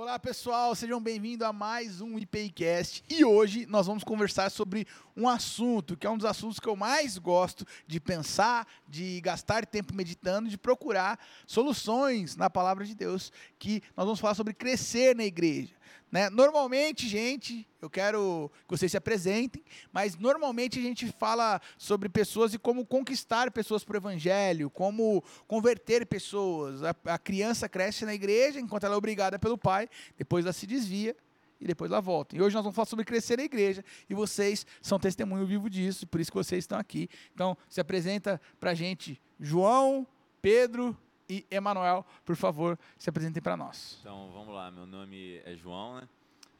Olá 0.00 0.16
pessoal, 0.16 0.76
sejam 0.76 1.02
bem-vindos 1.02 1.44
a 1.44 1.52
mais 1.52 2.00
um 2.00 2.16
IPIcast 2.20 3.02
e 3.10 3.24
hoje 3.24 3.66
nós 3.66 3.88
vamos 3.88 4.04
conversar 4.04 4.48
sobre 4.48 4.86
um 5.16 5.28
assunto 5.28 5.96
que 5.96 6.06
é 6.06 6.10
um 6.10 6.16
dos 6.16 6.24
assuntos 6.24 6.60
que 6.60 6.68
eu 6.68 6.76
mais 6.76 7.18
gosto 7.18 7.66
de 7.84 7.98
pensar, 7.98 8.64
de 8.86 9.20
gastar 9.20 9.66
tempo 9.66 9.92
meditando, 9.92 10.48
de 10.48 10.56
procurar 10.56 11.18
soluções 11.48 12.36
na 12.36 12.48
palavra 12.48 12.84
de 12.84 12.94
Deus, 12.94 13.32
que 13.58 13.82
nós 13.96 14.06
vamos 14.06 14.20
falar 14.20 14.36
sobre 14.36 14.54
crescer 14.54 15.16
na 15.16 15.24
igreja. 15.24 15.74
Né? 16.10 16.30
Normalmente, 16.30 17.06
gente, 17.08 17.66
eu 17.80 17.90
quero 17.90 18.50
que 18.66 18.76
vocês 18.76 18.90
se 18.90 18.96
apresentem, 18.96 19.62
mas 19.92 20.16
normalmente 20.16 20.78
a 20.78 20.82
gente 20.82 21.10
fala 21.12 21.60
sobre 21.76 22.08
pessoas 22.08 22.54
e 22.54 22.58
como 22.58 22.86
conquistar 22.86 23.50
pessoas 23.50 23.84
para 23.84 23.94
o 23.94 23.98
evangelho, 23.98 24.70
como 24.70 25.22
converter 25.46 26.06
pessoas. 26.06 26.82
A, 26.82 26.94
a, 27.06 27.18
criança 27.18 27.68
cresce 27.68 28.04
na 28.04 28.14
igreja 28.14 28.58
enquanto 28.58 28.84
ela 28.84 28.94
é 28.94 28.98
obrigada 28.98 29.38
pelo 29.38 29.58
pai, 29.58 29.88
depois 30.16 30.44
ela 30.44 30.52
se 30.52 30.66
desvia 30.66 31.16
e 31.60 31.66
depois 31.66 31.90
ela 31.90 32.00
volta. 32.00 32.36
E 32.36 32.40
hoje 32.40 32.54
nós 32.54 32.64
vamos 32.64 32.76
falar 32.76 32.86
sobre 32.86 33.04
crescer 33.04 33.36
na 33.36 33.44
igreja 33.44 33.84
e 34.08 34.14
vocês 34.14 34.66
são 34.80 34.98
testemunho 34.98 35.46
vivo 35.46 35.68
disso, 35.68 36.06
por 36.06 36.20
isso 36.20 36.30
que 36.30 36.36
vocês 36.36 36.64
estão 36.64 36.78
aqui. 36.78 37.08
Então, 37.34 37.56
se 37.68 37.80
apresenta 37.80 38.40
para 38.58 38.70
a 38.70 38.74
gente, 38.74 39.20
João, 39.38 40.06
Pedro 40.40 40.96
e 41.28 41.44
Emanuel, 41.50 42.04
por 42.24 42.36
favor, 42.36 42.78
se 42.96 43.10
apresentem 43.10 43.42
para 43.42 43.56
nós. 43.56 43.98
Então, 44.00 44.30
vamos 44.32 44.54
lá. 44.54 44.70
Meu 44.70 44.86
nome 44.86 45.40
é 45.44 45.54
João, 45.54 45.96
né? 45.96 46.08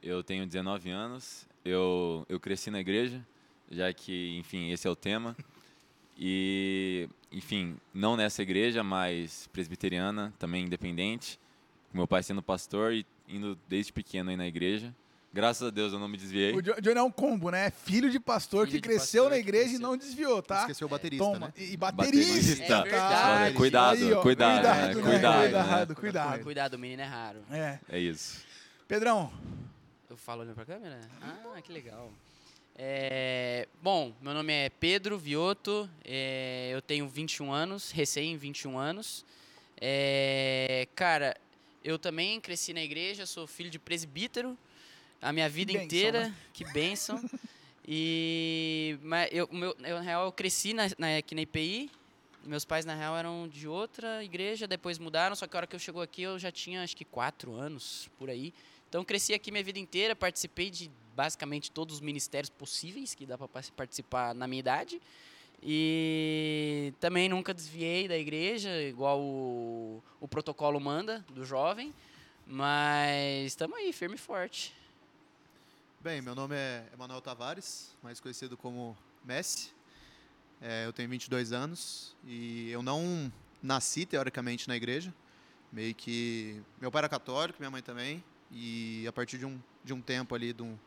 Eu 0.03 0.23
tenho 0.23 0.47
19 0.47 0.91
anos. 0.91 1.47
Eu, 1.65 2.27
eu 2.29 2.39
cresci 2.39 2.71
na 2.71 2.81
igreja, 2.81 3.27
já 3.71 3.93
que, 3.93 4.37
enfim, 4.39 4.71
esse 4.71 4.87
é 4.87 4.91
o 4.91 4.97
tema. 4.97 5.37
E, 6.19 7.09
enfim, 7.33 7.77
não 7.95 8.17
nessa 8.17 8.43
igreja, 8.43 8.83
mas 8.83 9.49
presbiteriana, 9.53 10.33
também 10.39 10.65
independente. 10.65 11.39
Meu 11.93 12.07
pai 12.07 12.23
sendo 12.23 12.43
pastor 12.43 12.93
e 12.93 13.07
indo 13.29 13.59
desde 13.69 13.93
pequeno 13.93 14.31
aí 14.31 14.37
na 14.37 14.47
igreja. 14.47 14.95
Graças 15.33 15.69
a 15.69 15.71
Deus 15.71 15.93
eu 15.93 15.99
não 15.99 16.09
me 16.09 16.17
desviei. 16.17 16.55
O 16.55 16.63
Johnny 16.63 16.99
é 16.99 17.03
um 17.03 17.11
combo, 17.11 17.51
né? 17.51 17.71
Filho 17.71 18.11
de 18.11 18.19
pastor 18.19 18.67
Filho 18.67 18.73
que 18.73 18.81
de 18.81 18.89
cresceu 18.89 19.25
pastor 19.25 19.31
na 19.31 19.39
igreja 19.39 19.75
e 19.75 19.79
não 19.79 19.97
desviou, 19.97 20.43
tá? 20.43 20.61
Esqueceu 20.61 20.87
o 20.87 20.91
baterista, 20.91 21.25
Toma. 21.25 21.47
né? 21.49 21.53
E 21.57 21.77
baterista. 21.77 22.75
É 22.75 22.83
verdade. 22.83 23.55
Cuidado, 23.55 23.97
Aí, 23.97 24.13
ó, 24.13 24.23
cuidado, 24.23 24.23
cuidado, 24.23 24.79
né? 24.79 24.87
né? 24.87 24.93
cuidado, 24.95 25.41
cuidado, 25.43 25.89
né? 25.89 25.95
cuidado. 25.95 26.43
Cuidado, 26.43 26.75
o 26.75 26.79
menino 26.79 27.03
é 27.03 27.07
raro. 27.07 27.39
É. 27.51 27.79
É 27.91 27.99
isso. 27.99 28.43
Pedrão, 28.87 29.31
Eu 30.09 30.17
falo 30.17 30.41
olhando 30.41 30.55
pra 30.55 30.65
câmera? 30.65 30.99
Ah, 31.21 31.61
que 31.63 31.71
legal. 31.73 32.11
É, 32.75 33.69
bom, 33.83 34.15
meu 34.23 34.33
nome 34.33 34.53
é 34.53 34.71
Pedro 34.71 35.19
Vioto, 35.19 35.91
é, 36.05 36.71
eu 36.73 36.81
tenho 36.81 37.07
21 37.09 37.53
anos, 37.53 37.91
recém 37.91 38.37
21 38.39 38.79
anos. 38.79 39.27
É, 39.81 40.89
cara, 40.95 41.37
eu 41.85 41.99
também 41.99 42.41
cresci 42.41 42.73
na 42.73 42.83
igreja, 42.83 43.27
sou 43.27 43.47
filho 43.47 43.69
de 43.69 43.79
presbítero 43.79 44.57
a 45.21 45.33
minha 45.33 45.49
vida 45.49 45.73
bênção, 45.73 45.87
inteira. 45.87 46.21
né? 46.29 46.35
Que 46.53 46.65
bênção. 46.73 47.23
e 47.87 48.99
mas 49.03 49.29
eu, 49.33 49.49
meu, 49.53 49.77
eu, 49.85 49.97
na 49.97 50.03
real, 50.03 50.25
eu 50.27 50.33
cresci 50.33 50.73
na, 50.73 50.85
na, 50.99 51.17
aqui 51.17 51.35
na 51.35 51.43
IPI. 51.43 51.91
Meus 52.45 52.65
pais, 52.65 52.85
na 52.85 52.95
real, 52.95 53.17
eram 53.17 53.49
de 53.49 53.69
outra 53.69 54.25
igreja, 54.25 54.67
depois 54.67 54.99
mudaram, 54.99 55.37
só 55.37 55.47
que 55.47 55.55
a 55.55 55.59
hora 55.59 55.67
que 55.67 55.77
eu 55.77 55.81
chegou 55.81 56.01
aqui 56.01 56.23
eu 56.23 56.39
já 56.39 56.51
tinha 56.51 56.83
acho 56.83 56.97
que 56.97 57.05
quatro 57.05 57.55
anos, 57.55 58.09
por 58.19 58.31
aí. 58.31 58.55
Então 58.89 59.05
cresci 59.05 59.35
aqui 59.35 59.51
minha 59.51 59.63
vida 59.63 59.79
inteira, 59.79 60.17
participei 60.17 60.71
de 60.71 60.91
basicamente 61.15 61.71
todos 61.71 61.97
os 61.97 62.01
ministérios 62.01 62.49
possíveis 62.49 63.15
que 63.15 63.27
dá 63.27 63.37
para 63.37 63.49
participar 63.77 64.35
na 64.35 64.47
minha 64.47 64.61
idade. 64.61 65.01
E 65.63 66.95
também 67.01 67.29
nunca 67.29 67.53
desviei 67.53 68.07
da 68.07 68.17
igreja, 68.17 68.71
igual 68.83 69.21
o, 69.21 70.03
o 70.21 70.29
protocolo 70.29 70.81
manda 70.81 71.25
do 71.29 71.45
jovem. 71.45 71.93
Mas 72.47 73.49
estamos 73.49 73.77
aí, 73.77 73.93
firme 73.93 74.15
e 74.15 74.19
forte. 74.19 74.73
Bem, 76.01 76.23
meu 76.23 76.33
nome 76.33 76.55
é 76.55 76.89
Emanuel 76.95 77.21
Tavares, 77.21 77.93
mais 78.01 78.21
conhecido 78.21 78.57
como 78.57 78.97
Messi. 79.25 79.73
É, 80.63 80.87
eu 80.87 80.93
tenho 80.93 81.09
22 81.09 81.51
anos 81.51 82.15
e 82.25 82.71
eu 82.71 82.83
não 82.83 83.33
nasci 83.61 84.07
teoricamente 84.07 84.69
na 84.69 84.77
igreja. 84.77 85.13
Meio 85.73 85.93
que 85.97 86.63
meu 86.81 86.89
pai 86.89 87.01
era 87.01 87.09
católico, 87.09 87.59
minha 87.59 87.71
mãe 87.71 87.83
também. 87.83 88.23
E 88.53 89.07
a 89.09 89.13
partir 89.13 89.39
de 89.39 89.45
um, 89.45 89.61
de 89.83 89.93
um 89.93 90.01
tempo 90.01 90.37
ali, 90.37 90.53
de 90.53 90.63
um, 90.63 90.79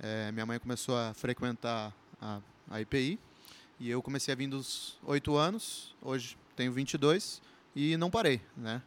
é, 0.00 0.32
minha 0.32 0.44
mãe 0.44 0.58
começou 0.58 0.98
a 0.98 1.14
frequentar 1.14 1.94
a, 2.20 2.40
a 2.68 2.80
IPI. 2.80 3.20
E 3.78 3.88
eu 3.88 4.02
comecei 4.02 4.34
a 4.34 4.36
vir 4.36 4.48
dos 4.48 4.98
8 5.04 5.36
anos, 5.36 5.94
hoje 6.02 6.36
tenho 6.56 6.72
22 6.72 7.40
e 7.72 7.96
não 7.96 8.10
parei, 8.10 8.40
né? 8.56 8.82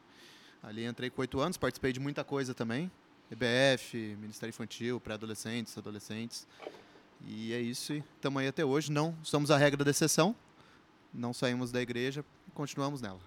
Ali 0.61 0.83
entrei 0.83 1.09
com 1.09 1.21
8 1.21 1.39
anos, 1.39 1.55
participei 1.55 1.93
de 1.93 2.01
muita 2.01 2.21
coisa 2.21 2.53
também. 2.53 2.91
EBF, 3.31 3.95
Ministério 4.19 4.49
Infantil, 4.49 4.99
pré-adolescentes, 4.99 5.77
adolescentes. 5.77 6.45
E 7.25 7.53
é 7.53 7.59
isso, 7.61 7.93
estamos 7.93 8.41
aí 8.41 8.47
até 8.49 8.65
hoje. 8.65 8.91
Não 8.91 9.15
somos 9.23 9.49
a 9.49 9.57
regra 9.57 9.85
da 9.85 9.91
exceção, 9.91 10.35
não 11.13 11.33
saímos 11.33 11.71
da 11.71 11.81
igreja, 11.81 12.25
continuamos 12.53 13.01
nela. 13.01 13.21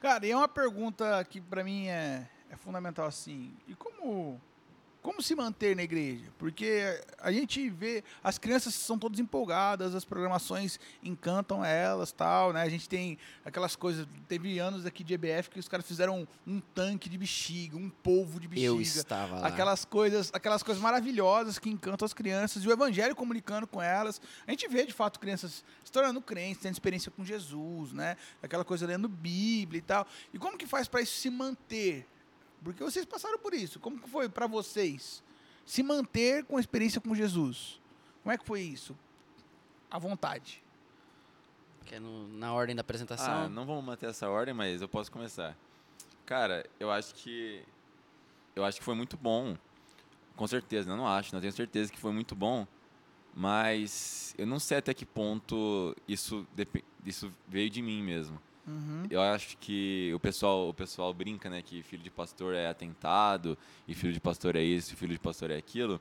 cara, 0.00 0.26
e 0.26 0.32
é 0.32 0.36
uma 0.36 0.48
pergunta 0.48 1.24
que 1.24 1.40
para 1.40 1.62
mim 1.62 1.86
é, 1.86 2.28
é 2.50 2.56
fundamental 2.56 3.06
assim. 3.06 3.54
E 3.68 3.76
como 3.76 4.40
como 5.18 5.22
se 5.24 5.34
manter 5.34 5.74
na 5.74 5.82
igreja? 5.82 6.32
Porque 6.38 7.02
a 7.18 7.32
gente 7.32 7.68
vê 7.70 8.04
as 8.22 8.38
crianças 8.38 8.72
são 8.72 8.96
todas 8.96 9.18
empolgadas, 9.18 9.92
as 9.92 10.04
programações 10.04 10.78
encantam 11.02 11.64
elas, 11.64 12.12
tal, 12.12 12.52
né? 12.52 12.62
A 12.62 12.68
gente 12.68 12.88
tem 12.88 13.18
aquelas 13.44 13.74
coisas, 13.74 14.06
teve 14.28 14.60
anos 14.60 14.86
aqui 14.86 15.02
de 15.02 15.14
EBF 15.14 15.50
que 15.50 15.58
os 15.58 15.66
caras 15.66 15.84
fizeram 15.84 16.20
um, 16.20 16.54
um 16.54 16.60
tanque 16.60 17.08
de 17.08 17.18
bexiga, 17.18 17.76
um 17.76 17.90
polvo 17.90 18.38
de 18.38 18.46
bexiga. 18.46 18.68
Eu 18.68 18.80
estava 18.80 19.40
lá. 19.40 19.48
Aquelas 19.48 19.84
coisas, 19.84 20.30
aquelas 20.32 20.62
coisas 20.62 20.80
maravilhosas 20.80 21.58
que 21.58 21.68
encantam 21.68 22.06
as 22.06 22.14
crianças 22.14 22.62
e 22.62 22.68
o 22.68 22.70
evangelho 22.70 23.16
comunicando 23.16 23.66
com 23.66 23.82
elas. 23.82 24.20
A 24.46 24.52
gente 24.52 24.68
vê 24.68 24.86
de 24.86 24.92
fato 24.92 25.18
crianças 25.18 25.64
se 25.82 25.90
tornando 25.90 26.22
crentes, 26.22 26.62
tendo 26.62 26.74
experiência 26.74 27.10
com 27.10 27.24
Jesus, 27.24 27.92
né? 27.92 28.16
Aquela 28.40 28.64
coisa 28.64 28.86
lendo 28.86 29.08
Bíblia 29.08 29.80
e 29.80 29.82
tal. 29.82 30.06
E 30.32 30.38
como 30.38 30.56
que 30.56 30.66
faz 30.66 30.86
para 30.86 31.02
isso 31.02 31.16
se 31.16 31.28
manter? 31.28 32.06
Porque 32.62 32.82
vocês 32.82 33.04
passaram 33.04 33.38
por 33.38 33.54
isso. 33.54 33.78
Como 33.80 33.98
que 34.00 34.08
foi 34.08 34.28
para 34.28 34.46
vocês 34.46 35.22
se 35.64 35.82
manter 35.82 36.44
com 36.44 36.56
a 36.56 36.60
experiência 36.60 37.00
com 37.00 37.14
Jesus? 37.14 37.80
Como 38.22 38.32
é 38.32 38.38
que 38.38 38.44
foi 38.44 38.60
isso? 38.62 38.96
À 39.90 39.98
vontade. 39.98 40.62
Que 41.86 41.94
é 41.94 42.00
no- 42.00 42.28
na 42.28 42.52
ordem 42.52 42.74
da 42.76 42.80
apresentação. 42.80 43.44
Ah, 43.44 43.48
não 43.48 43.64
vamos 43.64 43.84
manter 43.84 44.08
essa 44.10 44.28
ordem, 44.28 44.52
mas 44.52 44.82
eu 44.82 44.88
posso 44.88 45.10
começar. 45.10 45.56
Cara, 46.26 46.66
eu 46.78 46.90
acho 46.90 47.14
que 47.14 47.62
eu 48.54 48.64
acho 48.64 48.78
que 48.78 48.84
foi 48.84 48.94
muito 48.94 49.16
bom. 49.16 49.56
Com 50.36 50.46
certeza, 50.46 50.90
eu 50.90 50.96
não 50.96 51.06
acho, 51.08 51.32
não 51.34 51.40
tenho 51.40 51.52
certeza 51.52 51.90
que 51.90 51.98
foi 51.98 52.12
muito 52.12 52.34
bom. 52.34 52.66
Mas 53.34 54.34
eu 54.36 54.46
não 54.46 54.58
sei 54.58 54.78
até 54.78 54.92
que 54.92 55.06
ponto 55.06 55.94
isso 56.06 56.46
isso 57.06 57.32
veio 57.46 57.70
de 57.70 57.80
mim 57.80 58.02
mesmo. 58.02 58.40
Uhum. 58.68 59.04
Eu 59.10 59.22
acho 59.22 59.56
que 59.56 60.12
o 60.14 60.20
pessoal, 60.20 60.68
o 60.68 60.74
pessoal 60.74 61.14
brinca, 61.14 61.48
né, 61.48 61.62
que 61.62 61.82
filho 61.82 62.02
de 62.02 62.10
pastor 62.10 62.54
é 62.54 62.68
atentado, 62.68 63.56
e 63.86 63.94
filho 63.94 64.12
de 64.12 64.20
pastor 64.20 64.54
é 64.56 64.62
isso, 64.62 64.92
e 64.92 64.96
filho 64.96 65.12
de 65.14 65.18
pastor 65.18 65.50
é 65.50 65.56
aquilo. 65.56 65.98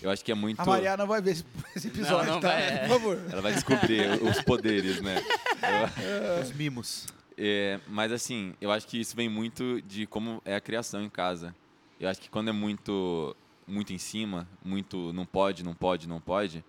Eu 0.00 0.10
acho 0.10 0.24
que 0.24 0.32
é 0.32 0.34
muito. 0.34 0.60
A 0.60 0.64
Mariana 0.64 1.04
vai 1.04 1.20
ver 1.20 1.32
esse, 1.32 1.44
episódio, 1.88 2.26
Não, 2.26 2.34
não 2.34 2.40
tá? 2.40 2.48
vai, 2.48 2.62
é. 2.62 2.78
Por 2.80 2.88
favor. 2.88 3.18
Ela 3.30 3.42
vai 3.42 3.52
descobrir 3.52 4.10
os 4.22 4.40
poderes, 4.42 5.00
né? 5.02 5.16
Eu- 5.62 6.42
Os 6.42 6.52
mimos. 6.52 7.06
é, 7.36 7.78
mas 7.88 8.10
assim, 8.12 8.54
eu 8.60 8.70
acho 8.70 8.86
que 8.86 8.98
isso 9.00 9.14
vem 9.14 9.28
muito 9.28 9.80
de 9.82 10.06
como 10.06 10.40
é 10.44 10.54
a 10.54 10.60
criação 10.60 11.02
em 11.02 11.08
casa. 11.10 11.54
Eu 12.00 12.08
acho 12.08 12.20
que 12.20 12.28
quando 12.30 12.48
é 12.48 12.52
muito, 12.52 13.34
muito 13.66 13.92
em 13.92 13.98
cima, 13.98 14.46
muito 14.64 15.12
não 15.12 15.24
pode, 15.26 15.62
não 15.64 15.74
pode, 15.74 16.06
não 16.08 16.20
pode, 16.20 16.62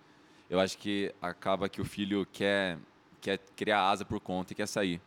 eu 0.50 0.58
acho 0.60 0.76
que 0.78 1.14
acaba 1.20 1.68
que 1.68 1.80
o 1.80 1.84
filho 1.84 2.26
quer, 2.32 2.78
quer 3.20 3.38
criar 3.56 3.88
asa 3.90 4.04
por 4.06 4.20
conta 4.20 4.52
e 4.52 4.56
quer 4.56 4.66
sair. 4.66 5.00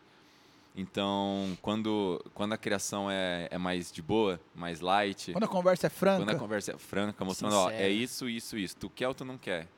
Então, 0.74 1.56
quando, 1.60 2.24
quando 2.32 2.54
a 2.54 2.56
criação 2.56 3.10
é, 3.10 3.46
é 3.50 3.58
mais 3.58 3.92
de 3.92 4.00
boa, 4.00 4.40
mais 4.54 4.80
light, 4.80 5.32
Quando 5.32 5.44
a 5.44 5.48
conversa 5.48 5.86
é 5.86 5.90
franca. 5.90 6.24
quando 6.24 6.36
a 6.36 6.38
conversa 6.38 6.72
é 6.72 6.78
franca, 6.78 7.24
mostrando, 7.24 7.56
ó, 7.56 7.70
é 7.70 7.90
isso, 7.90 8.28
isso, 8.28 8.56
isso, 8.56 8.76
tu 8.76 8.88
quer 8.88 9.06
ou 9.06 9.14
tu 9.14 9.24
não 9.24 9.36
quer? 9.36 9.68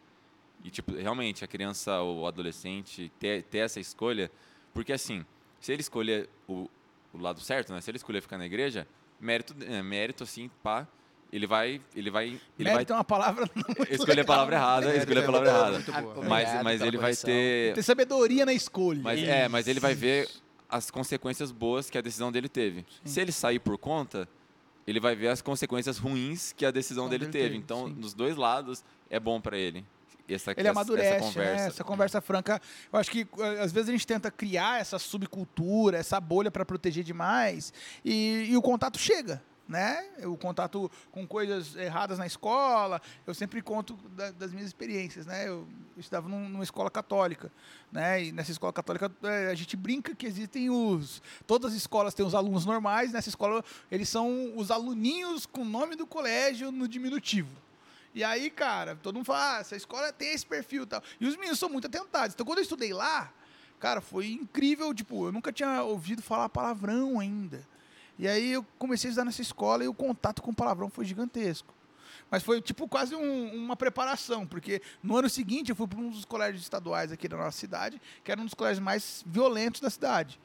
E, 0.62 0.70
tipo, 0.70 0.93
realmente, 0.94 1.44
a 1.44 1.49
criança 1.49 2.00
ou 2.00 2.20
o 2.20 2.26
adolescente 2.26 3.11
ter, 3.19 3.43
ter 3.43 3.58
essa 3.58 3.81
escolha, 3.81 4.31
porque, 4.73 4.93
assim, 4.93 5.26
se 5.61 5.73
ele 5.73 5.81
escolher 5.81 6.29
o, 6.46 6.70
o 7.12 7.19
lado 7.19 7.41
certo, 7.41 7.73
né? 7.73 7.81
Se 7.81 7.91
ele 7.91 7.96
escolher 7.96 8.20
ficar 8.20 8.38
na 8.38 8.46
igreja, 8.46 8.87
mérito, 9.20 9.55
é, 9.64 9.82
mérito 9.82 10.23
assim, 10.23 10.49
pá, 10.62 10.87
ele 11.32 11.46
vai, 11.49 11.81
ele 11.96 12.11
vai, 12.11 12.41
ele 12.56 12.70
Mérito 12.70 12.93
é 12.93 12.96
uma 12.96 13.02
palavra 13.02 13.50
vai 13.76 13.88
escolher 13.91 14.20
a 14.20 14.25
palavra 14.25 14.55
errada, 14.55 14.96
escolher 14.96 15.19
a 15.19 15.23
é 15.23 15.26
palavra 15.26 15.49
errada. 15.49 15.85
Mas, 16.29 16.62
mas 16.62 16.81
ele 16.81 16.96
vai 16.96 17.17
ter, 17.17 17.75
ter 17.75 17.82
sabedoria 17.82 18.46
na 18.46 18.52
escolha. 18.52 19.00
mas, 19.02 19.20
é, 19.20 19.49
mas 19.49 19.67
ele 19.67 19.81
vai 19.81 19.94
ver 19.94 20.29
as 20.75 20.91
consequências 20.91 21.53
boas 21.53 21.88
que 21.88 21.97
a 21.97 22.00
decisão 22.00 22.32
dele 22.32 22.49
teve. 22.49 22.85
Se 23.05 23.21
ele 23.21 23.31
sair 23.31 23.61
por 23.61 23.79
conta, 23.79 24.29
ele 24.85 24.99
vai 24.99 25.15
ver 25.15 25.29
as 25.29 25.41
consequências 25.41 25.99
ruins 25.99 26.53
que 26.53 26.67
a 26.67 26.73
decisão 26.73 27.09
dele, 27.09 27.26
dele 27.26 27.32
teve. 27.32 27.44
teve, 27.50 27.56
Então, 27.59 27.87
sim. 27.87 27.94
nos 27.94 28.12
dois 28.12 28.37
lados, 28.37 28.82
é 29.09 29.21
bom 29.21 29.41
para 29.41 29.56
ele. 29.56 29.87
Essa, 30.29 30.50
Ele 30.50 30.62
essa, 30.62 30.71
amadurece, 30.71 31.09
essa 31.09 31.19
conversa. 31.19 31.41
conversa. 31.41 31.67
essa 31.67 31.85
conversa 31.85 32.21
franca. 32.21 32.61
Eu 32.93 32.99
acho 32.99 33.09
que 33.11 33.21
eh, 33.38 33.61
às 33.61 33.71
vezes 33.71 33.91
a 33.91 33.93
gente 33.93 34.06
tenta 34.06 34.31
criar 34.32 34.81
essa 34.81 34.99
subcultura, 34.99 35.99
essa 35.99 36.19
bolha 36.19 36.50
para 36.50 36.65
proteger 36.65 37.05
demais 37.05 37.73
e, 38.05 38.47
e 38.49 38.56
o 38.56 38.62
contato 38.62 38.99
chega. 38.99 39.41
Né? 39.69 40.05
O 40.25 40.37
contato 40.37 40.90
com 41.11 41.26
coisas 41.26 41.75
erradas 41.75 42.19
na 42.19 42.26
escola. 42.26 43.00
Eu 43.26 43.32
sempre 43.34 43.62
conto 43.62 43.94
da- 44.11 44.31
das 44.31 44.50
minhas 44.52 44.66
experiências, 44.66 45.25
né? 45.26 45.49
Eu 45.49 45.66
estudava 45.96 46.28
num- 46.28 46.49
numa 46.49 46.64
escola 46.64 46.90
católica, 46.90 47.50
né? 47.90 48.25
E 48.25 48.32
nessa 48.32 48.50
escola 48.50 48.72
católica 48.72 49.11
eh, 49.22 49.49
a 49.50 49.55
gente 49.55 49.76
brinca 49.76 50.14
que 50.14 50.26
existem 50.26 50.69
os 50.69 51.22
todas 51.46 51.72
as 51.72 51.78
escolas 51.78 52.12
têm 52.14 52.26
os 52.26 52.34
alunos 52.34 52.66
normais. 52.66 53.12
Nessa 53.12 53.28
escola 53.31 53.64
eles 53.90 54.08
são 54.08 54.52
os 54.56 54.70
aluninhos 54.70 55.46
com 55.46 55.62
o 55.62 55.64
nome 55.64 55.96
do 55.96 56.06
colégio 56.06 56.70
no 56.70 56.87
diminutivo. 56.87 57.50
E 58.14 58.22
aí, 58.22 58.49
cara, 58.50 58.94
todo 59.02 59.17
mundo 59.17 59.25
fala, 59.25 59.56
ah, 59.56 59.60
essa 59.60 59.75
escola 59.75 60.12
tem 60.12 60.32
esse 60.34 60.46
perfil 60.46 60.84
e 60.84 60.87
tal. 60.87 61.02
E 61.19 61.26
os 61.26 61.34
meninos 61.37 61.58
são 61.58 61.69
muito 61.69 61.87
atentados. 61.88 62.32
Então, 62.34 62.46
quando 62.46 62.58
eu 62.58 62.62
estudei 62.62 62.93
lá, 62.93 63.32
cara, 63.81 64.00
foi 64.00 64.28
incrível. 64.31 64.94
Tipo, 64.94 65.26
eu 65.26 65.32
nunca 65.32 65.52
tinha 65.52 65.82
ouvido 65.82 66.22
falar 66.22 66.49
palavrão 66.49 67.19
ainda. 67.19 67.67
E 68.19 68.28
aí 68.28 68.52
eu 68.52 68.64
comecei 68.78 69.08
a 69.08 69.11
estudar 69.11 69.25
nessa 69.25 69.43
escola 69.43 69.84
e 69.84 69.88
o 69.88 69.94
contato 69.94 70.40
com 70.43 70.50
o 70.50 70.55
palavrão 70.55 70.88
foi 70.88 71.05
gigantesco. 71.05 71.72
Mas 72.31 72.43
foi, 72.43 72.61
tipo, 72.62 72.88
quase 72.88 73.14
um- 73.14 73.55
uma 73.55 73.76
preparação, 73.76 74.46
porque 74.46 74.81
no 75.02 75.16
ano 75.16 75.28
seguinte 75.28 75.70
eu 75.70 75.76
fui 75.76 75.87
para 75.87 75.99
um 75.99 76.11
dos 76.11 76.25
colégios 76.25 76.62
estaduais 76.62 77.12
aqui 77.12 77.28
da 77.28 77.37
nossa 77.37 77.56
cidade, 77.58 78.00
que 78.22 78.31
era 78.32 78.40
um 78.40 78.44
dos 78.44 78.55
colégios 78.55 78.82
mais 78.82 79.22
violentos 79.26 79.81
da 79.81 79.90
cidade. 79.90 80.40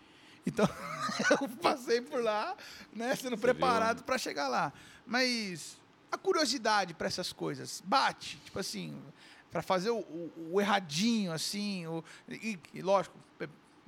Então, 0.45 0.67
eu 1.41 1.49
passei 1.61 2.01
por 2.01 2.23
lá, 2.23 2.55
né, 2.93 3.15
sendo 3.15 3.35
Você 3.35 3.41
preparado 3.41 3.97
viu? 3.97 4.05
para 4.05 4.17
chegar 4.17 4.47
lá. 4.47 4.73
Mas 5.05 5.77
a 6.11 6.17
curiosidade 6.17 6.93
para 6.93 7.07
essas 7.07 7.31
coisas 7.31 7.81
bate, 7.85 8.37
tipo 8.43 8.59
assim, 8.59 8.99
para 9.51 9.61
fazer 9.61 9.89
o, 9.91 9.97
o- 9.99 10.49
o 10.53 10.61
erradinho, 10.61 11.31
assim, 11.31 11.85
o, 11.87 12.03
e, 12.27 12.59
e, 12.73 12.81
lógico, 12.81 13.17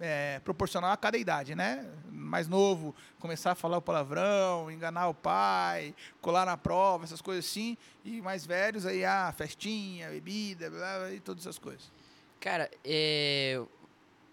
é, 0.01 0.39
proporcional 0.39 0.91
a 0.91 0.97
cada 0.97 1.17
idade, 1.17 1.53
né? 1.53 1.87
Mais 2.11 2.47
novo, 2.47 2.95
começar 3.19 3.51
a 3.51 3.55
falar 3.55 3.77
o 3.77 3.81
palavrão, 3.81 4.71
enganar 4.71 5.07
o 5.07 5.13
pai, 5.13 5.93
colar 6.19 6.45
na 6.45 6.57
prova, 6.57 7.03
essas 7.03 7.21
coisas 7.21 7.45
assim. 7.45 7.77
E 8.03 8.19
mais 8.21 8.45
velhos, 8.45 8.85
aí, 8.85 9.05
a 9.05 9.31
festinha, 9.31 10.09
bebida, 10.09 10.69
blá, 10.69 10.99
blá, 10.99 11.11
e 11.13 11.19
todas 11.19 11.43
essas 11.43 11.59
coisas. 11.59 11.91
Cara, 12.39 12.69
é, 12.83 13.61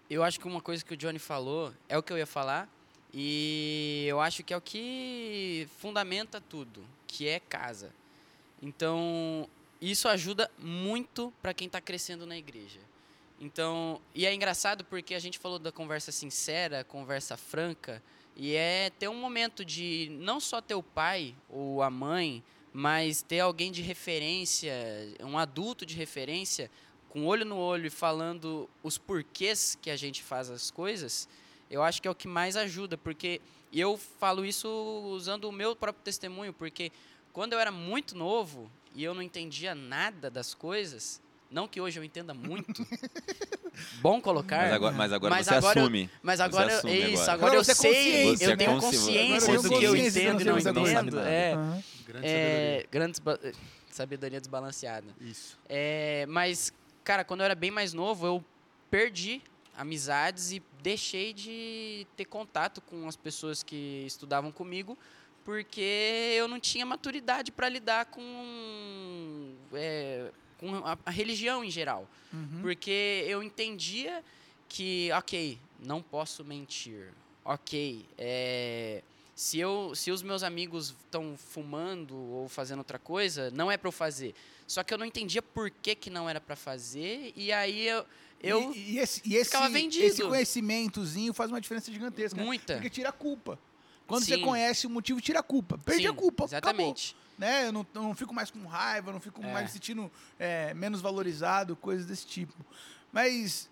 eu 0.09 0.23
acho 0.23 0.39
que 0.39 0.47
uma 0.47 0.59
coisa 0.59 0.83
que 0.83 0.93
o 0.93 0.97
Johnny 0.97 1.19
falou 1.19 1.71
é 1.87 1.97
o 1.97 2.03
que 2.03 2.11
eu 2.11 2.17
ia 2.17 2.27
falar. 2.27 2.67
E 3.13 4.05
eu 4.07 4.19
acho 4.19 4.43
que 4.43 4.53
é 4.53 4.57
o 4.57 4.61
que 4.61 5.67
fundamenta 5.77 6.41
tudo, 6.41 6.83
que 7.07 7.27
é 7.27 7.39
casa. 7.39 7.91
Então, 8.61 9.47
isso 9.81 10.07
ajuda 10.07 10.49
muito 10.57 11.33
para 11.41 11.53
quem 11.53 11.67
está 11.67 11.79
crescendo 11.79 12.25
na 12.25 12.37
igreja. 12.37 12.79
Então, 13.39 14.01
e 14.13 14.25
é 14.25 14.33
engraçado 14.33 14.83
porque 14.83 15.15
a 15.15 15.19
gente 15.19 15.39
falou 15.39 15.57
da 15.57 15.71
conversa 15.71 16.11
sincera, 16.11 16.83
conversa 16.83 17.37
franca, 17.37 18.03
e 18.35 18.53
é 18.53 18.89
ter 18.89 19.07
um 19.07 19.15
momento 19.15 19.63
de 19.63 20.09
não 20.19 20.39
só 20.39 20.59
ter 20.61 20.75
o 20.75 20.83
pai 20.83 21.33
ou 21.49 21.81
a 21.81 21.89
mãe, 21.89 22.43
mas 22.73 23.21
ter 23.21 23.39
alguém 23.39 23.71
de 23.71 23.81
referência, 23.81 24.73
um 25.21 25.37
adulto 25.37 25.85
de 25.85 25.95
referência, 25.95 26.69
com 27.07 27.25
olho 27.25 27.45
no 27.45 27.57
olho 27.57 27.87
e 27.87 27.89
falando 27.89 28.69
os 28.83 28.97
porquês 28.97 29.77
que 29.81 29.89
a 29.89 29.95
gente 29.95 30.21
faz 30.21 30.49
as 30.49 30.69
coisas, 30.69 31.27
eu 31.69 31.81
acho 31.81 32.01
que 32.01 32.07
é 32.07 32.11
o 32.11 32.15
que 32.15 32.27
mais 32.27 32.57
ajuda, 32.57 32.97
porque 32.97 33.41
eu 33.73 33.97
falo 33.97 34.45
isso 34.45 34.67
usando 35.07 35.45
o 35.45 35.51
meu 35.51 35.75
próprio 35.75 36.03
testemunho, 36.03 36.53
porque 36.53 36.91
quando 37.31 37.53
eu 37.53 37.59
era 37.59 37.71
muito 37.71 38.15
novo 38.15 38.69
e 38.95 39.03
eu 39.03 39.13
não 39.13 39.21
entendia 39.21 39.73
nada 39.73 40.29
das 40.29 40.53
coisas, 40.53 41.21
não 41.49 41.67
que 41.67 41.79
hoje 41.81 41.99
eu 41.99 42.03
entenda 42.03 42.33
muito, 42.33 42.85
bom 44.01 44.21
colocar, 44.21 44.63
Mas 44.63 44.73
agora, 44.73 44.95
mas 44.95 45.13
agora 45.13 45.35
Mas 45.35 45.45
você 45.47 45.53
agora 45.55 45.79
eu- 45.79 45.83
assume. 45.83 46.09
mas 46.21 46.37
Você 46.37 46.43
agora, 46.43 46.75
assume 46.77 46.93
é 47.01 47.09
isso, 47.09 47.31
agora. 47.31 47.55
eu 47.55 47.61
é 47.61 47.63
sei, 47.63 48.29
eu 48.33 48.49
né? 48.49 48.55
tenho 48.55 48.79
consciência 48.79 49.61
do 49.61 49.69
que 49.69 49.83
eu 49.83 49.95
de 49.95 50.01
entendo 50.07 50.41
e 50.41 50.45
não 50.45 50.59
entendo. 50.59 51.19
É. 51.19 51.53
Grande 52.07 52.27
é, 52.27 52.87
grande 52.91 53.11
desba- 53.13 53.39
sabedoria 53.91 54.39
desbalanceada. 54.39 55.07
sabedoria. 55.07 55.31
Isso. 55.31 55.57
É, 55.67 56.25
mas, 56.27 56.73
cara, 57.03 57.23
quando 57.23 57.41
eu 57.41 57.45
era 57.45 57.55
bem 57.55 57.71
mais 57.71 57.93
novo, 57.93 58.25
eu 58.25 58.45
perdi 58.89 59.41
amizades 59.77 60.51
e 60.51 60.61
deixei 60.81 61.33
de 61.33 62.05
ter 62.17 62.25
contato 62.25 62.81
com 62.81 63.07
as 63.07 63.15
pessoas 63.15 63.61
que 63.63 64.03
estudavam 64.05 64.51
comigo, 64.51 64.97
porque 65.45 66.35
eu 66.37 66.47
não 66.47 66.59
tinha 66.59 66.85
maturidade 66.85 67.51
para 67.51 67.69
lidar 67.69 68.05
com, 68.05 69.53
é, 69.73 70.31
com 70.59 70.75
a, 70.75 70.97
a 71.05 71.11
religião 71.11 71.63
em 71.63 71.71
geral. 71.71 72.07
Uhum. 72.33 72.59
Porque 72.61 73.25
eu 73.27 73.41
entendia 73.41 74.23
que, 74.67 75.09
ok, 75.13 75.57
não 75.79 76.01
posso 76.01 76.43
mentir. 76.43 77.07
Ok, 77.43 78.05
é, 78.17 79.01
se, 79.33 79.57
eu, 79.57 79.95
se 79.95 80.11
os 80.11 80.21
meus 80.21 80.43
amigos 80.43 80.93
estão 81.05 81.35
fumando 81.37 82.15
ou 82.15 82.47
fazendo 82.49 82.79
outra 82.79 82.99
coisa, 82.99 83.49
não 83.51 83.71
é 83.71 83.77
para 83.77 83.87
eu 83.87 83.91
fazer. 83.91 84.35
Só 84.67 84.83
que 84.83 84.93
eu 84.93 84.97
não 84.97 85.05
entendia 85.05 85.41
por 85.41 85.71
que, 85.71 85.95
que 85.95 86.09
não 86.09 86.29
era 86.29 86.39
para 86.39 86.55
fazer, 86.55 87.33
e 87.35 87.51
aí 87.51 87.87
eu. 87.87 88.05
eu 88.43 88.71
e, 88.73 88.91
e 88.91 88.99
esse, 88.99 89.21
e 89.25 89.35
esse, 89.35 89.45
ficava 89.45 89.69
vendido. 89.69 90.05
esse 90.05 90.21
conhecimentozinho 90.21 91.33
faz 91.33 91.49
uma 91.49 91.59
diferença 91.59 91.91
gigantesca. 91.91 92.37
né? 92.37 92.45
muita. 92.45 92.73
Porque 92.73 92.89
tira 92.89 93.09
a 93.09 93.13
culpa. 93.13 93.57
Quando 94.05 94.25
você 94.25 94.35
Sim. 94.35 94.41
conhece 94.41 94.85
o 94.85 94.89
motivo, 94.89 95.21
tira 95.21 95.39
a 95.39 95.43
culpa. 95.43 95.77
Perdi 95.77 96.05
a 96.05 96.09
Sim, 96.09 96.15
culpa. 96.15 96.45
Acabou. 96.51 96.95
Né? 97.39 97.67
Eu 97.67 97.71
não, 97.71 97.87
eu 97.95 98.01
não 98.03 98.13
fico 98.13 98.33
mais 98.33 98.51
com 98.51 98.63
raiva, 98.67 99.09
eu 99.09 99.13
não 99.13 99.19
fico 99.21 99.41
É. 99.41 99.51
mais 99.53 99.65
me 99.67 99.71
sentindo 99.71 100.11
é, 100.37 100.73
menos 100.75 100.99
valorizado, 101.01 101.75
coisas 101.75 102.05
desse 102.05 102.27
tipo. 102.27 102.53
Mas 103.13 103.69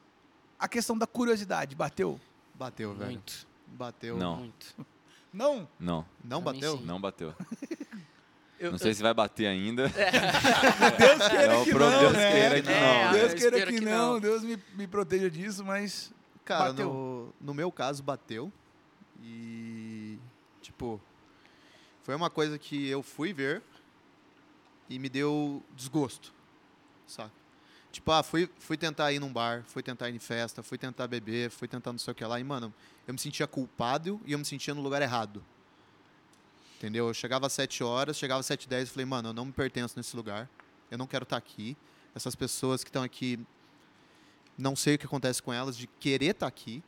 a 0.58 0.68
questão 0.70 0.98
da 0.98 1.06
curiosidade, 1.06 1.76
bateu? 1.76 2.20
Bateu, 2.56 2.94
velho. 2.96 3.12
Muito. 3.12 3.46
Bateu. 3.68 4.18
Não. 4.18 4.38
Muito. 4.38 4.74
Não? 5.34 5.68
Não, 5.80 6.06
Não 6.24 6.42
bateu? 6.42 6.80
não 6.82 7.00
bateu. 7.02 7.36
Eu- 8.60 8.72
Não 8.72 8.80
sei 8.80 8.92
se 8.92 9.04
vai 9.04 9.14
bater 9.14 9.46
ainda. 9.46 9.84
Deus 10.98 11.28
queira 11.30 11.48
Não, 11.54 11.64
que 11.64 11.70
pro 11.70 11.80
não, 11.92 12.00
Deus 12.00 12.14
né? 12.14 12.32
queira 12.32 12.62
que 12.64 12.70
É, 12.72 13.04
não. 13.06 13.12
Deus 13.14 13.32
eu 13.34 13.38
queira 13.38 13.66
que, 13.68 13.74
que 13.74 13.86
não, 13.86 14.14
não. 14.14 14.20
Deus 14.20 14.42
me, 14.42 14.58
me 14.74 14.88
proteja 14.88 15.30
disso, 15.30 15.64
mas 15.64 16.12
Cara, 16.44 16.70
Bateu. 16.72 16.92
no, 16.92 17.34
no 17.40 17.54
meu 17.54 17.72
caso, 17.72 18.02
bateu. 18.02 18.52
E, 19.22 20.18
tipo, 20.60 21.00
foi 22.08 22.16
uma 22.16 22.30
coisa 22.30 22.58
que 22.58 22.88
eu 22.88 23.04
fui 23.04 23.34
ver 23.34 23.62
e 24.88 24.98
me 24.98 25.10
deu 25.10 25.62
desgosto, 25.76 26.34
saca? 27.06 27.34
Tipo, 27.92 28.14
ah, 28.14 28.24
fui, 28.24 28.50
fui 28.60 28.78
tentar 28.78 29.12
ir 29.12 29.20
num 29.20 29.34
bar, 29.34 29.66
fui 29.68 29.84
tentar 29.84 30.10
ir 30.10 30.16
em 30.16 30.20
festa, 30.20 30.64
fui 30.64 30.78
tentar 30.78 31.06
beber, 31.08 31.50
fui 31.50 31.68
tentar 31.68 31.92
não 31.92 32.00
sei 32.00 32.14
o 32.14 32.16
que 32.16 32.24
lá. 32.24 32.40
E, 32.40 32.46
mano, 32.46 32.74
eu 33.06 33.14
me 33.14 33.20
sentia 33.20 33.46
culpado 33.46 34.22
e 34.26 34.32
eu 34.32 34.40
me 34.40 34.46
sentia 34.46 34.74
no 34.74 34.82
lugar 34.82 35.02
errado. 35.02 35.44
Entendeu? 36.78 37.10
Eu 37.10 37.14
chegava 37.14 37.46
às 37.46 37.52
7 37.52 37.84
horas, 37.84 38.16
chegava 38.16 38.40
às 38.40 38.46
7 38.46 38.64
e 38.64 38.70
10 38.70 38.88
e 38.88 38.92
falei, 38.94 39.06
mano, 39.06 39.28
eu 39.28 39.34
não 39.34 39.44
me 39.44 39.52
pertenço 39.52 39.96
nesse 39.98 40.16
lugar. 40.16 40.50
Eu 40.90 40.98
não 40.98 41.08
quero 41.08 41.24
estar 41.24 41.36
aqui. 41.36 41.76
Essas 42.16 42.36
pessoas 42.36 42.86
que 42.86 42.90
estão 42.90 43.04
aqui, 43.04 43.38
não 44.58 44.78
sei 44.78 44.96
o 44.96 44.98
que 44.98 45.06
acontece 45.06 45.44
com 45.44 45.52
elas, 45.52 45.76
de 45.76 45.88
querer 45.88 46.28
estar 46.28 46.48
aqui. 46.48 46.82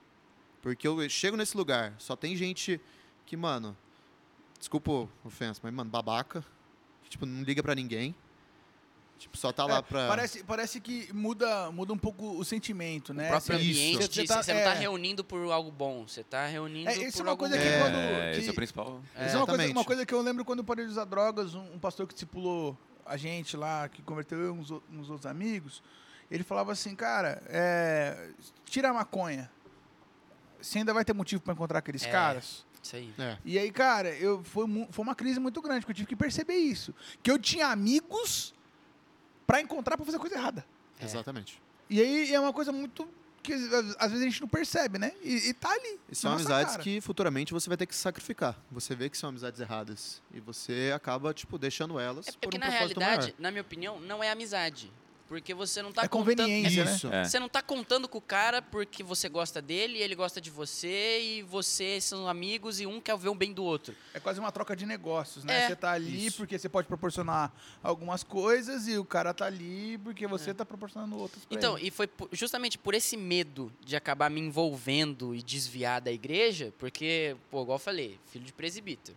Porque 0.61 0.87
eu 0.87 1.09
chego 1.09 1.35
nesse 1.35 1.57
lugar, 1.57 1.93
só 1.99 2.15
tem 2.15 2.37
gente 2.37 2.79
que, 3.25 3.35
mano, 3.35 3.75
desculpa 4.59 4.91
a 4.91 5.27
ofensa, 5.27 5.59
mas, 5.63 5.73
mano, 5.73 5.89
babaca, 5.89 6.43
que, 7.03 7.09
tipo, 7.09 7.25
não 7.25 7.43
liga 7.43 7.63
pra 7.63 7.73
ninguém. 7.73 8.13
Tipo, 9.17 9.37
só 9.37 9.51
tá 9.51 9.65
lá 9.65 9.79
É, 9.79 9.81
pra. 9.81 10.07
parece, 10.07 10.43
parece 10.45 10.79
que 10.79 11.11
muda, 11.13 11.69
muda 11.71 11.91
um 11.91 11.97
pouco 11.97 12.37
o 12.37 12.45
sentimento, 12.45 13.13
né? 13.13 13.25
O 13.25 13.29
próprio 13.31 13.57
Você- 13.57 13.61
Isso. 13.63 13.79
ambiente, 13.79 14.01
Você 14.13 14.21
de- 14.21 14.27
tá- 14.27 14.41
você 14.41 14.53
não 14.53 14.63
tá 14.63 14.75
é. 14.75 14.79
reunindo 14.79 15.25
por 15.25 15.51
algo 15.51 15.69
bom, 15.69 16.07
você 16.07 16.23
tá 16.23 16.45
reunindo 16.47 16.89
É, 16.89 16.93
isso 16.99 17.17
por 17.17 17.19
é 17.19 17.23
uma 17.23 17.31
algo 17.31 17.39
coisa 17.41 17.57
que 17.57 17.63
ruim. 17.67 17.79
quando- 17.81 17.95
É, 17.97 18.31
que- 18.31 18.39
esse 18.39 18.47
é 18.47 18.51
o 18.51 18.55
principal. 18.55 19.01
Isso 19.25 19.35
é 19.35 19.37
uma 19.37 19.45
coisa, 19.45 19.71
uma 19.73 19.83
coisa 19.83 20.05
que 20.05 20.13
eu 20.13 20.21
lembro 20.21 20.45
quando 20.45 20.59
eu 20.59 20.63
parei 20.65 20.85
de 20.85 20.91
usar 20.91 21.03
drogas, 21.03 21.53
um, 21.53 21.73
um 21.73 21.79
pastor 21.79 22.07
que 22.07 22.13
discipulou 22.13 22.77
a 23.05 23.17
gente 23.17 23.57
lá, 23.57 23.89
que 23.89 24.01
converteu 24.03 24.39
eu 24.39 24.55
e 24.55 24.57
uns, 24.57 24.71
o- 24.71 24.81
uns 24.89 25.09
outros 25.09 25.25
amigos, 25.25 25.83
ele 26.31 26.43
falava 26.45 26.71
assim, 26.71 26.95
cara, 26.95 27.43
é, 27.47 28.29
tira 28.63 28.89
a 28.89 28.93
maconha. 28.93 29.51
Você 30.61 30.77
ainda 30.77 30.93
vai 30.93 31.03
ter 31.03 31.11
motivo 31.13 31.41
para 31.41 31.53
encontrar 31.53 31.79
aqueles 31.79 32.03
É. 32.05 32.09
caras. 32.09 32.65
Isso 32.81 32.95
aí. 32.95 33.13
É, 33.19 33.37
E 33.43 33.59
aí, 33.59 33.71
cara, 33.71 34.09
eu, 34.15 34.43
foi, 34.43 34.65
foi 34.89 35.03
uma 35.03 35.15
crise 35.15 35.39
muito 35.39 35.61
grande, 35.61 35.81
porque 35.81 35.91
eu 35.91 35.95
tive 35.95 36.07
que 36.07 36.15
perceber 36.15 36.55
isso. 36.55 36.93
Que 37.21 37.29
eu 37.29 37.37
tinha 37.37 37.67
amigos 37.67 38.53
para 39.45 39.61
encontrar 39.61 39.97
para 39.97 40.05
fazer 40.05 40.19
coisa 40.19 40.35
errada. 40.35 40.65
É. 40.99 41.05
exatamente. 41.05 41.61
E 41.89 42.01
aí 42.01 42.33
é 42.33 42.39
uma 42.39 42.53
coisa 42.53 42.71
muito 42.71 43.07
que 43.41 43.53
às 43.53 44.11
vezes 44.11 44.21
a 44.21 44.29
gente 44.29 44.41
não 44.41 44.47
percebe, 44.47 44.99
né? 44.99 45.13
E, 45.23 45.49
e 45.49 45.53
tá 45.53 45.71
ali. 45.71 45.99
E 46.09 46.15
são 46.15 46.33
amizades 46.33 46.73
cara. 46.73 46.83
que 46.83 47.01
futuramente 47.01 47.53
você 47.53 47.69
vai 47.69 47.77
ter 47.77 47.85
que 47.85 47.95
sacrificar. 47.95 48.55
Você 48.71 48.93
vê 48.95 49.09
que 49.09 49.17
são 49.17 49.29
amizades 49.29 49.59
erradas. 49.59 50.21
E 50.33 50.39
você 50.39 50.91
acaba, 50.93 51.33
tipo, 51.33 51.57
deixando 51.57 51.99
elas 51.99 52.27
É 52.27 52.31
por 52.33 52.39
porque 52.41 52.57
um 52.57 52.59
na 52.59 52.67
propósito 52.67 52.99
realidade, 52.99 53.27
maior. 53.31 53.41
na 53.41 53.51
minha 53.51 53.61
opinião, 53.61 53.99
não 54.01 54.23
é 54.23 54.29
amizade. 54.29 54.91
Porque 55.29 55.53
você 55.53 55.83
não 55.83 55.91
tá 55.91 56.03
É 56.03 56.07
contando. 56.07 56.37
conveniência, 56.37 56.83
né? 56.85 56.95
Isso. 56.95 57.07
É. 57.13 57.23
Você 57.23 57.39
não 57.39 57.47
tá 57.47 57.61
contando 57.61 58.07
com 58.09 58.17
o 58.17 58.21
cara 58.21 58.63
porque 58.63 59.03
você 59.03 59.29
gosta 59.29 59.61
dele, 59.61 59.99
ele 59.99 60.15
gosta 60.15 60.41
de 60.41 60.49
você, 60.49 61.21
e 61.21 61.43
vocês 61.43 62.03
são 62.03 62.27
amigos 62.27 62.81
e 62.81 62.87
um 62.87 62.99
quer 62.99 63.15
ver 63.15 63.29
o 63.29 63.35
bem 63.35 63.53
do 63.53 63.63
outro. 63.63 63.95
É 64.11 64.19
quase 64.19 64.39
uma 64.39 64.51
troca 64.51 64.75
de 64.75 64.87
negócios, 64.87 65.43
né? 65.43 65.65
É. 65.65 65.67
Você 65.67 65.75
tá 65.75 65.91
ali 65.91 66.25
Isso. 66.25 66.37
porque 66.37 66.57
você 66.57 66.67
pode 66.67 66.87
proporcionar 66.87 67.53
algumas 67.83 68.23
coisas 68.23 68.87
e 68.87 68.97
o 68.97 69.05
cara 69.05 69.31
tá 69.31 69.45
ali 69.45 69.99
porque 69.99 70.25
você 70.25 70.51
tá 70.51 70.65
proporcionando 70.65 71.15
outras 71.15 71.45
pra 71.45 71.55
Então, 71.55 71.77
ele. 71.77 71.87
e 71.87 71.91
foi 71.91 72.09
justamente 72.31 72.79
por 72.79 72.95
esse 72.95 73.15
medo 73.15 73.71
de 73.85 73.95
acabar 73.95 74.31
me 74.31 74.41
envolvendo 74.41 75.35
e 75.35 75.43
desviar 75.43 76.01
da 76.01 76.11
igreja, 76.11 76.73
porque, 76.79 77.35
pô, 77.51 77.61
igual 77.61 77.75
eu 77.75 77.79
falei, 77.79 78.19
filho 78.31 78.43
de 78.45 78.51
presbítero. 78.51 79.15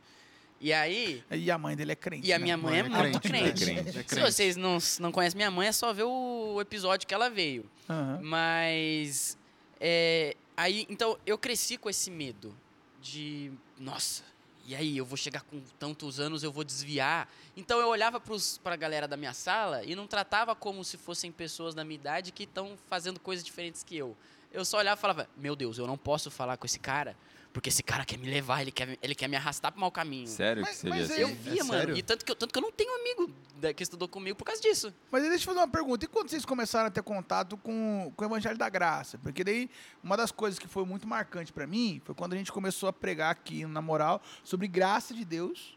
E 0.65 0.73
aí, 0.73 1.25
E 1.31 1.51
a 1.51 1.59
mãe 1.59 1.75
dele 1.77 1.91
é 1.91 1.97
crente. 1.97 2.25
e 2.27 2.33
a 2.33 2.39
né? 2.39 2.43
minha 2.45 2.57
mãe 2.57 2.79
é 2.79 2.83
Mãe 2.85 2.99
é 3.01 3.03
muito 3.03 3.21
crente, 3.21 3.65
crente. 3.65 3.83
né? 3.83 3.91
É 3.91 3.93
Se 3.93 4.05
crente. 4.05 4.31
vocês 4.33 4.57
não, 4.57 4.79
não 5.01 5.11
conhecem 5.11 5.37
minha 5.37 5.51
mãe, 5.51 5.67
é 5.67 5.73
só 5.73 5.93
ver 5.93 6.05
o 6.05 6.59
episódio 6.61 7.07
que 7.07 7.13
ela 7.13 7.29
veio. 7.29 7.69
Aham. 7.91 8.21
Mas. 8.23 9.37
é, 9.81 10.37
aí, 10.57 10.87
então, 10.89 11.19
eu 11.27 11.37
cresci 11.37 11.77
com 11.77 11.91
esse 11.91 12.11
medo 12.13 12.55
de. 13.01 13.51
Nossa, 13.77 14.23
e 14.65 14.77
aí, 14.77 14.97
eu 14.97 15.05
vou 15.05 15.17
chegar 15.17 15.41
com 15.43 15.61
tantos 15.81 16.21
anos, 16.21 16.45
eu 16.45 16.53
vou 16.53 16.63
desviar. 16.63 17.29
Então, 17.57 17.81
eu 17.81 17.89
olhava 17.89 18.21
pros, 18.21 18.59
pra 18.59 18.77
galera 18.77 19.09
da 19.09 19.17
minha 19.17 19.33
sala 19.35 19.83
e 19.85 19.97
não 19.97 20.07
tratava 20.07 20.55
como 20.55 20.85
se 20.85 20.97
fossem 20.97 21.33
pessoas 21.33 21.75
da 21.75 21.83
minha 21.85 21.97
idade 21.97 22.31
que 22.31 22.45
estão 22.45 22.79
fazendo 22.89 23.19
coisas 23.19 23.45
diferentes 23.45 23.83
que 23.83 23.97
eu. 23.97 24.17
Eu 24.53 24.65
só 24.65 24.79
olhava 24.79 24.97
e 24.97 25.03
falava: 25.03 25.29
Meu 25.37 25.57
Deus, 25.57 25.79
eu 25.79 25.89
não 25.89 25.99
posso 25.99 26.31
falar 26.31 26.57
com 26.57 26.67
esse 26.67 26.79
cara, 26.79 27.17
porque 27.53 27.69
esse 27.69 27.83
cara 27.83 28.05
quer 28.05 28.19
me 28.19 28.29
levar, 28.29 28.63
ele 28.63 28.73
quer, 28.73 28.99
ele 29.03 29.15
quer 29.15 29.29
me 29.29 29.37
arrastar 29.37 29.71
pro 29.73 29.81
mau 29.81 29.91
caminho. 29.91 30.27
Sério 30.27 30.63
Mas- 30.63 30.71
que 30.77 30.77
você 30.83 30.89
mas 30.89 31.11
aí- 31.11 31.21
Eu 31.21 31.27
assim? 31.29 31.37
via, 31.37 31.61
É 31.61 31.65
mano. 31.65 31.79
sério? 31.81 31.97
E 31.97 32.03
tanto 32.03 32.25
que, 32.25 32.31
eu, 32.33 32.37
tanto 32.37 32.53
que 32.53 32.59
eu 32.59 32.63
não 32.63 32.73
tenho 32.73 32.95
amigo 33.01 33.31
da- 33.61 33.73
que 33.75 33.83
estudou 33.83 34.09
comigo 34.09 34.37
por 34.37 34.45
causa 34.45 34.61
disso. 34.61 34.93
Mas 35.11 35.23
deixa 35.23 35.37
eu 35.45 35.47
fazer 35.47 35.59
uma 35.59 35.69
pergunta. 35.69 36.05
E 36.05 36.09
quando 36.09 36.29
vocês 36.31 36.45
começaram 36.45 36.87
a 36.87 36.91
ter 36.91 37.03
contato 37.03 37.57
com, 37.59 38.13
com 38.17 38.25
o 38.25 38.29
Evangelho 38.29 38.57
da 38.57 38.69
Graça? 38.69 39.19
Porque 39.19 39.45
daí, 39.45 39.69
uma 40.03 40.17
das 40.17 40.33
coisas 40.33 40.59
que 40.59 40.67
foi 40.67 40.85
muito 40.85 41.07
marcante 41.07 41.53
pra 41.53 41.67
mim 41.67 42.01
foi 42.05 42.15
quando 42.15 42.33
a 42.33 42.37
gente 42.37 42.51
começou 42.51 42.89
a 42.89 42.93
pregar 42.93 43.31
aqui 43.31 43.67
na 43.67 43.83
moral 43.83 44.23
sobre 44.43 44.67
graça 44.67 45.13
de 45.15 45.25
Deus. 45.25 45.77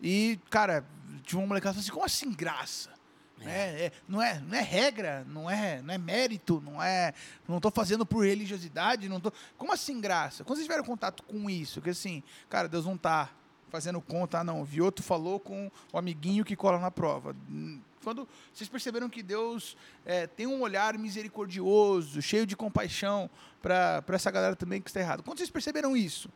E, 0.00 0.38
cara, 0.50 0.84
tinha 1.22 1.38
uma 1.38 1.46
molecada 1.46 1.78
assim, 1.78 1.90
como 1.90 2.04
assim 2.04 2.32
graça? 2.32 2.90
É, 3.46 3.86
é, 3.86 3.92
não, 4.08 4.22
é, 4.22 4.40
não 4.40 4.56
é 4.56 4.60
regra, 4.60 5.24
não 5.28 5.50
é, 5.50 5.82
não 5.82 5.94
é 5.94 5.98
mérito, 5.98 6.60
não 6.64 6.82
é. 6.82 7.12
Não 7.48 7.60
tô 7.60 7.70
fazendo 7.70 8.04
por 8.04 8.24
religiosidade, 8.24 9.08
não 9.08 9.20
tô. 9.20 9.32
Como 9.56 9.72
assim 9.72 10.00
graça? 10.00 10.44
Quando 10.44 10.56
vocês 10.56 10.66
tiveram 10.66 10.84
contato 10.84 11.22
com 11.22 11.48
isso, 11.48 11.80
que 11.80 11.90
assim, 11.90 12.22
cara, 12.48 12.68
Deus 12.68 12.84
não 12.84 12.96
tá 12.96 13.30
fazendo 13.68 14.00
conta, 14.00 14.40
ah, 14.40 14.44
não. 14.44 14.60
O 14.60 14.64
Vioto 14.64 15.02
falou 15.02 15.40
com 15.40 15.70
o 15.92 15.98
amiguinho 15.98 16.44
que 16.44 16.54
cola 16.54 16.78
na 16.78 16.90
prova. 16.90 17.34
Quando 18.04 18.28
vocês 18.52 18.68
perceberam 18.68 19.08
que 19.08 19.22
Deus 19.22 19.76
é, 20.04 20.26
tem 20.26 20.46
um 20.46 20.60
olhar 20.60 20.98
misericordioso, 20.98 22.20
cheio 22.20 22.44
de 22.44 22.54
compaixão 22.54 23.30
para 23.62 24.04
essa 24.08 24.30
galera 24.30 24.54
também 24.54 24.82
que 24.82 24.90
está 24.90 25.00
errado. 25.00 25.22
Quando 25.22 25.38
vocês 25.38 25.50
perceberam 25.50 25.96
isso, 25.96 26.28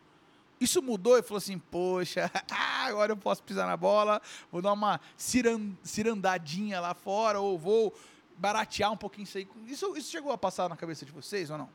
isso 0.60 0.82
mudou 0.82 1.18
e 1.18 1.22
falou 1.22 1.38
assim, 1.38 1.58
poxa, 1.58 2.30
agora 2.86 3.12
eu 3.12 3.16
posso 3.16 3.42
pisar 3.42 3.66
na 3.66 3.76
bola, 3.76 4.20
vou 4.50 4.62
dar 4.62 4.72
uma 4.72 5.00
ciran- 5.16 5.72
cirandadinha 5.82 6.80
lá 6.80 6.94
fora, 6.94 7.40
ou 7.40 7.58
vou 7.58 7.94
baratear 8.38 8.92
um 8.92 8.96
pouquinho 8.96 9.24
isso 9.24 9.38
aí. 9.38 9.48
Isso, 9.66 9.96
isso 9.96 10.10
chegou 10.10 10.32
a 10.32 10.38
passar 10.38 10.68
na 10.68 10.76
cabeça 10.76 11.04
de 11.04 11.12
vocês 11.12 11.50
ou 11.50 11.58
não? 11.58 11.68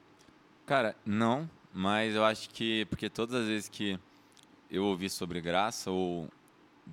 Cara, 0.65 0.95
não, 1.05 1.50
mas 1.73 2.15
eu 2.15 2.23
acho 2.23 2.50
que 2.50 2.85
porque 2.85 3.09
todas 3.09 3.41
as 3.41 3.47
vezes 3.47 3.69
que 3.69 4.00
eu 4.69 4.85
ouvi 4.85 5.09
sobre 5.09 5.41
graça, 5.41 5.91
ou 5.91 6.29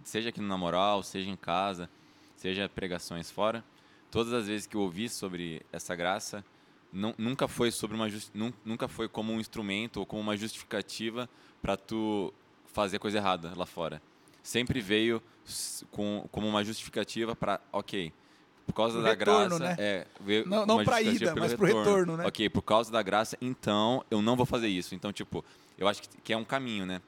seja 0.05 0.31
aqui 0.31 0.41
no 0.41 0.49
Namoral, 0.49 1.03
seja 1.03 1.31
em 1.31 1.37
casa, 1.37 1.89
seja 2.37 2.69
pregações 2.69 3.31
fora, 3.31 3.65
todas 4.11 4.33
as 4.33 4.47
vezes 4.47 4.67
que 4.67 4.77
eu 4.77 4.81
ouvi 4.81 5.09
sobre 5.09 5.63
essa 5.73 5.95
graça, 5.95 6.45
não- 6.93 7.15
nunca 7.19 7.47
foi 7.49 7.71
sobre 7.71 7.97
uma 7.97 8.09
nunca 8.65 8.89
foi 8.89 9.09
como 9.09 9.33
um 9.33 9.41
instrumento 9.41 9.99
ou 9.99 10.07
como 10.07 10.23
uma 10.23 10.37
justificativa 10.37 11.29
para 11.61 11.77
tu 11.77 12.33
fazer 12.67 12.99
coisa 12.99 13.19
errada 13.19 13.53
lá 13.57 13.67
fora. 13.67 14.01
Sempre 14.43 14.81
veio 14.81 15.23
com 15.91 16.27
como 16.31 16.47
uma 16.49 16.65
justificativa 16.65 17.35
para, 17.37 17.61
OK, 17.73 18.13
por 18.67 18.73
causa 18.75 19.03
da 19.03 19.11
retorno, 19.11 19.59
graça, 19.59 19.65
né? 19.65 19.77
é, 19.79 20.07
Não- 20.47 20.67
não 20.67 20.85
justificativa 20.85 21.03
ida, 21.03 21.35
mas 21.37 21.55
pro 21.55 21.67
retorno, 21.67 22.17
né? 22.17 22.27
Ok, 22.27 22.49
por 22.51 22.63
causa 22.63 22.91
da 22.93 23.03
graça, 23.03 23.37
então 23.41 24.05
eu 24.11 24.21
não 24.23 24.37
vou 24.37 24.47
fazer 24.47 24.69
isso. 24.69 24.95
Então, 24.95 25.13
tipo, 25.13 25.45
eu 25.77 25.89
acho 25.89 26.03
que, 26.03 26.09
que 26.23 26.33
é 26.33 26.37
um 26.37 26.45
caminho, 26.45 26.87
né? 26.87 27.01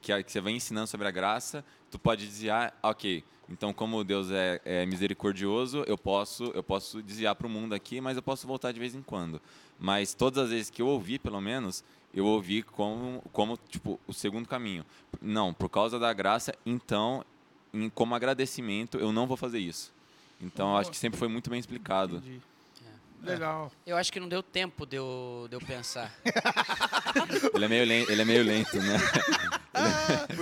Que, 0.00 0.22
você 0.26 0.40
vai 0.40 0.52
ensinando 0.52 0.86
sobre 0.86 1.06
a 1.06 1.10
graça, 1.10 1.64
tu 1.90 1.98
pode 1.98 2.26
desviar, 2.26 2.76
ok. 2.82 3.24
Então, 3.48 3.72
como 3.72 4.02
Deus 4.02 4.30
é, 4.30 4.60
é 4.64 4.86
misericordioso, 4.86 5.84
eu 5.86 5.98
posso, 5.98 6.44
eu 6.54 6.62
posso 6.62 7.02
desviar 7.02 7.34
para 7.34 7.46
o 7.46 7.50
mundo 7.50 7.74
aqui, 7.74 8.00
mas 8.00 8.16
eu 8.16 8.22
posso 8.22 8.46
voltar 8.46 8.72
de 8.72 8.80
vez 8.80 8.94
em 8.94 9.02
quando. 9.02 9.40
Mas 9.78 10.14
todas 10.14 10.44
as 10.44 10.50
vezes 10.50 10.70
que 10.70 10.80
eu 10.80 10.86
ouvi, 10.86 11.18
pelo 11.18 11.40
menos, 11.40 11.84
eu 12.14 12.24
ouvi 12.24 12.62
como, 12.62 13.22
como 13.32 13.56
tipo, 13.68 14.00
o 14.06 14.12
segundo 14.12 14.48
caminho. 14.48 14.84
Não, 15.20 15.52
por 15.52 15.68
causa 15.68 15.98
da 15.98 16.12
graça, 16.12 16.54
então, 16.64 17.24
em- 17.74 17.90
como 17.90 18.14
agradecimento, 18.14 18.98
eu 18.98 19.12
não 19.12 19.26
vou 19.26 19.36
fazer 19.36 19.58
isso. 19.58 19.92
Então, 20.40 20.70
eu 20.72 20.76
acho 20.78 20.90
que 20.90 20.96
sempre 20.96 21.18
foi 21.18 21.28
muito 21.28 21.50
bem 21.50 21.58
explicado. 21.60 22.16
Entendi. 22.16 22.40
Legal. 23.22 23.70
Eu 23.86 23.96
acho 23.96 24.12
que 24.12 24.18
não 24.18 24.28
deu 24.28 24.42
tempo 24.42 24.84
de 24.84 24.96
eu, 24.96 25.46
de 25.48 25.54
eu 25.54 25.60
pensar. 25.60 26.12
Ele 27.54 27.64
é 27.64 27.68
meio 27.68 27.86
lento, 27.86 28.10
ele 28.10 28.22
é 28.22 28.24
meio 28.24 28.42
lento 28.42 28.76
né? 28.78 28.96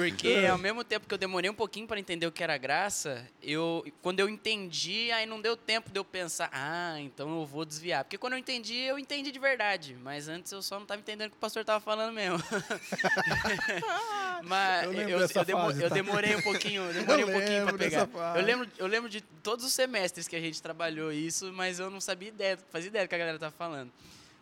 Porque 0.09 0.47
ao 0.47 0.59
mesmo 0.59 0.83
tempo 0.85 1.07
que 1.07 1.15
eu 1.15 1.19
demorei 1.19 1.51
um 1.51 1.55
pouquinho 1.55 1.87
para 1.87 1.99
entender 2.01 2.27
o 2.27 2.33
que 2.33 2.43
era 2.43 2.57
graça, 2.57 3.27
eu 3.43 3.85
quando 4.03 4.21
eu 4.21 4.29
entendi, 4.29 5.11
aí 5.13 5.27
não 5.27 5.41
deu 5.41 5.57
tempo 5.57 5.91
de 5.91 5.99
eu 5.99 6.05
pensar, 6.05 6.49
ah, 6.53 6.97
então 7.01 7.41
eu 7.41 7.47
vou 7.47 7.65
desviar. 7.65 8.05
Porque 8.05 8.19
quando 8.19 8.35
eu 8.35 8.39
entendi, 8.39 8.77
eu 8.77 8.99
entendi 8.99 9.31
de 9.31 9.39
verdade. 9.39 9.97
Mas 10.03 10.29
antes 10.29 10.51
eu 10.53 10.63
só 10.63 10.77
não 10.77 10.83
estava 10.83 11.01
entendendo 11.01 11.29
o 11.29 11.31
que 11.33 11.37
o 11.37 11.41
pastor 11.41 11.61
estava 11.63 11.81
falando 11.81 12.13
mesmo. 12.13 12.39
Mas 14.45 14.85
Eu 14.85 14.93
eu, 14.95 15.09
eu, 15.11 15.19
dessa 15.19 15.45
demo- 15.45 15.61
fase, 15.67 15.83
eu 15.83 15.89
tá? 15.89 15.95
demorei 15.95 16.35
um 16.37 16.43
pouquinho, 16.43 16.83
eu 16.91 16.95
demorei 16.95 17.25
um 17.25 17.33
pouquinho 17.33 17.65
para 17.67 17.79
pegar. 17.79 18.07
fase. 18.07 18.39
Eu 18.39 18.45
lembro, 18.45 18.69
eu 18.79 18.87
lembro 18.87 19.11
de 19.11 19.21
todos 19.21 19.65
os 19.65 19.73
semestres 19.73 20.27
que 20.27 20.35
a 20.37 20.41
gente 20.41 20.61
trabalhou 20.63 21.13
isso, 21.13 21.53
mas 21.53 21.79
eu 21.79 21.91
não 21.91 22.01
sabia 22.01 22.29
ideia, 22.29 22.59
fazia 22.71 22.89
ideia 22.89 23.05
do 23.05 23.09
que 23.09 23.15
a 23.15 23.19
galera 23.19 23.39
tava 23.39 23.55
falando. 23.57 23.91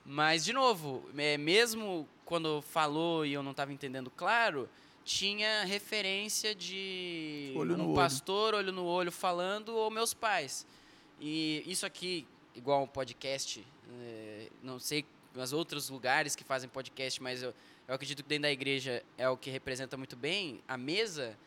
Mas, 0.04 0.44
de 0.44 0.52
novo, 0.52 1.08
é, 1.18 1.36
mesmo 1.36 2.08
quando 2.24 2.62
falou 2.62 3.26
e 3.26 3.32
eu 3.32 3.42
não 3.42 3.50
estava 3.50 3.72
entendendo 3.72 4.10
claro, 4.10 4.68
tinha 5.08 5.64
referência 5.64 6.54
de 6.54 7.54
Olho 7.56 7.78
no 7.78 7.84
um 7.84 7.86
olho. 7.86 7.96
pastor, 7.96 8.54
olho 8.54 8.70
no 8.70 8.84
olho, 8.84 9.10
falando, 9.10 9.70
ou 9.74 9.90
meus 9.90 10.12
pais. 10.12 10.66
E 11.18 11.64
isso 11.66 11.86
aqui, 11.86 12.26
igual 12.54 12.82
um 12.82 12.86
podcast, 12.86 13.66
é, 14.02 14.50
não 14.62 14.78
sei 14.78 15.06
os 15.34 15.52
outros 15.54 15.88
lugares 15.88 16.36
que 16.36 16.44
fazem 16.44 16.68
podcast, 16.68 17.22
mas 17.22 17.42
eu, 17.42 17.54
eu 17.86 17.94
acredito 17.94 18.22
que 18.22 18.28
dentro 18.28 18.42
da 18.42 18.52
igreja 18.52 19.02
é 19.16 19.26
o 19.30 19.36
que 19.36 19.48
representa 19.48 19.96
muito 19.96 20.14
bem. 20.14 20.60
A 20.68 20.76
mesa 20.76 21.38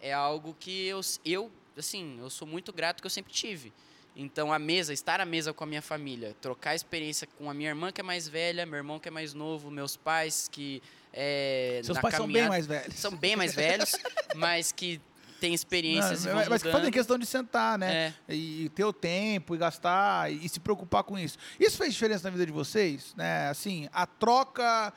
é 0.00 0.12
algo 0.12 0.54
que 0.60 0.86
eu, 0.86 1.00
eu 1.24 1.50
assim, 1.76 2.16
eu 2.20 2.30
sou 2.30 2.46
muito 2.46 2.72
grato 2.72 3.00
que 3.00 3.06
eu 3.06 3.10
sempre 3.10 3.32
tive. 3.32 3.72
Então, 4.14 4.52
a 4.52 4.58
mesa, 4.58 4.92
estar 4.92 5.20
à 5.20 5.24
mesa 5.24 5.52
com 5.52 5.64
a 5.64 5.66
minha 5.66 5.82
família, 5.82 6.36
trocar 6.40 6.76
experiência 6.76 7.26
com 7.26 7.50
a 7.50 7.54
minha 7.54 7.70
irmã 7.70 7.90
que 7.90 8.00
é 8.00 8.04
mais 8.04 8.28
velha, 8.28 8.64
meu 8.64 8.76
irmão 8.76 9.00
que 9.00 9.08
é 9.08 9.10
mais 9.10 9.34
novo, 9.34 9.68
meus 9.68 9.96
pais 9.96 10.46
que 10.46 10.80
é, 11.12 11.80
Seus 11.84 11.98
pais 11.98 12.14
são 12.14 12.26
bem 12.26 12.48
mais 12.48 12.66
velhos. 12.66 12.94
são 12.94 13.16
bem 13.16 13.36
mais 13.36 13.54
velhos, 13.54 13.92
mas 14.36 14.72
que 14.72 15.00
têm 15.40 15.54
experiências 15.54 16.24
Não, 16.24 16.42
e 16.42 16.48
mas 16.48 16.62
que 16.62 16.70
fazem 16.70 16.90
questão 16.90 17.18
de 17.18 17.26
sentar, 17.26 17.78
né? 17.78 18.14
É. 18.28 18.34
E 18.34 18.68
ter 18.70 18.84
o 18.84 18.92
tempo 18.92 19.54
e 19.54 19.58
gastar 19.58 20.30
e, 20.30 20.44
e 20.44 20.48
se 20.48 20.60
preocupar 20.60 21.02
com 21.02 21.18
isso. 21.18 21.38
Isso 21.58 21.78
fez 21.78 21.94
diferença 21.94 22.24
na 22.24 22.30
vida 22.30 22.46
de 22.46 22.52
vocês, 22.52 23.14
né? 23.16 23.48
Assim, 23.48 23.88
a 23.92 24.06
troca 24.06 24.92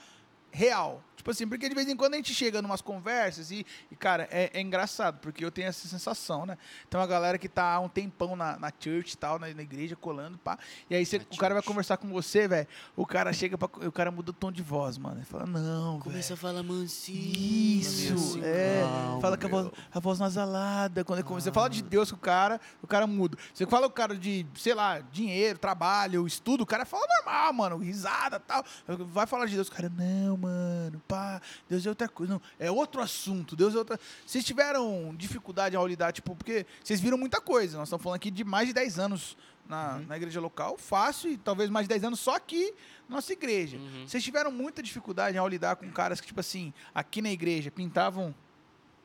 real. 0.53 1.03
Tipo 1.15 1.31
assim, 1.31 1.47
porque 1.47 1.69
de 1.69 1.73
vez 1.73 1.87
em 1.87 1.95
quando 1.95 2.15
a 2.15 2.17
gente 2.17 2.33
chega 2.33 2.61
numas 2.61 2.81
conversas 2.81 3.49
e, 3.49 3.65
e, 3.89 3.95
cara, 3.95 4.27
é, 4.29 4.51
é 4.53 4.59
engraçado, 4.59 5.19
porque 5.19 5.43
eu 5.43 5.49
tenho 5.49 5.69
essa 5.69 5.87
sensação, 5.87 6.45
né? 6.45 6.57
Tem 6.89 6.99
uma 6.99 7.07
galera 7.07 7.37
que 7.37 7.47
tá 7.47 7.75
há 7.75 7.79
um 7.79 7.87
tempão 7.87 8.35
na, 8.35 8.59
na 8.59 8.69
church 8.77 9.13
e 9.13 9.17
tal, 9.17 9.39
na, 9.39 9.47
na 9.53 9.61
igreja, 9.61 9.95
colando, 9.95 10.37
pá. 10.37 10.59
E 10.89 10.95
aí 10.95 11.07
Na 11.13 11.19
o 11.31 11.37
cara 11.37 11.53
vai 11.53 11.61
church. 11.61 11.67
conversar 11.67 11.95
com 11.95 12.09
você, 12.09 12.45
velho. 12.45 12.67
O 12.93 13.05
cara 13.05 13.31
chega 13.31 13.57
pra. 13.57 13.69
O 13.87 13.91
cara 13.91 14.11
muda 14.11 14.31
o 14.31 14.33
tom 14.33 14.51
de 14.51 14.61
voz, 14.61 14.97
mano. 14.97 15.15
Ele 15.19 15.25
fala, 15.25 15.45
não. 15.45 16.01
Começa 16.01 16.35
velho. 16.35 16.49
a 16.49 16.53
falar 16.53 16.61
mansinho. 16.61 17.79
Isso, 17.79 18.13
assim, 18.13 18.41
é. 18.43 18.81
calma, 18.81 19.21
fala 19.21 19.37
com 19.37 19.45
a 19.45 19.49
voz, 19.49 19.71
a 19.93 19.99
voz 20.01 20.19
nasalada. 20.19 21.05
Quando 21.05 21.19
ele 21.19 21.27
começa, 21.27 21.45
você 21.45 21.53
fala 21.53 21.69
de 21.69 21.81
Deus 21.81 22.11
com 22.11 22.17
o 22.17 22.19
cara, 22.19 22.59
o 22.81 22.87
cara 22.87 23.07
muda. 23.07 23.37
Você 23.53 23.65
fala 23.65 23.87
o 23.87 23.91
cara 23.91 24.17
de, 24.17 24.45
sei 24.55 24.73
lá, 24.73 24.99
dinheiro, 24.99 25.57
trabalho, 25.57 26.27
estudo, 26.27 26.63
o 26.63 26.67
cara 26.67 26.83
fala 26.85 27.07
normal, 27.15 27.53
mano, 27.53 27.77
risada 27.77 28.41
tal. 28.41 28.61
Vai 28.85 29.25
falar 29.25 29.45
de 29.45 29.55
Deus, 29.55 29.69
o 29.69 29.71
cara, 29.71 29.89
não, 29.89 30.35
mano, 30.43 31.01
pá, 31.07 31.41
Deus 31.69 31.85
é 31.85 31.89
outra 31.89 32.07
coisa. 32.07 32.33
Não, 32.33 32.41
é 32.59 32.69
outro 32.69 33.01
assunto, 33.01 33.55
Deus 33.55 33.73
é 33.75 33.77
outra. 33.77 33.99
Vocês 34.25 34.43
tiveram 34.43 35.13
dificuldade 35.15 35.75
ao 35.75 35.87
lidar, 35.87 36.11
tipo, 36.11 36.35
porque 36.35 36.65
vocês 36.83 36.99
viram 36.99 37.17
muita 37.17 37.41
coisa. 37.41 37.77
Nós 37.77 37.87
estamos 37.87 38.03
falando 38.03 38.17
aqui 38.17 38.29
de 38.29 38.43
mais 38.43 38.67
de 38.67 38.73
10 38.73 38.99
anos 38.99 39.37
na, 39.67 39.99
na 39.99 40.17
igreja 40.17 40.39
local, 40.41 40.77
fácil, 40.77 41.31
e 41.31 41.37
talvez 41.37 41.69
mais 41.69 41.85
de 41.85 41.89
10 41.89 42.03
anos 42.05 42.19
só 42.19 42.35
aqui 42.35 42.73
na 43.07 43.15
nossa 43.15 43.31
igreja. 43.31 43.77
Uhum. 43.77 44.07
Vocês 44.07 44.23
tiveram 44.23 44.51
muita 44.51 44.83
dificuldade 44.83 45.37
ao 45.37 45.47
lidar 45.47 45.75
com 45.75 45.89
caras 45.91 46.19
que, 46.19 46.27
tipo 46.27 46.39
assim, 46.39 46.73
aqui 46.93 47.21
na 47.21 47.31
igreja 47.31 47.71
pintavam 47.71 48.35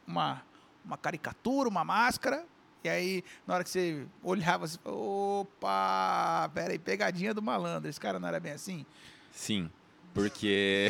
uma, 0.07 0.43
uma 0.85 0.97
caricatura, 0.97 1.69
uma 1.69 1.85
máscara, 1.85 2.45
e 2.83 2.89
aí, 2.89 3.25
na 3.47 3.55
hora 3.55 3.65
que 3.65 3.71
você 3.71 4.07
olhava, 4.23 4.67
você 4.67 4.79
falou, 4.79 5.41
opa, 5.41 6.49
peraí, 6.55 6.79
pegadinha 6.79 7.35
do 7.35 7.43
malandro. 7.43 7.89
Esse 7.89 8.01
cara 8.01 8.21
não 8.21 8.29
era 8.29 8.39
bem 8.39 8.53
assim? 8.53 8.87
Sim, 9.33 9.71
porque... 10.15 10.89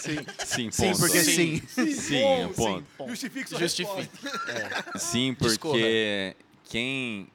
Sim. 0.00 0.16
sim, 0.44 0.70
Sim, 0.70 0.86
ponto. 0.90 0.98
porque 1.00 1.18
Sim. 1.24 1.62
sim. 1.66 1.92
Sim, 1.92 2.16
é 2.16 2.48
ponto. 2.48 2.86
Justifique 3.08 3.48
sua 3.48 3.58
Justifique. 3.58 4.00
resposta. 4.26 4.98
Sim, 4.98 5.36
Discorra. 5.38 5.72
porque 5.74 6.36
quem, 6.64 7.28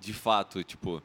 de 0.00 0.12
fato, 0.12 0.62
tipo, 0.62 1.02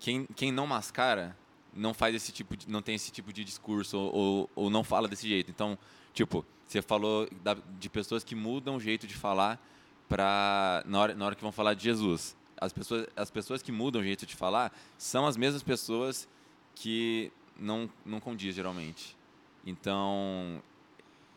quem, 0.00 0.26
quem 0.34 0.50
não 0.52 0.66
mascara 0.66 1.36
não 1.74 1.92
faz 1.94 2.14
esse 2.14 2.32
tipo 2.32 2.56
de, 2.56 2.68
não 2.68 2.82
tem 2.82 2.94
esse 2.94 3.10
tipo 3.10 3.32
de 3.32 3.44
discurso 3.44 3.96
ou, 3.98 4.14
ou, 4.14 4.50
ou 4.54 4.70
não 4.70 4.82
fala 4.84 5.08
desse 5.08 5.26
jeito. 5.28 5.50
Então, 5.50 5.78
Tipo, 6.14 6.44
você 6.66 6.82
falou 6.82 7.26
da- 7.42 7.56
de 7.80 7.88
pessoas 7.88 8.22
que 8.22 8.34
mudam 8.34 8.76
o 8.76 8.80
jeito 8.80 9.06
de 9.06 9.14
falar 9.14 9.58
pra, 10.06 10.82
na, 10.86 11.00
hora, 11.00 11.14
na 11.14 11.24
hora 11.24 11.34
que 11.34 11.40
vão 11.40 11.50
falar 11.50 11.72
de 11.72 11.84
Jesus. 11.84 12.36
As 12.60 12.70
pessoas, 12.70 13.06
as 13.16 13.30
pessoas 13.30 13.62
que 13.62 13.72
mudam 13.72 14.02
o 14.02 14.04
jeito 14.04 14.26
de 14.26 14.36
falar 14.36 14.70
são 14.98 15.26
as 15.26 15.38
mesmas 15.38 15.62
pessoas 15.62 16.28
que 16.74 17.32
não, 17.62 17.88
não 18.04 18.20
condiz, 18.20 18.54
geralmente. 18.54 19.16
Então, 19.64 20.62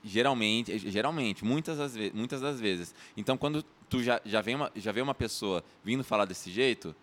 geralmente, 0.04 0.78
geralmente 0.90 1.44
muitas 1.46 1.78
das, 1.78 1.96
ve- 1.96 2.12
muitas 2.14 2.42
das 2.42 2.60
vezes. 2.60 2.94
Então, 3.16 3.38
quando 3.38 3.64
tu 3.90 4.04
já, 4.04 4.20
já, 4.26 4.42
vem 4.42 4.56
uma, 4.56 4.72
já 4.76 4.92
vê 4.92 5.02
uma 5.02 5.16
pessoa 5.16 5.64
vindo 5.84 6.04
falar 6.04 6.26
desse 6.26 6.52
jeito, 6.52 6.96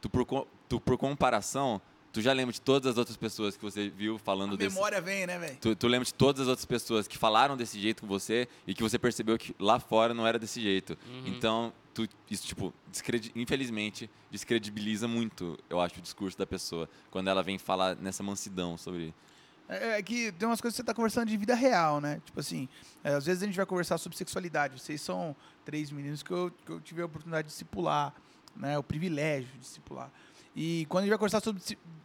tu 0.00 0.08
por, 0.08 0.46
tu, 0.68 0.80
por 0.80 0.96
comparação, 0.96 1.80
tu 2.12 2.20
já 2.20 2.32
lembra 2.32 2.52
de 2.52 2.60
todas 2.60 2.90
as 2.90 2.98
outras 2.98 3.16
pessoas 3.16 3.56
que 3.56 3.62
você 3.62 3.88
viu 3.88 4.18
falando 4.18 4.54
A 4.54 4.56
desse, 4.56 4.74
memória 4.74 5.00
vem, 5.00 5.26
né, 5.26 5.38
velho? 5.38 5.56
Tu, 5.60 5.76
tu 5.76 5.86
lembra 5.86 6.04
de 6.04 6.14
todas 6.14 6.42
as 6.42 6.48
outras 6.48 6.66
pessoas 6.66 7.06
que 7.06 7.18
falaram 7.18 7.56
desse 7.56 7.78
jeito 7.78 8.02
com 8.02 8.06
você 8.08 8.48
e 8.66 8.74
que 8.74 8.82
você 8.82 8.98
percebeu 8.98 9.38
que 9.38 9.54
lá 9.58 9.78
fora 9.78 10.12
não 10.14 10.26
era 10.26 10.38
desse 10.38 10.60
jeito. 10.60 10.96
Uhum. 11.08 11.26
Então, 11.26 11.72
tu, 12.06 12.16
isso, 12.30 12.46
tipo, 12.46 12.72
descredi- 12.90 13.32
infelizmente, 13.34 14.08
descredibiliza 14.30 15.06
muito, 15.08 15.58
eu 15.68 15.80
acho, 15.80 15.98
o 15.98 16.02
discurso 16.02 16.36
da 16.38 16.46
pessoa 16.46 16.88
quando 17.10 17.28
ela 17.28 17.42
vem 17.42 17.58
falar 17.58 17.96
nessa 17.96 18.22
mansidão 18.22 18.76
sobre. 18.78 19.14
É, 19.68 19.98
é 19.98 20.02
que 20.02 20.32
tem 20.32 20.48
umas 20.48 20.60
coisas 20.60 20.74
que 20.74 20.78
você 20.78 20.82
está 20.82 20.92
conversando 20.94 21.28
de 21.28 21.36
vida 21.36 21.54
real, 21.54 22.00
né? 22.00 22.20
Tipo 22.24 22.40
assim, 22.40 22.68
é, 23.04 23.14
às 23.14 23.24
vezes 23.26 23.42
a 23.42 23.46
gente 23.46 23.56
vai 23.56 23.66
conversar 23.66 23.98
sobre 23.98 24.18
sexualidade. 24.18 24.80
Vocês 24.80 25.00
são 25.00 25.34
três 25.64 25.90
meninos 25.92 26.22
que 26.22 26.30
eu, 26.32 26.50
que 26.64 26.72
eu 26.72 26.80
tive 26.80 27.02
a 27.02 27.06
oportunidade 27.06 27.46
de 27.46 27.52
discipular, 27.52 28.12
né? 28.56 28.76
O 28.78 28.82
privilégio 28.82 29.48
de 29.52 29.58
discipular. 29.58 30.10
E 30.56 30.86
quando 30.88 31.02
a 31.02 31.04
gente 31.06 31.10
vai 31.10 31.18
conversar 31.18 31.40
sobre 31.40 31.62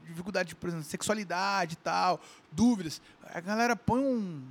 dificuldade, 0.07 0.53
por 0.55 0.69
exemplo, 0.69 0.85
sexualidade 0.85 1.73
e 1.73 1.77
tal, 1.77 2.21
dúvidas, 2.51 3.01
a 3.23 3.39
galera 3.39 3.75
põe 3.75 3.99
um- 3.99 4.43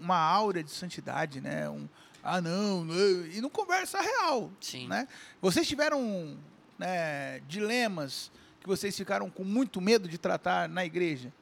uma 0.00 0.16
aura 0.18 0.62
de 0.62 0.70
santidade, 0.72 1.40
né? 1.40 1.70
Um, 1.70 1.88
ah, 2.26 2.40
não, 2.40 2.84
não, 2.84 3.26
e 3.26 3.40
não 3.40 3.48
conversa 3.48 4.00
real, 4.00 4.50
Sim. 4.60 4.88
né? 4.88 5.06
Vocês 5.40 5.66
tiveram 5.66 6.36
né, 6.76 7.40
dilemas 7.46 8.32
que 8.60 8.66
vocês 8.66 8.96
ficaram 8.96 9.30
com 9.30 9.44
muito 9.44 9.80
medo 9.80 10.08
de 10.08 10.18
tratar 10.18 10.68
na 10.68 10.84
igreja? 10.84 11.32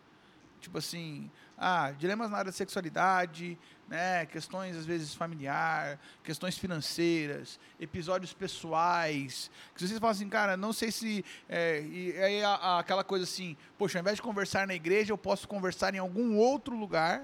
Tipo 0.61 0.79
assim, 0.79 1.31
ah, 1.57 1.91
dilemas 1.93 2.31
na 2.31 2.39
área 2.39 2.51
da 2.51 2.57
sexualidade, 2.57 3.59
né, 3.89 4.27
questões 4.27 4.77
às 4.77 4.85
vezes 4.85 5.15
familiar, 5.15 5.99
questões 6.23 6.59
financeiras, 6.59 7.59
episódios 7.81 8.33
pessoais, 8.33 9.51
que 9.75 9.87
vocês 9.87 9.99
falam 9.99 10.13
assim, 10.13 10.29
cara, 10.29 10.57
não 10.57 10.73
sei 10.73 10.91
se 10.91 11.25
é, 11.49 11.81
e 11.83 12.13
aí 12.19 12.43
aquela 12.79 13.05
coisa 13.05 13.25
assim, 13.25 13.57
poxa, 13.79 13.99
ao 13.99 14.01
invés 14.01 14.17
de 14.17 14.23
conversar 14.23 14.67
na 14.67 14.75
igreja, 14.75 15.13
eu 15.13 15.19
posso 15.19 15.47
conversar 15.49 15.95
em 15.95 15.99
algum 15.99 16.37
outro 16.37 16.77
lugar 16.77 17.23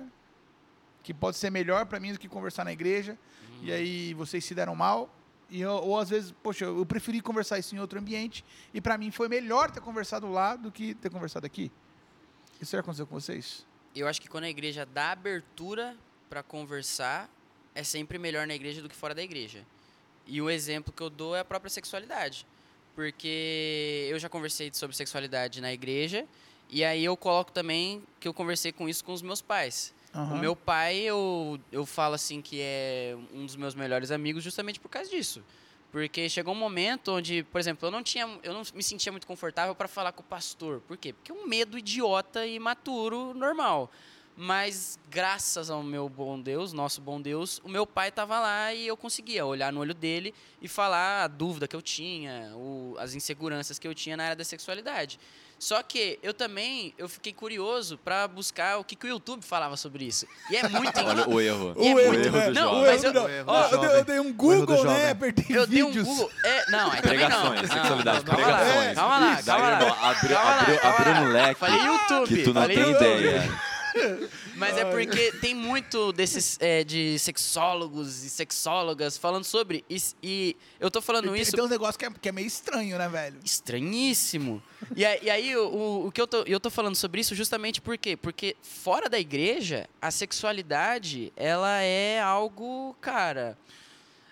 que 1.02 1.12
pode 1.14 1.37
ser 1.37 1.50
melhor 1.50 1.87
para 1.87 1.99
mim 2.00 2.12
do 2.12 2.19
que 2.19 2.28
conversar 2.28 2.64
na 2.64 2.73
igreja. 2.73 3.19
E 3.62 3.73
aí 3.73 4.14
vocês 4.14 4.45
se 4.45 4.54
deram 4.54 4.75
mal. 4.75 5.14
E 5.50 5.61
eu- 5.61 5.73
ou 5.73 5.99
às 5.99 6.09
vezes, 6.09 6.33
poxa, 6.42 6.64
eu 6.64 6.87
preferi 6.87 7.21
conversar 7.21 7.59
isso 7.59 7.75
em 7.75 7.78
outro 7.80 7.99
ambiente 7.99 8.45
e 8.73 8.80
para 8.80 8.97
mim 8.97 9.11
foi 9.11 9.28
melhor 9.28 9.71
ter 9.71 9.80
conversado 9.80 10.30
lá 10.30 10.54
do 10.54 10.71
que 10.71 10.95
ter 10.95 11.11
conversado 11.11 11.45
aqui. 11.45 11.73
Isso 12.61 12.73
já 12.73 12.80
aconteceu 12.80 13.07
com 13.07 13.19
vocês? 13.19 13.66
Eu 13.95 14.07
acho 14.07 14.21
que 14.21 14.28
quando 14.28 14.45
a 14.45 14.49
igreja 14.49 14.87
dá 14.87 15.11
abertura 15.11 15.97
para 16.28 16.42
conversar, 16.42 17.28
é 17.75 17.83
sempre 17.83 18.16
melhor 18.19 18.47
na 18.47 18.54
igreja 18.54 18.80
do 18.80 18.88
que 18.88 18.95
fora 18.95 19.14
da 19.14 19.23
igreja. 19.23 19.66
E 20.26 20.40
o 20.40 20.49
exemplo 20.49 20.92
que 20.92 21.02
eu 21.02 21.11
dou 21.11 21.35
é 21.35 21.40
a 21.40 21.45
própria 21.45 21.71
sexualidade. 21.71 22.47
Porque 22.95 24.09
eu 24.11 24.19
já 24.19 24.28
conversei 24.28 24.71
sobre 24.73 24.95
sexualidade 24.97 25.61
na 25.61 25.73
igreja, 25.73 26.26
e 26.69 26.85
aí 26.85 27.04
eu 27.04 27.16
coloco 27.16 27.50
também 27.50 28.02
que 28.21 28.28
eu 28.28 28.35
conversei 28.35 28.71
com 28.73 28.88
isso 28.88 29.04
com 29.04 29.12
os 29.12 29.23
meus 29.23 29.40
pais. 29.42 29.92
O 30.12 30.18
Aham. 30.18 30.38
meu 30.38 30.56
pai, 30.56 30.96
eu, 30.96 31.58
eu 31.70 31.86
falo 31.86 32.14
assim 32.14 32.42
que 32.42 32.60
é 32.60 33.16
um 33.32 33.46
dos 33.46 33.56
meus 33.56 33.74
melhores 33.74 34.10
amigos 34.10 34.42
justamente 34.42 34.80
por 34.80 34.88
causa 34.88 35.08
disso. 35.08 35.42
Porque 35.92 36.28
chegou 36.28 36.54
um 36.54 36.56
momento 36.56 37.12
onde, 37.12 37.42
por 37.44 37.60
exemplo, 37.60 37.86
eu 37.86 37.90
não 37.90 38.02
tinha, 38.02 38.28
eu 38.42 38.52
não 38.52 38.62
me 38.74 38.82
sentia 38.82 39.10
muito 39.10 39.26
confortável 39.26 39.74
para 39.74 39.88
falar 39.88 40.12
com 40.12 40.22
o 40.22 40.24
pastor. 40.24 40.80
Por 40.86 40.96
quê? 40.96 41.12
Porque 41.12 41.32
é 41.32 41.34
um 41.34 41.46
medo 41.46 41.76
idiota 41.76 42.46
e 42.46 42.54
imaturo 42.54 43.34
normal. 43.34 43.90
Mas 44.42 44.98
graças 45.10 45.68
ao 45.68 45.82
meu 45.82 46.08
bom 46.08 46.40
Deus, 46.40 46.72
nosso 46.72 46.98
bom 47.02 47.20
Deus, 47.20 47.60
o 47.62 47.68
meu 47.68 47.86
pai 47.86 48.08
estava 48.08 48.40
lá 48.40 48.72
e 48.72 48.86
eu 48.86 48.96
conseguia 48.96 49.44
olhar 49.44 49.70
no 49.70 49.80
olho 49.80 49.92
dele 49.92 50.32
e 50.62 50.66
falar 50.66 51.24
a 51.24 51.28
dúvida 51.28 51.68
que 51.68 51.76
eu 51.76 51.82
tinha, 51.82 52.50
o, 52.54 52.96
as 52.98 53.14
inseguranças 53.14 53.78
que 53.78 53.86
eu 53.86 53.94
tinha 53.94 54.16
na 54.16 54.24
área 54.24 54.36
da 54.36 54.42
sexualidade. 54.44 55.20
Só 55.58 55.82
que 55.82 56.18
eu 56.22 56.32
também 56.32 56.94
eu 56.96 57.06
fiquei 57.06 57.34
curioso 57.34 57.98
para 57.98 58.26
buscar 58.26 58.78
o 58.78 58.84
que, 58.84 58.96
que 58.96 59.04
o 59.06 59.10
YouTube 59.10 59.42
falava 59.44 59.76
sobre 59.76 60.06
isso. 60.06 60.26
E 60.50 60.56
é 60.56 60.66
muito 60.70 60.98
Olha 61.04 61.28
o 61.28 61.38
erro. 61.38 61.74
É 61.76 61.78
O 61.94 61.98
erro, 61.98 62.12
muito- 62.14 62.30
do 62.30 62.50
Não, 62.54 62.70
jovem. 62.76 62.90
mas 62.92 63.02
O 63.02 63.06
eu, 63.06 63.12
erro, 63.12 63.26
O 63.26 63.28
erro 63.28 63.44
ó, 63.46 63.68
do 63.68 63.74
eu, 63.74 63.78
dei, 63.80 63.88
eu 63.88 63.92
jovem. 63.92 64.04
dei 64.04 64.20
um 64.20 64.24
erro 64.24 64.34
Google, 64.36 64.84
né? 64.86 65.10
Apertei 65.10 65.44
eu 65.58 65.66
dei 65.66 65.82
um. 65.82 65.92
Google. 66.02 66.30
É, 66.46 66.70
não, 66.70 66.84
não. 66.90 66.96
Pregações, 67.02 67.68
Não, 67.68 67.76
sexualidade, 67.76 68.24
calma 68.24 68.46
lá. 68.46 68.56
pregações. 68.58 68.94
Calma 68.94 69.18
lá, 69.18 69.42
calma 69.42 69.68
lá. 69.68 70.10
abriu, 70.10 70.34
Calma 70.34 70.50
lá, 70.50 70.60
abriu, 70.62 70.80
abriu 70.82 71.12
um 71.12 71.32
leque 71.32 71.60
Falei 71.60 71.80
YouTube. 71.82 72.28
que 72.28 72.42
tu 72.42 72.54
não 72.54 72.62
falei 72.62 72.76
tem 72.76 72.86
YouTube. 72.90 73.18
ideia. 73.18 73.70
Mas 74.56 74.76
é 74.76 74.84
porque 74.84 75.32
tem 75.40 75.54
muito 75.54 76.12
desses 76.12 76.56
é, 76.60 76.84
de 76.84 77.18
sexólogos 77.18 78.22
e 78.24 78.30
sexólogas 78.30 79.16
falando 79.18 79.44
sobre 79.44 79.84
isso. 79.88 80.14
E 80.22 80.56
eu 80.78 80.90
tô 80.90 81.00
falando 81.00 81.30
Tem, 81.32 81.40
isso 81.40 81.52
tem 81.52 81.64
uns 81.64 81.70
negócios 81.70 81.96
que 81.96 82.04
é, 82.04 82.10
que 82.10 82.28
é 82.28 82.32
meio 82.32 82.46
estranho, 82.46 82.96
né, 82.98 83.08
velho? 83.08 83.38
estranhíssimo. 83.44 84.62
E, 84.94 85.04
aí- 85.04 85.18
e 85.22 85.30
aí, 85.30 85.56
o, 85.56 85.68
o- 85.68 86.06
o 86.06 86.12
que 86.12 86.20
eu 86.20 86.26
tô, 86.26 86.42
eu 86.42 86.60
tô 86.60 86.70
falando 86.70 86.94
sobre 86.96 87.20
isso 87.20 87.34
justamente 87.34 87.80
por 87.80 87.96
quê? 87.98 88.16
Porque 88.16 88.56
fora 88.62 89.08
da 89.08 89.18
igreja, 89.18 89.88
a 90.00 90.10
sexualidade, 90.10 91.32
ela 91.36 91.80
é 91.82 92.20
algo, 92.20 92.94
cara, 93.00 93.56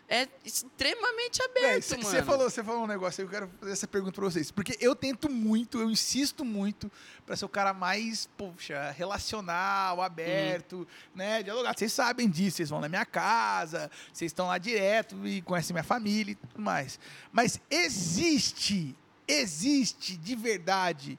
é 0.08 0.26
extremamente 0.42 1.42
aberto, 1.42 1.82
Você 1.82 1.96
mano. 1.98 2.24
falou, 2.24 2.48
você 2.50 2.64
falou 2.64 2.84
um 2.84 2.86
negócio 2.86 3.20
aí, 3.20 3.26
eu 3.26 3.30
quero 3.30 3.50
fazer 3.60 3.72
essa 3.72 3.86
pergunta 3.86 4.12
pra 4.14 4.24
vocês. 4.24 4.50
Porque 4.50 4.74
eu 4.80 4.96
tento 4.96 5.28
muito, 5.28 5.78
eu 5.78 5.90
insisto 5.90 6.46
muito 6.46 6.90
pra 7.26 7.36
ser 7.36 7.44
o 7.44 7.48
cara 7.48 7.74
mais, 7.74 8.26
poxa, 8.36 8.90
relacional, 8.92 10.00
aberto, 10.00 10.88
né? 11.14 11.42
Dialogar. 11.42 11.76
Vocês 11.76 11.92
sabem 11.92 12.28
disso, 12.28 12.56
vocês 12.56 12.70
vão 12.70 12.80
na 12.80 12.88
minha 12.88 13.04
casa, 13.04 13.90
vocês 14.10 14.30
estão 14.30 14.46
lá 14.46 14.56
direto 14.56 15.26
e 15.26 15.42
conhecem 15.42 15.74
minha 15.74 15.84
família 15.84 16.32
e 16.32 16.34
tudo 16.36 16.62
mais. 16.62 16.98
Mas 17.30 17.60
existe, 17.70 18.96
existe 19.26 20.16
de 20.16 20.34
verdade 20.34 21.18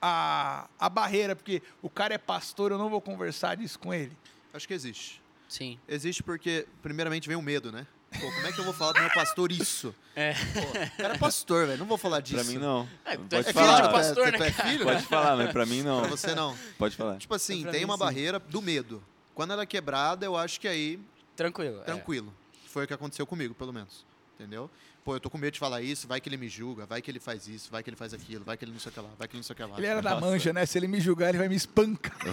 a, 0.00 0.68
a 0.78 0.90
barreira, 0.90 1.34
porque 1.34 1.62
o 1.80 1.88
cara 1.88 2.12
é 2.12 2.18
pastor, 2.18 2.70
eu 2.70 2.76
não 2.76 2.90
vou 2.90 3.00
conversar 3.00 3.56
disso 3.56 3.78
com 3.78 3.94
ele. 3.94 4.14
Acho 4.52 4.68
que 4.68 4.74
existe. 4.74 5.22
Sim. 5.48 5.78
Existe 5.88 6.22
porque, 6.22 6.66
primeiramente, 6.82 7.28
vem 7.28 7.36
o 7.36 7.42
medo, 7.42 7.72
né? 7.72 7.86
Pô, 8.12 8.20
como 8.32 8.46
é 8.46 8.52
que 8.52 8.58
eu 8.60 8.64
vou 8.64 8.72
falar 8.72 8.92
pro 8.94 9.02
meu 9.02 9.12
pastor 9.12 9.52
isso? 9.52 9.94
É. 10.14 10.32
Pô, 10.34 10.60
o 10.60 10.96
cara 11.02 11.14
é 11.14 11.18
pastor, 11.18 11.66
velho. 11.66 11.78
Não 11.78 11.86
vou 11.86 11.98
falar 11.98 12.20
disso. 12.20 12.42
Pra 12.42 12.44
mim, 12.52 12.58
não. 12.58 12.88
É, 13.04 13.16
tu 13.16 13.22
é 13.22 13.42
Pode 13.42 13.44
filho 13.44 13.54
falar. 13.66 13.80
de 13.82 13.92
pastor, 13.92 14.28
é- 14.28 14.30
né, 14.30 14.38
tu 14.38 14.42
é 14.44 14.50
filho? 14.52 14.84
Pode 14.84 15.02
falar, 15.06 15.36
mas 15.36 15.52
pra 15.52 15.66
mim 15.66 15.82
não. 15.82 16.00
Pra 16.00 16.08
você 16.10 16.34
não. 16.34 16.56
Pode 16.78 16.96
falar. 16.96 17.18
Tipo 17.18 17.34
assim, 17.34 17.62
Pra 17.62 17.72
tem 17.72 17.80
mim, 17.80 17.84
uma 17.86 17.94
sim. 17.94 18.00
barreira 18.00 18.38
do 18.38 18.62
medo. 18.62 19.02
Quando 19.34 19.52
ela 19.52 19.62
é 19.62 19.66
quebrada, 19.66 20.24
eu 20.24 20.36
acho 20.36 20.58
que 20.60 20.66
aí, 20.68 20.98
Tranquilo. 21.36 21.80
é. 21.80 21.84
tranquilo. 21.84 22.32
Foi 22.68 22.84
o 22.84 22.86
que 22.86 22.94
aconteceu 22.94 23.26
comigo, 23.26 23.54
pelo 23.54 23.72
menos. 23.72 24.04
Entendeu? 24.38 24.70
Pô, 25.06 25.14
eu 25.14 25.20
tô 25.20 25.30
com 25.30 25.38
medo 25.38 25.52
de 25.52 25.60
falar 25.60 25.80
isso, 25.82 26.08
vai 26.08 26.20
que 26.20 26.28
ele 26.28 26.36
me 26.36 26.48
julga, 26.48 26.84
vai 26.84 27.00
que 27.00 27.08
ele 27.08 27.20
faz 27.20 27.46
isso, 27.46 27.70
vai 27.70 27.80
que 27.80 27.88
ele 27.88 27.96
faz 27.96 28.12
aquilo, 28.12 28.44
vai 28.44 28.56
que 28.56 28.64
ele 28.64 28.72
não 28.72 28.80
sei 28.80 28.90
o 28.90 28.92
que 28.92 28.98
lá, 28.98 29.08
vai 29.16 29.28
que 29.28 29.34
ele 29.36 29.38
não 29.38 29.44
sei 29.44 29.54
o 29.54 29.56
que 29.56 29.62
lá. 29.62 29.78
Ele 29.78 29.86
era 29.86 30.02
da 30.02 30.10
Nossa. 30.16 30.26
mancha, 30.26 30.52
né? 30.52 30.66
Se 30.66 30.76
ele 30.76 30.88
me 30.88 31.00
julgar, 31.00 31.28
ele 31.28 31.38
vai 31.38 31.48
me 31.48 31.54
espancar. 31.54 32.12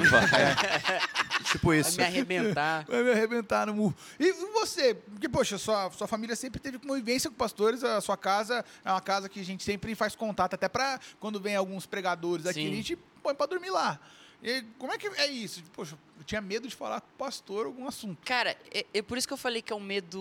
Tipo 1.51 1.67
Vai 1.67 1.77
isso. 1.77 1.97
me 1.97 2.03
arrebentar. 2.03 2.83
Vai 2.86 3.03
me 3.03 3.12
arrebentar 3.12 3.67
no 3.67 3.75
murro. 3.75 3.95
E 4.19 4.31
você? 4.53 4.95
Porque, 4.95 5.29
poxa, 5.29 5.59
sua, 5.59 5.91
sua 5.91 6.07
família 6.07 6.36
sempre 6.36 6.59
teve 6.59 6.79
convivência 6.79 7.29
com 7.29 7.36
pastores, 7.36 7.83
a 7.83 8.01
sua 8.01 8.17
casa 8.17 8.65
é 8.83 8.89
uma 8.89 9.01
casa 9.01 9.29
que 9.29 9.39
a 9.39 9.45
gente 9.45 9.63
sempre 9.63 9.93
faz 9.93 10.15
contato, 10.15 10.55
até 10.55 10.67
pra 10.67 10.99
quando 11.19 11.39
vem 11.39 11.55
alguns 11.55 11.86
pregadores 11.86 12.47
aqui, 12.47 12.62
Sim. 12.62 12.71
a 12.71 12.75
gente 12.75 12.95
põe 13.21 13.36
pra 13.36 13.45
dormir 13.45 13.69
lá. 13.69 13.99
E 14.43 14.62
como 14.77 14.91
é 14.91 14.97
que 14.97 15.08
é 15.08 15.27
isso? 15.27 15.63
Poxa, 15.71 15.97
eu 16.19 16.23
tinha 16.25 16.41
medo 16.41 16.67
de 16.67 16.75
falar 16.75 16.99
com 16.99 17.08
o 17.08 17.17
pastor 17.17 17.65
algum 17.65 17.88
assunto. 17.88 18.17
Cara, 18.25 18.58
é, 18.73 18.86
é 18.93 19.01
por 19.01 19.17
isso 19.17 19.25
que 19.25 19.34
eu 19.34 19.38
falei 19.38 19.62
que 19.62 19.71
é 19.71 19.75
um 19.75 19.79
medo 19.79 20.19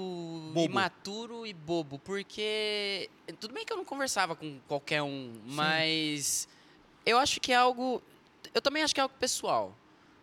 Bobo. 0.55 0.61
imaturo 0.65 1.45
e 1.45 1.53
bobo, 1.53 1.99
porque 1.99 3.11
tudo 3.41 3.53
bem 3.53 3.65
que 3.65 3.73
eu 3.73 3.77
não 3.77 3.85
conversava 3.85 4.37
com 4.37 4.61
qualquer 4.69 5.03
um, 5.03 5.33
mas 5.45 6.47
eu 7.05 7.19
acho 7.19 7.41
que 7.41 7.53
é 7.53 7.57
algo, 7.57 8.01
eu 8.55 8.63
também 8.63 8.85
acho 8.85 8.95
que 8.95 9.01
é 9.01 9.03
algo 9.03 9.15
pessoal, 9.19 9.77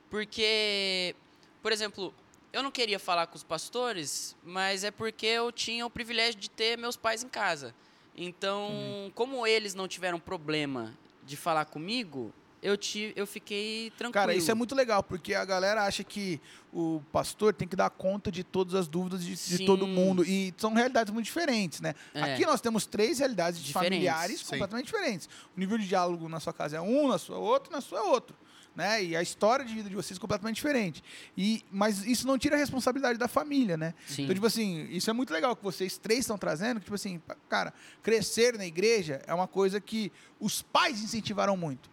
porque, 0.09 1.13
por 1.61 1.73
exemplo, 1.73 2.13
eu 2.53 2.63
não 2.63 2.71
queria 2.71 2.99
falar 2.99 3.27
com 3.27 3.35
os 3.35 3.43
pastores, 3.43 4.33
mas 4.45 4.85
é 4.85 4.91
porque 4.91 5.25
eu 5.25 5.51
tinha 5.51 5.85
o 5.85 5.89
privilégio 5.89 6.39
de 6.39 6.49
ter 6.49 6.77
meus 6.77 6.95
pais 6.95 7.21
em 7.21 7.27
casa. 7.27 7.75
Então, 8.15 9.11
como 9.13 9.45
eles 9.45 9.73
não 9.73 9.87
tiveram 9.87 10.19
problema 10.19 10.97
de 11.23 11.37
falar 11.37 11.65
comigo, 11.65 12.33
eu, 12.61 12.77
tive, 12.77 13.13
eu 13.15 13.25
fiquei 13.25 13.91
tranquilo. 13.91 14.13
Cara, 14.13 14.35
isso 14.35 14.49
é 14.51 14.53
muito 14.53 14.75
legal, 14.75 15.01
porque 15.01 15.33
a 15.33 15.45
galera 15.45 15.83
acha 15.83 16.03
que 16.03 16.39
o 16.73 17.01
pastor 17.11 17.53
tem 17.53 17.67
que 17.67 17.75
dar 17.75 17.89
conta 17.89 18.31
de 18.31 18.43
todas 18.43 18.75
as 18.75 18.87
dúvidas 18.87 19.23
de, 19.23 19.35
de 19.35 19.65
todo 19.65 19.87
mundo. 19.87 20.23
E 20.23 20.53
são 20.57 20.73
realidades 20.73 21.11
muito 21.13 21.25
diferentes, 21.25 21.81
né? 21.81 21.95
É. 22.13 22.21
Aqui 22.21 22.45
nós 22.45 22.61
temos 22.61 22.85
três 22.85 23.19
realidades 23.19 23.61
Diferentes, 23.61 23.89
familiares 23.89 24.39
sim. 24.41 24.45
completamente 24.51 24.85
diferentes. 24.85 25.29
O 25.55 25.59
nível 25.59 25.77
de 25.77 25.87
diálogo 25.87 26.27
na 26.29 26.39
sua 26.39 26.53
casa 26.53 26.77
é 26.77 26.81
um, 26.81 27.07
na 27.07 27.17
sua 27.17 27.37
outra, 27.37 27.71
na 27.71 27.81
sua 27.81 27.99
é 27.99 28.01
outro. 28.01 28.35
né? 28.75 29.03
E 29.03 29.15
a 29.15 29.21
história 29.21 29.65
de 29.65 29.73
vida 29.73 29.89
de 29.89 29.95
vocês 29.95 30.17
é 30.17 30.21
completamente 30.21 30.55
diferente. 30.55 31.03
E, 31.37 31.65
mas 31.71 32.05
isso 32.05 32.25
não 32.27 32.37
tira 32.37 32.55
a 32.55 32.59
responsabilidade 32.59 33.17
da 33.17 33.27
família, 33.27 33.75
né? 33.75 33.93
Sim. 34.07 34.23
Então, 34.23 34.33
tipo 34.35 34.47
assim, 34.47 34.87
isso 34.89 35.09
é 35.09 35.13
muito 35.13 35.33
legal 35.33 35.55
que 35.55 35.63
vocês 35.63 35.97
três 35.97 36.21
estão 36.21 36.37
trazendo, 36.37 36.79
que, 36.79 36.85
tipo 36.85 36.95
assim, 36.95 37.21
cara, 37.49 37.73
crescer 38.03 38.57
na 38.57 38.65
igreja 38.65 39.21
é 39.27 39.33
uma 39.33 39.47
coisa 39.47 39.81
que 39.81 40.11
os 40.39 40.61
pais 40.61 41.01
incentivaram 41.01 41.57
muito. 41.57 41.89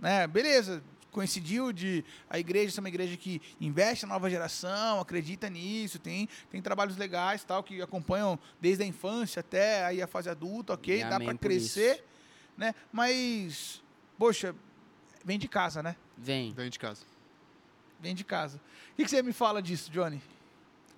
Né? 0.00 0.26
Beleza, 0.26 0.82
coincidiu 1.10 1.72
de 1.72 2.04
a 2.28 2.38
igreja 2.38 2.72
ser 2.72 2.80
uma 2.80 2.88
igreja 2.88 3.16
que 3.16 3.40
investe 3.60 4.06
na 4.06 4.14
nova 4.14 4.30
geração, 4.30 5.00
acredita 5.00 5.48
nisso, 5.50 5.98
tem, 5.98 6.28
tem 6.50 6.62
trabalhos 6.62 6.96
legais 6.96 7.44
tal, 7.44 7.62
que 7.62 7.82
acompanham 7.82 8.38
desde 8.60 8.82
a 8.82 8.86
infância 8.86 9.40
até 9.40 9.84
aí 9.84 10.00
a 10.00 10.06
fase 10.06 10.30
adulta, 10.30 10.72
ok, 10.72 11.00
E 11.00 11.04
dá 11.04 11.20
para 11.20 11.36
crescer, 11.36 11.96
isso. 11.96 12.04
né? 12.56 12.74
Mas, 12.92 13.82
poxa, 14.18 14.54
vem 15.24 15.38
de 15.38 15.48
casa, 15.48 15.82
né? 15.82 15.96
Vem. 16.16 16.48
Dentro 16.52 16.70
de 16.70 16.78
casa. 16.78 17.02
Vem 18.00 18.14
de 18.14 18.24
casa. 18.24 18.58
O 18.92 18.96
que, 18.96 19.04
que 19.04 19.10
você 19.10 19.22
me 19.22 19.32
fala 19.32 19.60
disso, 19.60 19.90
Johnny? 19.90 20.22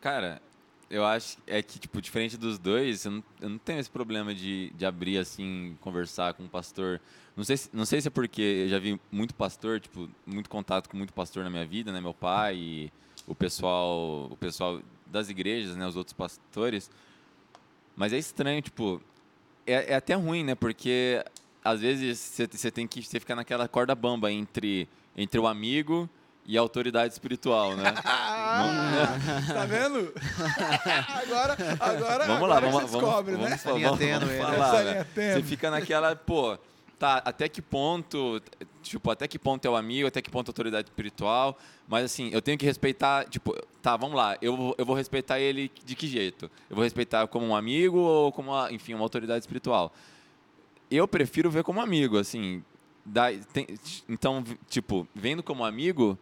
Cara, 0.00 0.40
eu 0.92 1.06
acho 1.06 1.38
é 1.46 1.62
que, 1.62 1.78
tipo, 1.78 2.02
diferente 2.02 2.36
dos 2.36 2.58
dois, 2.58 3.06
eu 3.06 3.10
não, 3.12 3.24
eu 3.40 3.48
não 3.48 3.58
tenho 3.58 3.80
esse 3.80 3.90
problema 3.90 4.34
de, 4.34 4.70
de 4.76 4.84
abrir, 4.84 5.16
assim, 5.16 5.74
conversar 5.80 6.34
com 6.34 6.42
um 6.42 6.48
pastor. 6.48 7.00
Não 7.34 7.42
sei, 7.44 7.56
se, 7.56 7.70
não 7.72 7.86
sei 7.86 8.02
se 8.02 8.08
é 8.08 8.10
porque 8.10 8.42
eu 8.42 8.68
já 8.68 8.78
vi 8.78 9.00
muito 9.10 9.34
pastor, 9.34 9.80
tipo, 9.80 10.06
muito 10.26 10.50
contato 10.50 10.90
com 10.90 10.96
muito 10.98 11.14
pastor 11.14 11.44
na 11.44 11.48
minha 11.50 11.64
vida, 11.64 11.90
né? 11.90 11.98
Meu 11.98 12.12
pai 12.12 12.56
e 12.56 12.92
o 13.26 13.34
pessoal, 13.34 14.28
o 14.30 14.36
pessoal 14.36 14.82
das 15.06 15.30
igrejas, 15.30 15.74
né? 15.76 15.86
Os 15.86 15.96
outros 15.96 16.12
pastores. 16.12 16.90
Mas 17.96 18.12
é 18.12 18.18
estranho, 18.18 18.60
tipo, 18.60 19.00
é, 19.66 19.92
é 19.92 19.94
até 19.94 20.12
ruim, 20.12 20.44
né? 20.44 20.54
Porque 20.54 21.24
às 21.64 21.80
vezes 21.80 22.18
você- 22.18 22.70
tem 22.70 22.86
que 22.86 23.02
você 23.02 23.18
fica 23.18 23.34
naquela 23.34 23.66
corda 23.66 23.94
bamba 23.94 24.30
entre, 24.30 24.86
entre 25.16 25.40
o 25.40 25.46
amigo 25.46 26.06
e 26.44 26.58
autoridade 26.58 27.12
espiritual, 27.12 27.76
né? 27.76 27.94
Ah, 28.04 29.18
tá 29.54 29.64
vendo? 29.64 30.12
agora, 31.22 31.56
agora, 31.80 32.26
Vamos 32.26 32.48
lá, 32.48 32.56
agora 32.56 32.70
vamos, 32.70 32.82
você 32.82 32.86
vamos, 32.86 32.90
descobre, 32.92 33.32
vamos, 33.36 33.50
né? 33.50 33.60
Vamos- 33.64 33.98
tênue, 33.98 34.18
vamos 34.18 34.28
né? 34.28 34.38
falar, 34.38 34.84
né? 34.84 34.90
linha 34.92 35.04
tênue. 35.14 35.32
Você 35.34 35.42
fica 35.42 35.70
naquela, 35.70 36.14
pô, 36.16 36.58
tá, 36.98 37.22
até 37.24 37.48
que 37.48 37.62
ponto, 37.62 38.42
tipo, 38.82 39.10
até 39.10 39.26
que 39.26 39.38
ponto 39.38 39.64
é 39.64 39.70
o 39.70 39.76
amigo, 39.76 40.06
até 40.08 40.20
que 40.20 40.30
ponto 40.30 40.48
é 40.48 40.50
a 40.50 40.52
autoridade 40.52 40.88
espiritual, 40.88 41.56
mas 41.88 42.04
assim, 42.04 42.28
eu 42.32 42.42
tenho 42.42 42.58
que 42.58 42.66
respeitar, 42.66 43.24
tipo, 43.24 43.54
tá, 43.80 43.96
vamos 43.96 44.16
lá, 44.16 44.36
eu, 44.42 44.56
vou- 44.56 44.74
eu 44.76 44.84
vou 44.84 44.94
respeitar 44.96 45.38
ele 45.40 45.70
de 45.84 45.94
que 45.94 46.06
jeito? 46.06 46.50
Eu 46.68 46.76
vou 46.76 46.82
respeitar 46.84 47.26
como 47.28 47.46
um 47.46 47.56
amigo 47.56 47.98
ou 47.98 48.32
como, 48.32 48.50
uma, 48.50 48.70
enfim, 48.72 48.94
uma 48.94 49.02
autoridade 49.04 49.40
espiritual? 49.40 49.92
Eu 50.90 51.08
prefiro 51.08 51.50
ver 51.50 51.64
como 51.64 51.80
amigo, 51.80 52.18
assim, 52.18 52.62
dá, 53.04 53.28
tem- 53.52 53.66
então, 54.08 54.44
tipo, 54.68 55.08
vendo 55.14 55.42
como 55.42 55.64
amigo, 55.64 56.18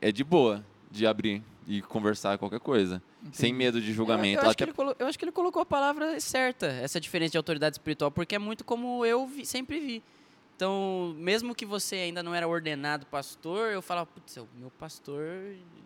é 0.00 0.10
de 0.12 0.24
boa 0.24 0.64
de 0.90 1.06
abrir 1.06 1.42
e 1.66 1.80
conversar 1.82 2.36
qualquer 2.38 2.58
coisa, 2.60 3.00
sem 3.32 3.52
medo 3.52 3.80
de 3.80 3.90
Eu, 3.90 3.94
julgamento. 3.94 4.42
eu 4.42 4.48
acho 4.48 4.56
que 4.56 4.64
até 4.64 4.70
ele 4.70 4.76
colo- 4.76 4.96
eu 4.98 5.06
acho 5.06 5.18
que 5.18 5.24
ele 5.24 5.30
colocou 5.32 5.62
a 5.62 5.66
palavra 5.66 6.18
certa, 6.20 6.66
essa 6.66 7.00
diferença 7.00 7.32
de 7.32 7.36
autoridade 7.36 7.74
espiritual, 7.74 8.10
porque 8.10 8.34
é 8.34 8.38
muito 8.38 8.64
como 8.64 9.04
eu 9.06 9.26
vi- 9.26 9.46
sempre 9.46 9.78
vi. 9.78 10.02
Então, 10.56 11.14
mesmo 11.16 11.54
que 11.54 11.64
você 11.64 11.96
ainda 11.96 12.22
não 12.22 12.34
era 12.34 12.46
ordenado 12.46 13.06
pastor, 13.06 13.70
eu 13.70 13.80
falava, 13.80 14.06
putz, 14.06 14.36
é 14.36 14.40
o 14.42 14.48
meu 14.58 14.70
pastor. 14.70 15.22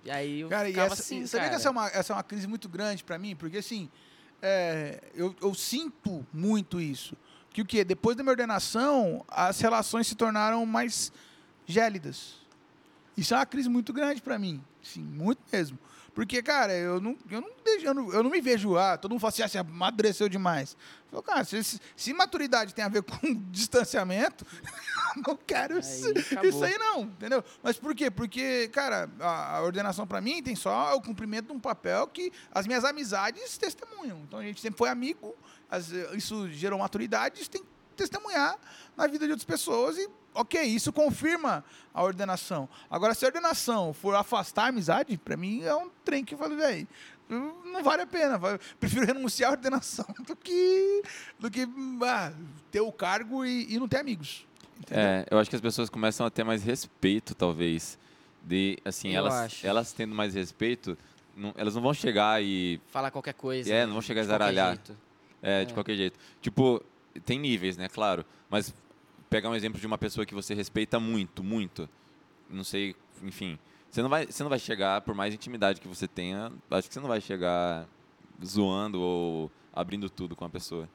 E 0.05 0.11
aí 0.11 0.41
eu 0.41 0.49
Cara, 0.49 0.69
e 0.69 0.73
ficava 0.73 0.93
essa, 0.95 1.03
assim, 1.03 1.27
sabia 1.27 1.43
cara. 1.47 1.51
que 1.51 1.57
essa 1.57 1.69
é, 1.69 1.71
uma, 1.71 1.87
essa 1.89 2.13
é 2.13 2.17
uma 2.17 2.23
crise 2.25 2.47
muito 2.49 2.69
grande 2.69 3.05
pra 3.05 3.17
mim? 3.19 3.37
Porque 3.37 3.59
assim, 3.59 3.89
é, 4.43 5.01
eu, 5.15 5.35
eu 5.41 5.55
sinto 5.55 6.27
muito 6.33 6.81
isso. 6.81 7.17
Que 7.51 7.63
o 7.63 7.65
quê? 7.65 7.85
Depois 7.85 8.17
da 8.17 8.23
minha 8.25 8.33
ordenação, 8.33 9.25
as 9.29 9.61
relações 9.61 10.09
se 10.09 10.17
tornaram 10.17 10.65
mais 10.67 11.13
gélidas. 11.67 12.43
Isso 13.17 13.33
é 13.35 13.37
uma 13.39 13.47
crise 13.47 13.69
muito 13.69 13.93
grande 13.93 14.21
pra 14.21 14.39
mim. 14.39 14.63
Sim, 14.83 15.03
muito 15.03 15.41
mesmo. 15.53 15.79
Porque, 16.15 16.41
cara, 16.43 16.73
eu 16.73 17.01
não, 17.01 17.17
eu 17.29 17.41
não, 17.41 17.51
deixo- 17.65 17.87
eu 17.87 17.93
não, 17.95 18.13
eu 18.13 18.23
não 18.23 18.31
me 18.31 18.41
vejo, 18.41 18.77
ah, 18.77 18.97
todo 18.97 19.11
mundo 19.11 19.21
fala 19.21 19.31
assim, 19.33 19.43
ah, 19.43 19.49
você 19.49 19.59
amadureceu 19.59 20.29
demais. 20.29 20.77
Eu 21.07 21.11
falo, 21.11 21.23
cara, 21.25 21.45
se, 21.45 21.81
se 21.97 22.13
maturidade 22.15 22.73
tem 22.73 22.85
a 22.85 22.89
ver 22.89 23.03
com 23.03 23.19
distanciamento, 23.51 24.47
não 25.27 25.37
quero 25.37 25.75
Aí 25.75 25.81
isso, 25.81 26.09
acabou. 26.33 26.49
isso 26.51 26.65
aí 26.65 26.79
não, 26.79 27.03
entendeu? 27.03 27.43
Mas 27.65 27.77
por 27.79 27.95
quê? 27.97 28.13
Porque, 28.13 28.69
cara, 28.69 29.11
a, 29.19 29.57
a 29.57 29.63
ordenação 29.65 30.07
pra 30.07 30.21
mim 30.21 30.41
tem 30.41 30.55
só 30.55 30.95
o 30.97 31.03
cumprimento 31.03 31.47
de 31.47 31.53
um 31.53 31.59
papel 31.61 32.07
que 32.07 32.33
as 32.53 32.65
minhas 32.65 32.85
amizades 32.85 33.59
testemunham. 33.59 34.21
Então 34.27 34.39
a 34.39 34.43
gente 34.45 34.61
sempre 34.61 34.79
foi 34.79 34.89
amigo, 34.91 35.35
as- 35.69 35.91
isso 36.13 36.49
gerou 36.51 36.79
maturidade, 36.79 37.41
isso 37.41 37.51
tem 37.51 37.63
que 37.63 37.69
testemunhar 37.97 38.57
na 38.97 39.09
vida 39.09 39.25
de 39.27 39.33
outras 39.33 39.45
pessoas 39.45 39.99
e, 39.99 40.09
ok, 40.35 40.63
isso 40.63 40.93
confirma 40.93 41.65
a 41.93 42.03
ordenação. 42.03 42.69
Agora, 42.91 43.15
se 43.15 43.25
a 43.25 43.29
ordenação 43.29 43.93
for 43.93 44.15
afastar 44.15 44.65
a 44.65 44.69
amizade, 44.69 45.17
pra 45.17 45.37
mim 45.37 45.63
é 45.63 45.75
um 45.75 45.89
trem 46.05 46.25
que 46.25 46.35
eu 46.35 46.39
falei, 46.39 46.57
velho, 46.57 46.89
não 47.29 47.83
vale 47.83 48.03
a 48.03 48.07
pena. 48.07 48.39
Prefiro 48.81 49.07
renunciar 49.07 49.51
à 49.51 49.53
ordenação 49.53 50.05
do 50.27 50.37
que, 50.37 51.03
do 51.39 51.51
que 51.51 51.67
ah, 52.03 52.33
ter 52.71 52.81
o 52.81 52.93
cargo 52.93 53.45
e, 53.47 53.73
e 53.75 53.79
não 53.79 53.89
ter 53.89 53.99
amigos. 53.99 54.47
Entendeu? 54.79 55.03
É, 55.05 55.27
eu 55.31 55.39
acho 55.39 55.49
que 55.49 55.57
as 55.57 55.63
pessoas 55.63 55.89
começam 55.89 56.27
a 56.27 56.31
ter 56.31 56.45
mais 56.45 56.63
respeito, 56.63 57.35
talvez. 57.35 57.97
De, 58.43 58.77
assim, 58.85 59.11
Eu 59.13 59.19
elas, 59.19 59.35
acho. 59.35 59.67
elas 59.67 59.93
tendo 59.93 60.15
mais 60.15 60.35
respeito, 60.35 60.99
não- 61.35 61.55
elas 61.57 61.75
não 61.75 61.81
vão 61.81 61.95
chegar 61.95 62.43
e. 62.43 62.79
Falar 62.89 63.11
qualquer 63.11 63.33
coisa. 63.35 63.73
É, 63.73 63.87
não 63.87 63.95
vão 63.95 64.03
chegar 64.03 64.21
a 64.21 64.25
zaralhar. 64.25 64.69
jeito. 64.75 64.97
É, 65.41 65.65
de 65.65 65.71
É. 65.71 65.75
qualquer 65.75 65.97
jeito. 65.97 66.19
Tipo, 66.43 66.83
tem 67.25 67.39
níveis, 67.39 67.77
né? 67.79 67.89
Claro. 67.89 68.25
Mas 68.51 68.75
pegar 69.35 69.51
um 69.51 69.57
exemplo 69.57 69.81
de 69.81 69.87
uma 69.87 69.99
pessoa 69.99 70.25
que 70.25 70.33
você 70.33 70.55
respeita 70.55 71.01
muito, 71.01 71.43
muito. 71.43 71.89
Não 72.49 72.63
sei, 72.63 72.95
enfim. 73.21 73.59
Você 73.91 74.01
não 74.01 74.09
vai, 74.09 74.27
você 74.27 74.45
não 74.45 74.49
vai 74.49 74.61
chegar, 74.61 75.01
por 75.01 75.13
mais 75.13 75.35
intimidade 75.35 75.81
que 75.81 75.89
você 75.89 76.07
tenha, 76.07 76.53
acho 76.71 76.87
que 76.87 76.95
você 76.95 77.01
não 77.01 77.09
vai 77.09 77.21
chegar 77.21 77.85
zoando 78.45 79.01
ou 79.01 79.51
abrindo 79.73 80.09
tudo 80.09 80.37
com 80.37 80.45
a 80.45 80.49
pessoa. 80.49 80.89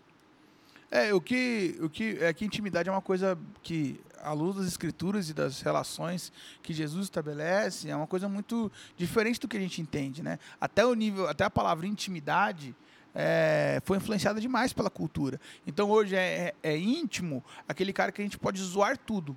É, 0.90 1.14
o 1.14 1.20
que, 1.20 1.78
o 1.82 1.90
que 1.90 2.18
é 2.22 2.32
que 2.32 2.46
intimidade 2.46 2.88
é 2.88 2.92
uma 2.94 3.02
coisa 3.02 3.38
que, 3.62 4.00
à 4.24 4.32
luz 4.32 4.56
das 4.56 4.68
escrituras 4.68 5.30
e 5.30 5.34
das 5.34 5.60
relações 5.62 6.32
que 6.64 6.72
Jesus 6.72 7.08
estabelece, 7.08 7.90
é 7.90 7.96
uma 7.96 8.08
coisa 8.08 8.30
muito 8.30 8.72
diferente 8.96 9.38
do 9.42 9.50
que 9.50 9.58
a 9.58 9.60
gente 9.60 9.82
entende, 9.82 10.24
né? 10.24 10.40
Até 10.62 10.86
o 10.86 10.94
nível, 10.94 11.28
até 11.28 11.44
a 11.44 11.50
palavra 11.50 11.86
intimidade 11.86 12.74
é, 13.16 13.82
foi 13.86 13.98
influenciada 13.98 14.40
demais 14.40 14.72
pela 14.74 14.90
cultura. 14.90 15.40
Então 15.66 15.90
hoje 15.90 16.16
é, 16.16 16.54
é- 16.64 16.72
é 16.72 16.78
íntimo 16.78 17.44
aquele 17.68 17.92
cara 17.94 18.12
que 18.12 18.22
a 18.22 18.24
gente 18.24 18.38
pode 18.38 18.62
zoar 18.62 18.98
tudo. 18.98 19.36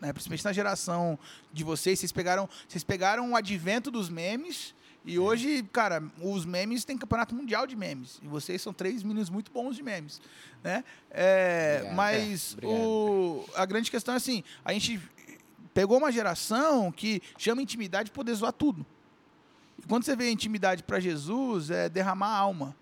Né? 0.00 0.12
Principalmente 0.12 0.44
na 0.44 0.52
geração 0.52 1.18
de 1.52 1.64
vocês, 1.64 1.98
vocês 1.98 2.12
pegaram, 2.12 2.48
vocês 2.68 2.84
pegaram 2.84 3.32
o 3.32 3.36
advento 3.36 3.90
dos 3.90 4.08
memes 4.08 4.74
e 5.04 5.18
hoje, 5.18 5.62
cara, 5.72 6.02
os 6.20 6.44
memes 6.44 6.84
têm 6.84 6.96
campeonato 6.98 7.34
mundial 7.34 7.66
de 7.66 7.74
memes. 7.74 8.20
E 8.22 8.26
vocês 8.28 8.60
são 8.60 8.72
três 8.72 9.02
meninos 9.02 9.30
muito 9.30 9.50
bons 9.50 9.74
de 9.74 9.82
memes. 9.82 10.20
Né? 10.62 10.84
É, 11.10 11.76
Obrigado. 11.76 11.96
mas 11.96 12.56
É, 12.60 12.66
o, 12.66 13.44
a 13.56 13.64
grande 13.64 13.90
questão 13.90 14.14
é 14.14 14.16
assim: 14.18 14.44
a 14.64 14.72
gente 14.72 15.00
pegou 15.72 15.98
uma 15.98 16.12
geração 16.12 16.92
que 16.92 17.22
chama 17.38 17.62
intimidade 17.62 18.06
de 18.06 18.10
poder 18.12 18.34
zoar 18.34 18.52
tudo. 18.52 18.84
E 19.78 19.82
quando 19.86 20.04
você 20.04 20.16
vê 20.16 20.30
intimidade 20.30 20.82
para 20.82 20.98
Jesus, 21.00 21.70
é 21.70 21.88
derramar 21.88 22.28
a 22.28 22.36
alma. 22.38 22.76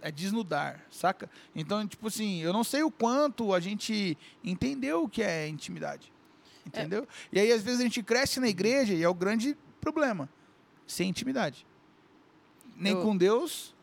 É 0.00 0.10
desnudar, 0.10 0.84
saca? 0.90 1.30
Então, 1.54 1.86
tipo 1.86 2.08
assim, 2.08 2.40
eu 2.40 2.52
não 2.52 2.64
sei 2.64 2.82
o 2.82 2.90
quanto 2.90 3.54
a 3.54 3.60
gente 3.60 4.18
entendeu 4.42 5.04
o 5.04 5.08
que 5.08 5.22
é 5.22 5.46
intimidade. 5.46 6.12
Entendeu? 6.66 7.06
E 7.32 7.38
aí, 7.38 7.52
às 7.52 7.62
vezes, 7.62 7.80
a 7.80 7.84
gente 7.84 8.02
cresce 8.02 8.40
na 8.40 8.48
igreja 8.48 8.94
e 8.94 9.02
é 9.02 9.08
o 9.08 9.14
grande 9.14 9.56
problema. 9.80 10.28
Sem 10.86 11.08
intimidade. 11.08 11.64
Nem 12.76 12.92
Eu- 12.94 13.02
com 13.02 13.16
Deus, 13.16 13.74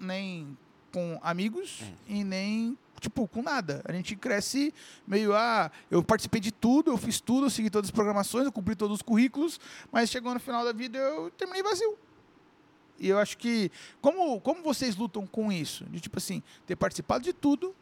nem 0.00 0.56
com 0.92 1.18
amigos 1.22 1.80
É. 1.82 1.92
e 2.14 2.24
nem, 2.24 2.76
tipo, 3.00 3.26
com 3.28 3.42
nada. 3.42 3.82
A 3.84 3.92
gente 3.92 4.16
cresce 4.16 4.74
meio, 5.06 5.34
ah, 5.34 5.70
eu 5.90 6.02
participei 6.02 6.40
de 6.40 6.52
tudo, 6.52 6.90
eu 6.90 6.96
fiz 6.96 7.20
tudo, 7.20 7.46
eu 7.46 7.50
segui 7.50 7.70
todas 7.70 7.88
as 7.88 7.92
programações, 7.92 8.44
eu 8.44 8.52
cumpri 8.52 8.74
todos 8.74 8.96
os 8.96 9.02
currículos, 9.02 9.60
mas 9.90 10.10
chegou 10.10 10.34
no 10.34 10.40
final 10.40 10.64
da 10.64 10.72
vida 10.72 10.98
eu 10.98 11.30
terminei 11.30 11.62
vazio. 11.62 11.98
E 12.98 13.08
eu 13.08 13.18
acho 13.18 13.38
que, 13.38 13.70
como, 14.00 14.40
como 14.40 14.62
vocês 14.62 14.96
lutam 14.96 15.26
com 15.26 15.52
isso? 15.52 15.84
De, 15.84 16.00
tipo 16.00 16.18
assim, 16.18 16.42
ter 16.66 16.74
participado 16.74 17.22
de 17.22 17.32
tudo, 17.32 17.74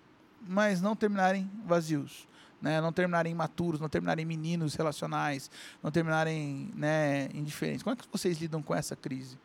mas 0.47 0.81
não 0.81 0.95
terminarem 0.95 1.51
vazios. 1.65 2.29
Né? 2.61 2.81
Não 2.81 2.93
terminarem 2.93 3.33
imaturos, 3.33 3.81
não 3.81 3.89
terminarem 3.89 4.25
meninos 4.25 4.75
relacionais, 4.75 5.51
não 5.83 5.91
terminarem 5.91 6.71
né, 6.75 7.29
indiferentes. 7.35 7.83
Como 7.83 7.95
é 7.95 7.97
que 7.97 8.05
vocês 8.11 8.39
lidam 8.39 8.63
com 8.63 8.75
essa 8.75 8.95
crise? 8.95 9.39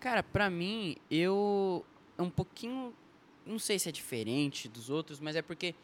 Cara, 0.00 0.22
pra 0.22 0.50
mim, 0.50 0.96
eu. 1.10 1.84
É 2.18 2.22
um 2.22 2.30
pouquinho. 2.30 2.92
Não 3.46 3.58
sei 3.58 3.78
se 3.78 3.88
é 3.88 3.92
diferente 3.92 4.68
dos 4.68 4.88
outros, 4.90 5.20
mas 5.20 5.36
é 5.36 5.42
porque 5.42 5.74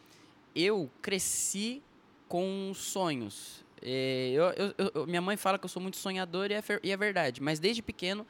eu 0.55 0.89
cresci 1.01 1.81
com 2.27 2.71
sonhos. 2.73 3.63
É, 3.81 4.31
eu- 4.33 4.73
eu- 4.77 4.91
eu- 4.95 5.07
minha 5.07 5.21
mãe 5.21 5.35
fala 5.37 5.57
que 5.57 5.65
eu 5.65 5.69
sou 5.69 5.81
muito 5.81 5.97
sonhador 5.97 6.51
e 6.51 6.53
é, 6.53 6.63
e 6.83 6.91
é 6.91 6.97
verdade, 6.97 7.41
mas 7.41 7.59
desde 7.59 7.81
pequeno 7.81 8.25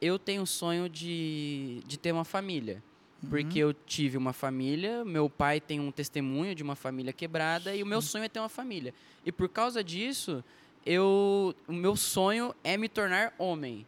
eu 0.00 0.18
tenho 0.18 0.42
o 0.42 0.46
sonho 0.46 0.88
de, 0.88 1.80
de 1.86 1.96
ter 1.98 2.12
uma 2.12 2.24
família. 2.24 2.82
Porque 3.30 3.58
eu 3.58 3.72
tive 3.72 4.16
uma 4.18 4.32
família, 4.32 5.04
meu 5.04 5.28
pai 5.28 5.58
tem 5.60 5.80
um 5.80 5.90
testemunho 5.90 6.54
de 6.54 6.62
uma 6.62 6.76
família 6.76 7.12
quebrada 7.12 7.74
e 7.74 7.82
o 7.82 7.86
meu 7.86 8.02
sonho 8.02 8.24
é 8.24 8.28
ter 8.28 8.38
uma 8.38 8.48
família. 8.48 8.92
E 9.24 9.32
por 9.32 9.48
causa 9.48 9.82
disso, 9.82 10.44
eu, 10.84 11.54
o 11.66 11.72
meu 11.72 11.96
sonho 11.96 12.54
é 12.62 12.76
me 12.76 12.88
tornar 12.88 13.34
homem. 13.38 13.86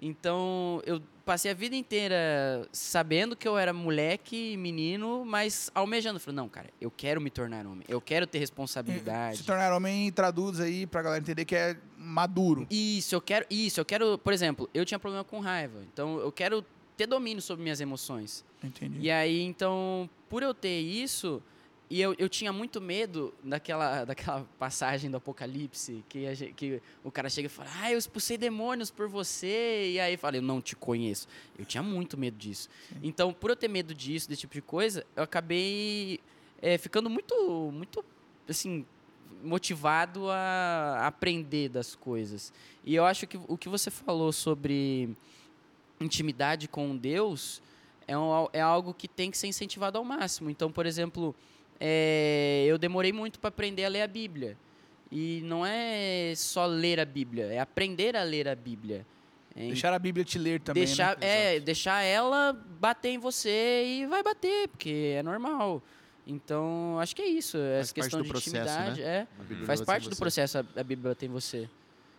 Então, 0.00 0.80
eu 0.86 1.02
passei 1.24 1.50
a 1.50 1.54
vida 1.54 1.76
inteira 1.76 2.66
sabendo 2.72 3.36
que 3.36 3.46
eu 3.46 3.58
era 3.58 3.72
moleque, 3.72 4.56
menino, 4.56 5.24
mas 5.24 5.70
almejando. 5.74 6.18
Falei, 6.18 6.36
não, 6.36 6.48
cara, 6.48 6.70
eu 6.80 6.90
quero 6.90 7.20
me 7.20 7.28
tornar 7.28 7.66
homem. 7.66 7.84
Eu 7.86 8.00
quero 8.00 8.26
ter 8.26 8.38
responsabilidade. 8.38 9.36
Se 9.38 9.44
tornar 9.44 9.72
homem 9.72 10.10
traduz 10.10 10.58
aí 10.58 10.86
pra 10.86 11.02
galera 11.02 11.20
entender 11.20 11.44
que 11.44 11.54
é 11.54 11.76
maduro. 11.98 12.66
Isso, 12.70 13.14
eu 13.14 13.20
quero. 13.20 13.44
Isso, 13.50 13.78
eu 13.78 13.84
quero. 13.84 14.16
Por 14.18 14.32
exemplo, 14.32 14.68
eu 14.72 14.84
tinha 14.84 14.98
problema 14.98 15.22
com 15.22 15.38
raiva. 15.40 15.82
Então, 15.92 16.18
eu 16.18 16.32
quero 16.32 16.64
ter 16.96 17.06
domínio 17.06 17.42
sobre 17.42 17.62
minhas 17.62 17.80
emoções. 17.80 18.44
Entendi. 18.64 19.00
E 19.00 19.10
aí, 19.10 19.40
então, 19.42 20.08
por 20.28 20.42
eu 20.42 20.54
ter 20.54 20.80
isso, 20.80 21.42
e 21.90 22.00
eu, 22.00 22.14
eu 22.18 22.28
tinha 22.28 22.52
muito 22.52 22.80
medo 22.80 23.34
daquela, 23.42 24.04
daquela 24.06 24.46
passagem 24.58 25.10
do 25.10 25.16
Apocalipse, 25.16 26.04
que, 26.08 26.26
a 26.26 26.34
que 26.36 26.80
o 27.02 27.10
cara 27.10 27.28
chega 27.28 27.46
e 27.46 27.48
fala, 27.48 27.68
ah, 27.82 27.90
eu 27.92 27.98
expulsei 27.98 28.38
demônios 28.38 28.90
por 28.92 29.08
você, 29.08 29.90
e 29.94 29.98
aí 30.00 30.16
fala, 30.16 30.36
eu 30.36 30.42
não 30.42 30.60
te 30.60 30.76
conheço. 30.76 31.26
Eu 31.58 31.64
tinha 31.64 31.82
muito 31.82 32.16
medo 32.16 32.36
disso. 32.38 32.68
Então, 33.02 33.32
por 33.32 33.50
eu 33.50 33.56
ter 33.56 33.66
medo 33.68 33.92
disso, 33.92 34.28
desse 34.28 34.42
tipo 34.42 34.54
de 34.54 34.62
coisa, 34.62 35.04
eu 35.16 35.24
acabei 35.24 36.20
eh, 36.62 36.78
ficando 36.78 37.10
muito, 37.10 37.34
muito, 37.72 38.04
assim, 38.48 38.86
motivado 39.42 40.30
a 40.30 41.06
aprender 41.06 41.70
das 41.70 41.94
coisas. 41.96 42.52
E 42.84 42.94
eu 42.94 43.04
acho 43.04 43.26
que 43.26 43.36
o 43.48 43.56
que 43.58 43.68
você 43.68 43.90
falou 43.90 44.32
sobre 44.32 45.10
intimidade 46.00 46.68
com 46.68 46.96
Deus 46.96 47.62
é, 48.06 48.16
um- 48.16 48.48
é 48.52 48.60
algo 48.60 48.92
que 48.94 49.06
tem 49.08 49.30
que 49.30 49.38
ser 49.38 49.46
incentivado 49.46 49.98
ao 49.98 50.04
máximo. 50.04 50.50
Então, 50.50 50.70
por 50.70 50.86
exemplo, 50.86 51.34
é, 51.80 52.64
eu 52.68 52.76
demorei 52.78 53.12
muito 53.12 53.38
para 53.40 53.48
aprender 53.48 53.84
a 53.84 53.88
ler 53.88 54.02
a 54.02 54.06
Bíblia. 54.06 54.56
E 55.10 55.40
não 55.44 55.66
é 55.66 56.32
só 56.36 56.66
ler 56.66 57.00
a 57.00 57.04
Bíblia, 57.04 57.46
é 57.46 57.58
aprender 57.58 58.14
a 58.16 58.22
ler 58.22 58.46
a 58.46 58.54
Bíblia. 58.54 59.04
É, 59.56 59.66
Deixar 59.66 59.92
a 59.92 59.98
Bíblia 59.98 60.24
te 60.24 60.38
ler 60.38 60.60
também, 60.60 60.84
deixar, 60.84 61.18
né? 61.18 61.56
é, 61.56 61.60
deixar 61.60 62.02
ela 62.02 62.52
bater 62.78 63.08
em 63.08 63.18
você 63.18 63.84
e 63.84 64.06
vai 64.06 64.22
bater, 64.22 64.68
porque 64.68 65.14
é 65.16 65.22
normal. 65.24 65.82
Então, 66.24 66.96
acho 67.00 67.16
que 67.16 67.22
é 67.22 67.26
isso. 67.26 67.56
Essa 67.56 67.92
parte 67.92 67.94
questão 67.94 68.20
do 68.20 68.24
de 68.24 68.28
processo, 68.30 68.50
intimidade. 68.56 69.00
né? 69.00 69.06
É, 69.08 69.26
A 69.40 69.42
Bíblia 69.42 69.66
faz 69.66 69.80
parte 69.80 70.08
do 70.08 70.14
processo 70.14 70.58
a, 70.58 70.60
a 70.60 70.84
Bíblia 70.84 71.10
bater 71.10 71.26
em 71.26 71.30
você. 71.32 71.68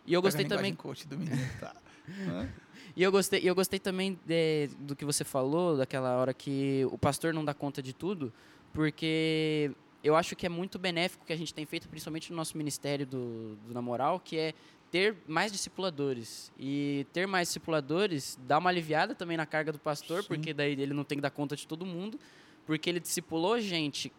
E 0.05 0.13
eu 0.13 0.21
gostei 0.21 0.43
também 0.45 0.73
coach 0.75 1.07
do 1.07 1.17
menino, 1.17 1.37
tá. 1.59 1.73
E 2.93 3.01
eu 3.03 3.09
gostei, 3.11 3.39
e 3.39 3.47
eu 3.47 3.55
gostei 3.55 3.79
também 3.79 4.19
de- 4.25 4.67
do 4.79 4.97
que 4.97 5.05
você 5.05 5.23
falou, 5.23 5.77
daquela 5.77 6.17
hora 6.17 6.33
que 6.33 6.85
o 6.91 6.97
pastor 6.97 7.33
não 7.33 7.45
dá 7.45 7.53
conta 7.53 7.81
de 7.81 7.93
tudo, 7.93 8.33
porque 8.73 9.71
eu 10.03 10.15
acho 10.15 10.35
que 10.35 10.45
é 10.45 10.49
muito 10.49 10.79
benéfico 10.79 11.25
que 11.25 11.33
a 11.33 11.37
gente 11.37 11.53
tem 11.53 11.65
feito, 11.65 11.87
principalmente 11.87 12.31
no 12.31 12.37
nosso 12.37 12.57
ministério 12.57 13.05
do, 13.05 13.55
do 13.67 13.73
Na 13.73 13.81
Moral, 13.81 14.19
que 14.19 14.37
é 14.37 14.53
ter 14.89 15.15
mais 15.27 15.51
discipuladores. 15.51 16.51
E 16.59 17.05
ter 17.13 17.27
mais 17.27 17.47
discipuladores 17.47 18.37
dá 18.47 18.57
uma 18.57 18.69
aliviada 18.69 19.15
também 19.15 19.37
na 19.37 19.45
carga 19.45 19.71
do 19.71 19.79
pastor, 19.79 20.21
Sim. 20.21 20.27
porque 20.27 20.53
daí 20.53 20.73
ele 20.73 20.93
não 20.93 21.03
tem 21.03 21.17
que 21.17 21.21
dar 21.21 21.31
conta 21.31 21.55
de 21.55 21.65
todo 21.67 21.85
mundo, 21.85 22.19
porque 22.65 22.89
ele 22.89 22.99
discipulou 22.99 23.59
gente 23.59 24.11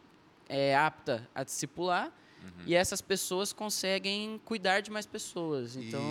é, 0.48 0.76
apta 0.76 1.28
a 1.34 1.44
discipular, 1.44 2.12
e 2.66 2.74
essas 2.74 3.00
pessoas 3.00 3.52
conseguem 3.52 4.40
cuidar 4.44 4.80
de 4.80 4.90
mais 4.90 5.06
pessoas. 5.06 5.76
Então, 5.76 6.02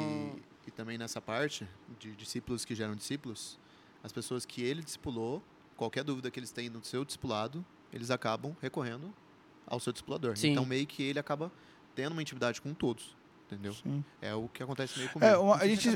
E, 0.65 0.69
e 0.69 0.71
também 0.71 0.97
nessa 0.97 1.19
parte 1.19 1.67
de 1.99 2.15
discípulos 2.15 2.63
que 2.63 2.73
geram 2.73 2.95
discípulos, 2.95 3.59
as 4.01 4.13
pessoas 4.13 4.45
que 4.45 4.63
ele 4.63 4.81
discipulou, 4.81 5.43
qualquer 5.75 6.05
dúvida 6.05 6.31
que 6.31 6.39
eles 6.39 6.51
têm 6.51 6.69
no 6.69 6.83
seu 6.85 7.03
discipulado, 7.03 7.65
eles 7.93 8.09
acabam 8.11 8.55
recorrendo 8.61 9.13
ao 9.67 9.79
seu 9.79 9.91
discipulador. 9.93 10.37
Sim. 10.37 10.51
Então 10.51 10.65
meio 10.65 10.85
que 10.87 11.03
ele 11.03 11.19
acaba 11.19 11.51
tendo 11.95 12.13
uma 12.13 12.21
intimidade 12.21 12.61
com 12.61 12.73
todos, 12.73 13.15
entendeu? 13.47 13.73
Sim. 13.73 14.03
É 14.21 14.33
o 14.33 14.47
que 14.47 14.63
acontece 14.63 14.97
meio 14.97 15.09
comigo. 15.11 15.31
É, 15.31 15.37
uma- 15.37 15.55
a 15.57 15.67
gente, 15.67 15.87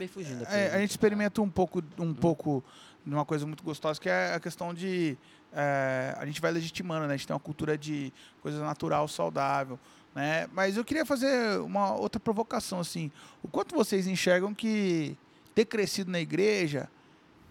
é, 0.50 0.72
a 0.74 0.80
gente 0.80 0.92
experimenta 0.92 1.42
um 1.42 1.50
pouco, 1.50 1.82
um 1.98 2.14
pouco 2.14 2.64
de 3.06 3.14
uma 3.14 3.26
coisa 3.26 3.46
muito 3.46 3.64
gostosa, 3.64 4.00
que 4.00 4.10
é 4.10 4.34
a 4.34 4.40
questão 4.40 4.74
de. 4.74 5.18
é, 5.54 6.14
a 6.18 6.26
gente 6.26 6.42
vai 6.42 6.52
legitimando, 6.52 7.08
né? 7.08 7.14
A 7.14 7.18
gente 7.18 7.28
tem 7.28 7.34
uma 7.34 7.40
cultura 7.40 7.78
de 7.78 8.12
coisa 8.42 8.60
natural, 8.64 9.08
saudável. 9.08 9.80
Né? 10.14 10.48
Mas 10.54 10.76
eu 10.78 10.84
queria 10.84 11.06
fazer 11.06 11.60
uma 11.60 11.94
outra 11.94 12.20
provocação, 12.20 12.80
assim. 12.80 13.12
O 13.44 13.48
quanto 13.48 13.76
vocês 13.76 14.08
enxergam 14.08 14.54
que 14.54 15.18
ter 15.54 15.66
crescido 15.66 16.10
na 16.12 16.20
igreja 16.20 16.90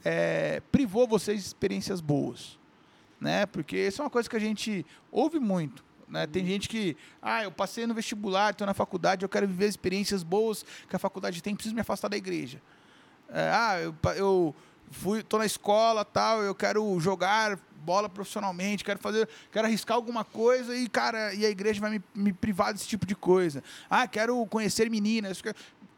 é, 0.05 0.61
privou 0.73 1.07
vocês 1.07 1.41
de 1.41 1.47
experiências 1.47 2.01
boas? 2.01 2.59
Né? 3.25 3.47
Porque 3.47 3.75
isso 3.75 4.03
é 4.03 4.05
uma 4.05 4.11
coisa 4.11 4.29
que 4.29 4.37
a 4.37 4.39
gente 4.39 4.85
ouve 5.11 5.39
muito. 5.39 5.83
Né? 6.07 6.27
Tem 6.27 6.45
gente 6.45 6.69
que, 6.69 6.95
ah, 7.23 7.43
eu 7.43 7.51
passei 7.51 7.87
no 7.87 7.95
vestibular, 7.95 8.51
estou 8.51 8.67
na 8.67 8.75
faculdade, 8.75 9.25
eu 9.25 9.31
quero 9.31 9.49
viver 9.49 9.67
experiências 9.67 10.23
boas 10.23 10.63
que 10.87 10.95
a 10.95 10.99
faculdade 10.99 11.43
tem, 11.43 11.55
preciso 11.55 11.75
me 11.75 11.81
afastar 11.81 12.09
da 12.09 12.19
igreja. 12.19 12.61
É, 13.31 13.49
ah, 13.51 13.81
eu, 13.81 13.95
eu 14.15 14.55
fui, 14.91 15.23
tô 15.23 15.39
na 15.39 15.47
escola, 15.47 16.05
tal, 16.05 16.43
eu 16.43 16.55
quero 16.55 17.01
jogar 17.01 17.59
bola 17.77 18.11
profissionalmente, 18.11 18.85
quero 18.85 18.99
fazer, 18.99 19.27
quero 19.51 19.67
arriscar 19.67 19.97
alguma 19.97 20.23
coisa 20.23 20.77
e 20.77 20.87
cara, 20.87 21.33
e 21.33 21.47
a 21.47 21.49
igreja 21.49 21.81
vai 21.81 21.93
me, 21.93 22.05
me 22.15 22.33
privar 22.35 22.75
desse 22.75 22.87
tipo 22.87 23.07
de 23.07 23.15
coisa. 23.15 23.65
Ah, 23.89 24.07
quero 24.07 24.45
conhecer 24.49 24.91
meninas. 24.91 25.43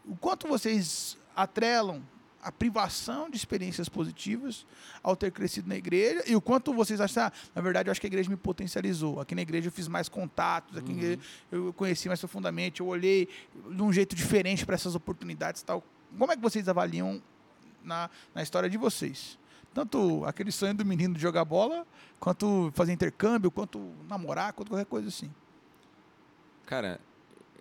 O 0.04 0.14
quanto 0.14 0.46
vocês 0.46 1.18
atrelam 1.34 2.04
a 2.46 2.52
privação 2.52 3.28
de 3.28 3.36
experiências 3.36 3.88
positivas 3.88 4.64
ao 5.02 5.16
ter 5.16 5.32
crescido 5.32 5.68
na 5.68 5.74
igreja 5.74 6.22
e 6.28 6.36
o 6.36 6.40
quanto 6.40 6.72
vocês 6.72 7.00
acham, 7.00 7.24
ah, 7.24 7.32
na 7.52 7.60
verdade, 7.60 7.88
eu 7.88 7.90
acho 7.90 8.00
que 8.00 8.06
a 8.06 8.08
igreja 8.08 8.30
me 8.30 8.36
potencializou. 8.36 9.20
Aqui 9.20 9.34
na 9.34 9.42
igreja 9.42 9.66
eu 9.66 9.72
fiz 9.72 9.88
mais 9.88 10.08
contatos, 10.08 10.78
aqui 10.78 10.92
igreja 10.92 11.18
eu 11.50 11.72
conheci 11.72 12.06
mais 12.06 12.20
profundamente, 12.20 12.80
eu 12.80 12.86
olhei 12.86 13.28
de 13.68 13.82
um 13.82 13.92
jeito 13.92 14.14
diferente 14.14 14.64
para 14.64 14.76
essas 14.76 14.94
oportunidades 14.94 15.60
tal. 15.62 15.82
Como 16.16 16.30
é 16.30 16.36
que 16.36 16.42
vocês 16.42 16.68
avaliam 16.68 17.20
na, 17.82 18.08
na 18.32 18.44
história 18.44 18.70
de 18.70 18.78
vocês? 18.78 19.36
Tanto 19.74 20.24
aquele 20.24 20.52
sonho 20.52 20.72
do 20.72 20.84
menino 20.84 21.14
de 21.14 21.20
jogar 21.20 21.44
bola, 21.44 21.84
quanto 22.20 22.70
fazer 22.76 22.92
intercâmbio, 22.92 23.50
quanto 23.50 23.92
namorar, 24.08 24.52
quanto 24.52 24.68
qualquer 24.68 24.86
coisa 24.86 25.08
assim. 25.08 25.34
Cara, 26.64 27.00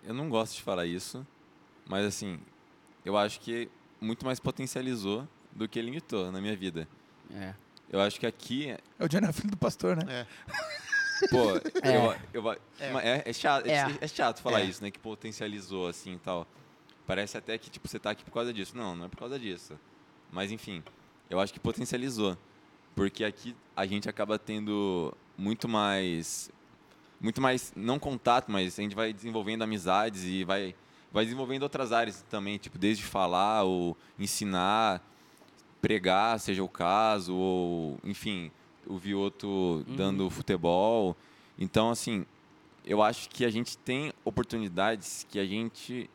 eu 0.04 0.14
não 0.14 0.28
gosto 0.28 0.54
de 0.54 0.62
falar 0.62 0.86
isso, 0.86 1.26
mas 1.88 2.06
assim, 2.06 2.38
eu 3.04 3.16
acho 3.16 3.40
que 3.40 3.68
muito 4.00 4.24
mais 4.24 4.38
potencializou 4.40 5.26
do 5.52 5.68
que 5.68 5.80
limitou 5.80 6.30
na 6.30 6.40
minha 6.40 6.56
vida. 6.56 6.86
É. 7.32 7.54
Eu 7.90 8.00
acho 8.00 8.18
que 8.18 8.26
aqui, 8.26 8.70
É 8.98 9.04
o 9.04 9.08
Johnny 9.08 9.26
é 9.26 9.32
filho 9.32 9.50
do 9.50 9.56
pastor, 9.56 9.96
né? 9.96 10.02
É. 10.08 10.26
pô, 11.30 11.56
É. 11.82 11.96
eu, 12.34 12.42
eu, 12.42 12.52
É. 12.52 12.58
é, 12.80 13.22
é 13.26 13.32
chato, 13.32 13.66
é. 13.66 13.72
É. 13.74 13.98
é 14.00 14.08
chato 14.08 14.42
falar 14.42 14.60
É. 14.60 14.64
isso, 14.64 14.82
né? 14.82 14.90
Que 14.90 14.98
potencializou 14.98 15.88
assim 15.88 16.14
e 16.14 16.18
tal. 16.18 16.46
Parece 17.06 17.38
até 17.38 17.56
que 17.56 17.70
tipo 17.70 17.86
você 17.88 17.98
tá 17.98 18.10
aqui 18.10 18.24
por 18.24 18.32
causa 18.32 18.52
disso. 18.52 18.76
Não, 18.76 18.94
não 18.96 19.06
é 19.06 19.08
por 19.08 19.18
causa 19.18 19.38
disso. 19.38 19.78
Mas 20.32 20.50
enfim, 20.50 20.82
eu 21.30 21.38
acho 21.38 21.52
que 21.52 21.60
potencializou, 21.60 22.36
porque 22.94 23.24
aqui 23.24 23.54
a 23.76 23.86
gente 23.86 24.08
acaba 24.08 24.38
tendo 24.38 25.16
muito 25.38 25.68
mais 25.68 26.50
muito 27.20 27.40
mais 27.40 27.72
não 27.74 27.98
contato, 27.98 28.50
mas 28.50 28.78
a 28.78 28.82
gente 28.82 28.94
vai 28.94 29.12
desenvolvendo 29.12 29.62
amizades 29.62 30.24
e 30.24 30.44
vai 30.44 30.74
vai 31.12 31.24
desenvolvendo 31.24 31.62
outras 31.62 31.92
áreas 31.92 32.24
também, 32.30 32.58
tipo 32.58 32.78
desde 32.78 33.02
falar 33.02 33.62
ou 33.64 33.96
ensinar, 34.18 35.02
pregar, 35.80 36.38
seja 36.40 36.62
o 36.62 36.68
caso, 36.68 37.34
ou 37.34 37.98
enfim, 38.04 38.50
o 38.86 38.98
Vioto 38.98 39.84
dando 39.88 40.28
futebol. 40.30 41.16
Então, 41.58 41.90
assim, 41.90 42.26
eu 42.84 43.02
acho 43.02 43.28
que 43.28 43.44
a 43.44 43.50
gente 43.50 43.76
tem 43.78 44.12
oportunidades 44.24 45.26
que 45.28 45.38
a 45.38 45.46
gente 45.46 46.08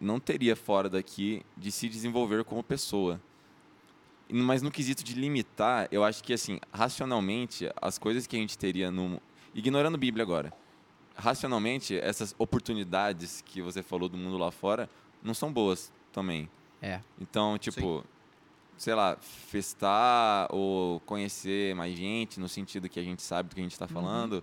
não 0.00 0.18
teria 0.18 0.56
fora 0.56 0.88
daqui 0.88 1.42
de 1.56 1.70
se 1.70 1.88
desenvolver 1.88 2.44
como 2.44 2.62
pessoa. 2.62 3.20
Mas 4.28 4.62
no 4.62 4.70
quesito 4.70 5.04
de 5.04 5.14
limitar, 5.14 5.88
eu 5.92 6.02
acho 6.02 6.24
que, 6.24 6.32
assim, 6.32 6.58
racionalmente, 6.72 7.70
as 7.80 7.98
coisas 7.98 8.26
que 8.26 8.34
a 8.34 8.38
gente 8.38 8.56
teria 8.56 8.90
no. 8.90 9.20
Ignorando 9.54 9.94
a 9.94 9.98
Bíblia 9.98 10.22
agora. 10.22 10.52
Racionalmente, 11.14 11.96
essas 11.98 12.34
oportunidades 12.38 13.42
que 13.46 13.60
você 13.60 13.82
falou 13.82 14.08
do 14.08 14.16
mundo 14.16 14.38
lá 14.38 14.50
fora 14.50 14.88
não 15.22 15.34
são 15.34 15.52
boas 15.52 15.92
também. 16.12 16.48
É. 16.80 17.00
Então, 17.20 17.56
tipo, 17.58 18.04
sei 18.76 18.94
lá, 18.94 19.16
festar 19.20 20.48
ou 20.50 21.00
conhecer 21.00 21.74
mais 21.74 21.96
gente 21.96 22.40
no 22.40 22.48
sentido 22.48 22.88
que 22.88 22.98
a 22.98 23.02
gente 23.02 23.22
sabe 23.22 23.48
do 23.48 23.54
que 23.54 23.60
a 23.60 23.64
gente 23.64 23.72
está 23.72 23.86
falando, 23.86 24.42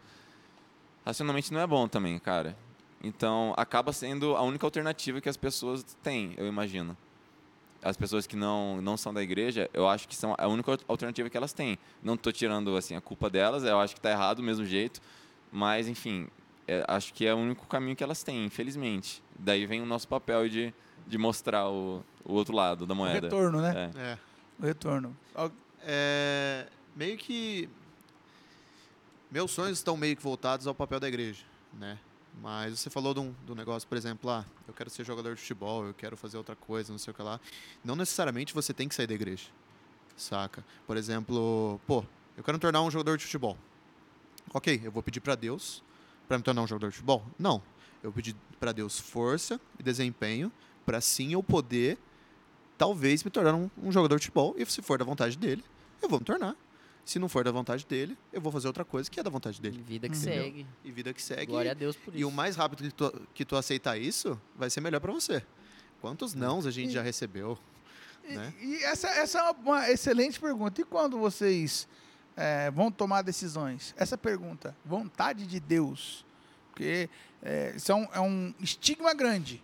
racionalmente 1.06 1.52
não 1.54 1.60
é 1.60 1.68
bom 1.68 1.88
também, 1.88 2.18
cara. 2.20 2.56
Então, 3.04 3.54
acaba 3.58 3.94
sendo 3.94 4.36
a 4.36 4.42
única 4.42 4.66
alternativa 4.66 5.22
que 5.22 5.30
as 5.30 5.38
pessoas 5.38 5.84
têm, 6.04 6.34
eu 6.38 6.48
imagino. 6.48 6.96
As 7.82 7.96
pessoas 7.96 8.28
que 8.28 8.36
não, 8.36 8.82
não 8.82 8.98
são 8.98 9.14
da 9.14 9.24
igreja, 9.24 9.70
eu 9.74 9.88
acho 9.88 10.08
que 10.08 10.16
são 10.16 10.36
a 10.38 10.48
única 10.48 10.78
alternativa 10.88 11.30
que 11.30 11.38
elas 11.38 11.54
têm. 11.54 11.78
Não 12.04 12.16
estou 12.16 12.32
tirando 12.32 12.76
assim 12.76 12.96
a 12.96 13.02
culpa 13.02 13.30
delas, 13.30 13.64
eu 13.64 13.80
acho 13.80 13.94
que 13.94 14.00
está 14.00 14.12
errado 14.12 14.38
do 14.38 14.44
mesmo 14.44 14.66
jeito, 14.66 15.02
mas 15.52 15.88
enfim, 15.88 16.28
é, 16.70 16.86
acho 16.88 17.14
que 17.14 17.26
é 17.26 17.34
o 17.34 17.38
único 17.38 17.66
caminho 17.68 17.96
que 17.96 18.04
elas 18.04 18.22
têm, 18.24 18.46
infelizmente. 18.46 19.24
Daí 19.38 19.66
vem 19.66 19.82
o 19.82 19.86
nosso 19.86 20.08
papel 20.08 20.48
de, 20.48 20.74
de 21.08 21.18
mostrar 21.18 21.68
o, 21.70 22.04
o 22.24 22.34
outro 22.34 22.56
lado 22.56 22.86
da 22.86 22.94
O 22.94 22.98
moeda. 22.98 23.28
retorno, 23.28 23.62
né? 23.62 23.92
É. 23.96 24.00
É. 24.12 24.18
O 24.60 24.66
retorno. 24.66 25.18
É, 25.82 26.68
meio 26.96 27.18
que 27.18 27.70
meus 29.32 29.52
sonhos 29.52 29.78
estão 29.78 29.96
meio 29.96 30.16
que 30.16 30.22
voltados 30.24 30.68
ao 30.68 30.76
papel 30.76 31.00
da 31.00 31.08
igreja, 31.08 31.44
né? 31.74 31.98
Mas 32.42 32.80
você 32.80 32.90
falou 32.90 33.14
de 33.14 33.20
um, 33.20 33.34
do 33.46 33.54
negócio, 33.56 33.88
por 33.88 33.98
exemplo, 33.98 34.30
ah, 34.30 34.46
eu 34.68 34.74
quero 34.74 34.90
ser 34.90 35.04
jogador 35.04 35.36
de 35.36 35.42
futebol, 35.42 35.86
eu 35.86 35.94
quero 35.94 36.16
fazer 36.16 36.38
outra 36.38 36.56
coisa, 36.56 36.92
não 36.92 37.00
sei 37.00 37.12
o 37.12 37.14
que 37.14 37.22
lá. 37.22 37.40
Não 37.84 37.96
necessariamente 37.96 38.54
você 38.54 38.74
tem 38.74 38.88
que 38.88 38.96
sair 38.96 39.08
da 39.08 39.14
igreja, 39.14 39.48
saca? 40.16 40.64
Por 40.88 40.96
exemplo, 40.98 41.80
pô, 41.86 42.04
eu 42.38 42.44
quero 42.44 42.58
me 42.58 42.62
tornar 42.62 42.82
um 42.82 42.90
jogador 42.92 43.18
de 43.18 43.26
futebol. 43.26 43.58
Ok, 44.54 44.82
eu 44.84 44.92
vou 44.92 45.04
pedir 45.04 45.20
para 45.20 45.36
Deus 45.36 45.84
para 46.30 46.38
me 46.38 46.44
tornar 46.44 46.62
um 46.62 46.68
jogador 46.68 46.90
de 46.90 46.96
futebol? 46.96 47.26
Não. 47.38 47.62
Eu 48.02 48.14
pedi 48.14 48.34
para 48.60 48.72
Deus 48.72 48.98
força 49.00 49.60
e 49.78 49.84
desempenho 49.84 50.50
para 50.86 51.02
sim 51.02 51.34
eu 51.34 51.44
poder, 51.44 51.98
talvez, 52.78 53.24
me 53.24 53.30
tornar 53.32 53.54
um, 53.56 53.70
um 53.82 53.92
jogador 53.92 54.18
de 54.20 54.26
futebol. 54.26 54.56
E 54.58 54.66
se 54.66 54.82
for 54.82 54.98
da 54.98 55.04
vontade 55.06 55.38
dele, 55.38 55.64
eu 56.02 56.08
vou 56.08 56.20
me 56.20 56.26
tornar. 56.26 56.56
Se 57.04 57.18
não 57.18 57.28
for 57.28 57.44
da 57.44 57.52
vontade 57.52 57.86
dele, 57.86 58.16
eu 58.32 58.40
vou 58.40 58.52
fazer 58.52 58.68
outra 58.68 58.86
coisa 58.86 59.10
que 59.10 59.20
é 59.20 59.24
da 59.24 59.30
vontade 59.32 59.60
dele. 59.60 59.84
Vida 59.86 60.08
que 60.08 60.16
Entendeu? 60.16 60.44
segue. 60.44 60.68
E 60.86 60.92
vida 60.92 61.12
que 61.14 61.22
segue. 61.22 61.48
Glória 61.48 61.72
a 61.72 61.74
Deus 61.74 61.96
por 61.96 62.14
E 62.14 62.20
isso. 62.20 62.28
o 62.28 62.32
mais 62.32 62.56
rápido 62.56 62.84
que 62.84 62.92
tu, 62.92 63.28
que 63.34 63.44
tu 63.46 63.56
aceitar 63.56 63.98
isso, 63.98 64.40
vai 64.56 64.70
ser 64.70 64.80
melhor 64.82 65.00
para 65.02 65.12
você. 65.12 65.44
Quantos 66.00 66.34
nãos 66.36 66.66
a 66.68 66.72
gente 66.72 66.94
já 66.94 67.02
recebeu? 67.02 67.58
E- 68.24 68.34
né? 68.36 68.54
E, 68.62 68.76
essa, 68.84 69.08
essa 69.10 69.40
é 69.40 69.42
uma, 69.42 69.52
uma 69.54 69.90
excelente 69.90 70.40
pergunta. 70.40 70.80
E 70.80 70.84
quando 70.84 71.18
vocês 71.18 71.88
é, 72.40 72.72
vão 72.72 72.90
tomar 72.90 73.22
decisões? 73.22 73.94
Essa 73.98 74.18
pergunta, 74.18 74.74
vontade 74.86 75.46
de 75.46 75.60
Deus, 75.60 76.26
porque 76.70 77.10
é, 77.44 77.74
isso 77.76 77.92
é 77.92 77.96
um, 77.96 78.08
é 78.14 78.20
um 78.22 78.54
estigma 78.62 79.14
grande. 79.14 79.62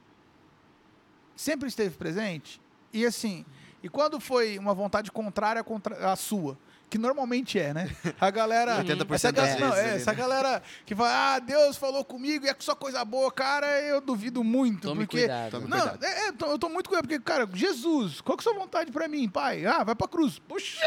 Sempre 1.35 1.69
esteve 1.69 1.95
presente. 1.95 2.61
E 2.91 3.05
assim, 3.05 3.45
e 3.81 3.87
quando 3.87 4.19
foi 4.19 4.59
uma 4.59 4.73
vontade 4.73 5.11
contrária 5.11 5.63
a 6.01 6.15
sua? 6.15 6.57
Que 6.95 6.99
normalmente 6.99 7.59
é, 7.59 7.73
né? 7.73 7.89
A 8.21 8.31
galera. 8.31 8.77
80% 8.85 9.13
essa, 9.15 9.29
das 9.33 9.49
galera 9.49 9.65
não, 9.65 9.71
vezes 9.75 9.91
é, 9.91 9.95
essa 9.97 10.11
né? 10.11 10.17
galera 10.17 10.63
que 10.85 10.95
fala, 10.95 11.35
ah, 11.35 11.39
Deus 11.39 11.75
falou 11.75 12.05
comigo 12.05 12.45
e 12.45 12.49
é 12.49 12.55
só 12.57 12.73
coisa 12.73 13.03
boa, 13.03 13.29
cara, 13.29 13.67
eu 13.81 13.99
duvido 13.99 14.45
muito. 14.45 14.87
Tome 14.87 15.01
porque 15.05 15.17
cuidado. 15.19 15.51
Tome 15.51 15.67
não, 15.67 15.77
cuidado. 15.77 16.03
é, 16.05 16.27
é, 16.29 16.29
eu 16.29 16.57
tô 16.57 16.69
muito 16.69 16.87
cuidado, 16.87 17.05
porque, 17.05 17.19
cara, 17.19 17.45
Jesus, 17.53 18.21
qual 18.21 18.37
que 18.37 18.47
é 18.47 18.49
a 18.49 18.53
sua 18.53 18.61
vontade 18.61 18.93
pra 18.93 19.09
mim, 19.09 19.27
pai? 19.27 19.65
Ah, 19.65 19.83
vai 19.83 19.93
pra 19.93 20.07
cruz. 20.07 20.39
Puxa, 20.39 20.79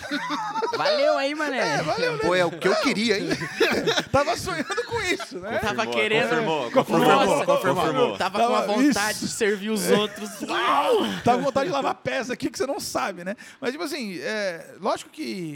Valeu 0.78 1.18
aí, 1.18 1.34
mané. 1.34 1.58
é, 1.76 1.82
valeu, 1.82 2.12
né? 2.14 2.18
Pô, 2.22 2.34
é 2.34 2.44
o 2.44 2.50
que 2.52 2.66
eu 2.66 2.76
queria, 2.76 3.18
hein? 3.18 3.28
Tava 4.10 4.36
sonhando 4.38 4.82
com 4.86 4.98
isso, 5.02 5.38
né? 5.40 5.58
Tava 5.58 5.86
querendo. 5.88 6.28
Confirmou, 6.30 6.70
Confirmou, 6.70 7.06
confirmou, 7.06 7.44
confirmou. 7.46 7.74
confirmou. 7.84 8.16
Tava 8.18 8.38
com 8.38 8.44
a 8.54 8.60
Tava- 8.62 8.72
vontade 8.72 9.16
isso. 9.18 9.26
de 9.26 9.32
servir 9.32 9.68
os 9.68 9.90
outros. 9.90 10.40
Uau! 10.42 11.00
Tava 11.22 11.38
com 11.38 11.44
vontade 11.44 11.66
de 11.68 11.72
lavar 11.74 11.94
peça 11.96 12.32
aqui 12.32 12.48
que 12.48 12.56
você 12.56 12.66
não 12.66 12.80
sabe, 12.80 13.24
né? 13.24 13.36
Mas, 13.60 13.72
tipo 13.72 13.84
assim, 13.84 14.18
é, 14.20 14.74
lógico 14.80 15.10
que 15.10 15.49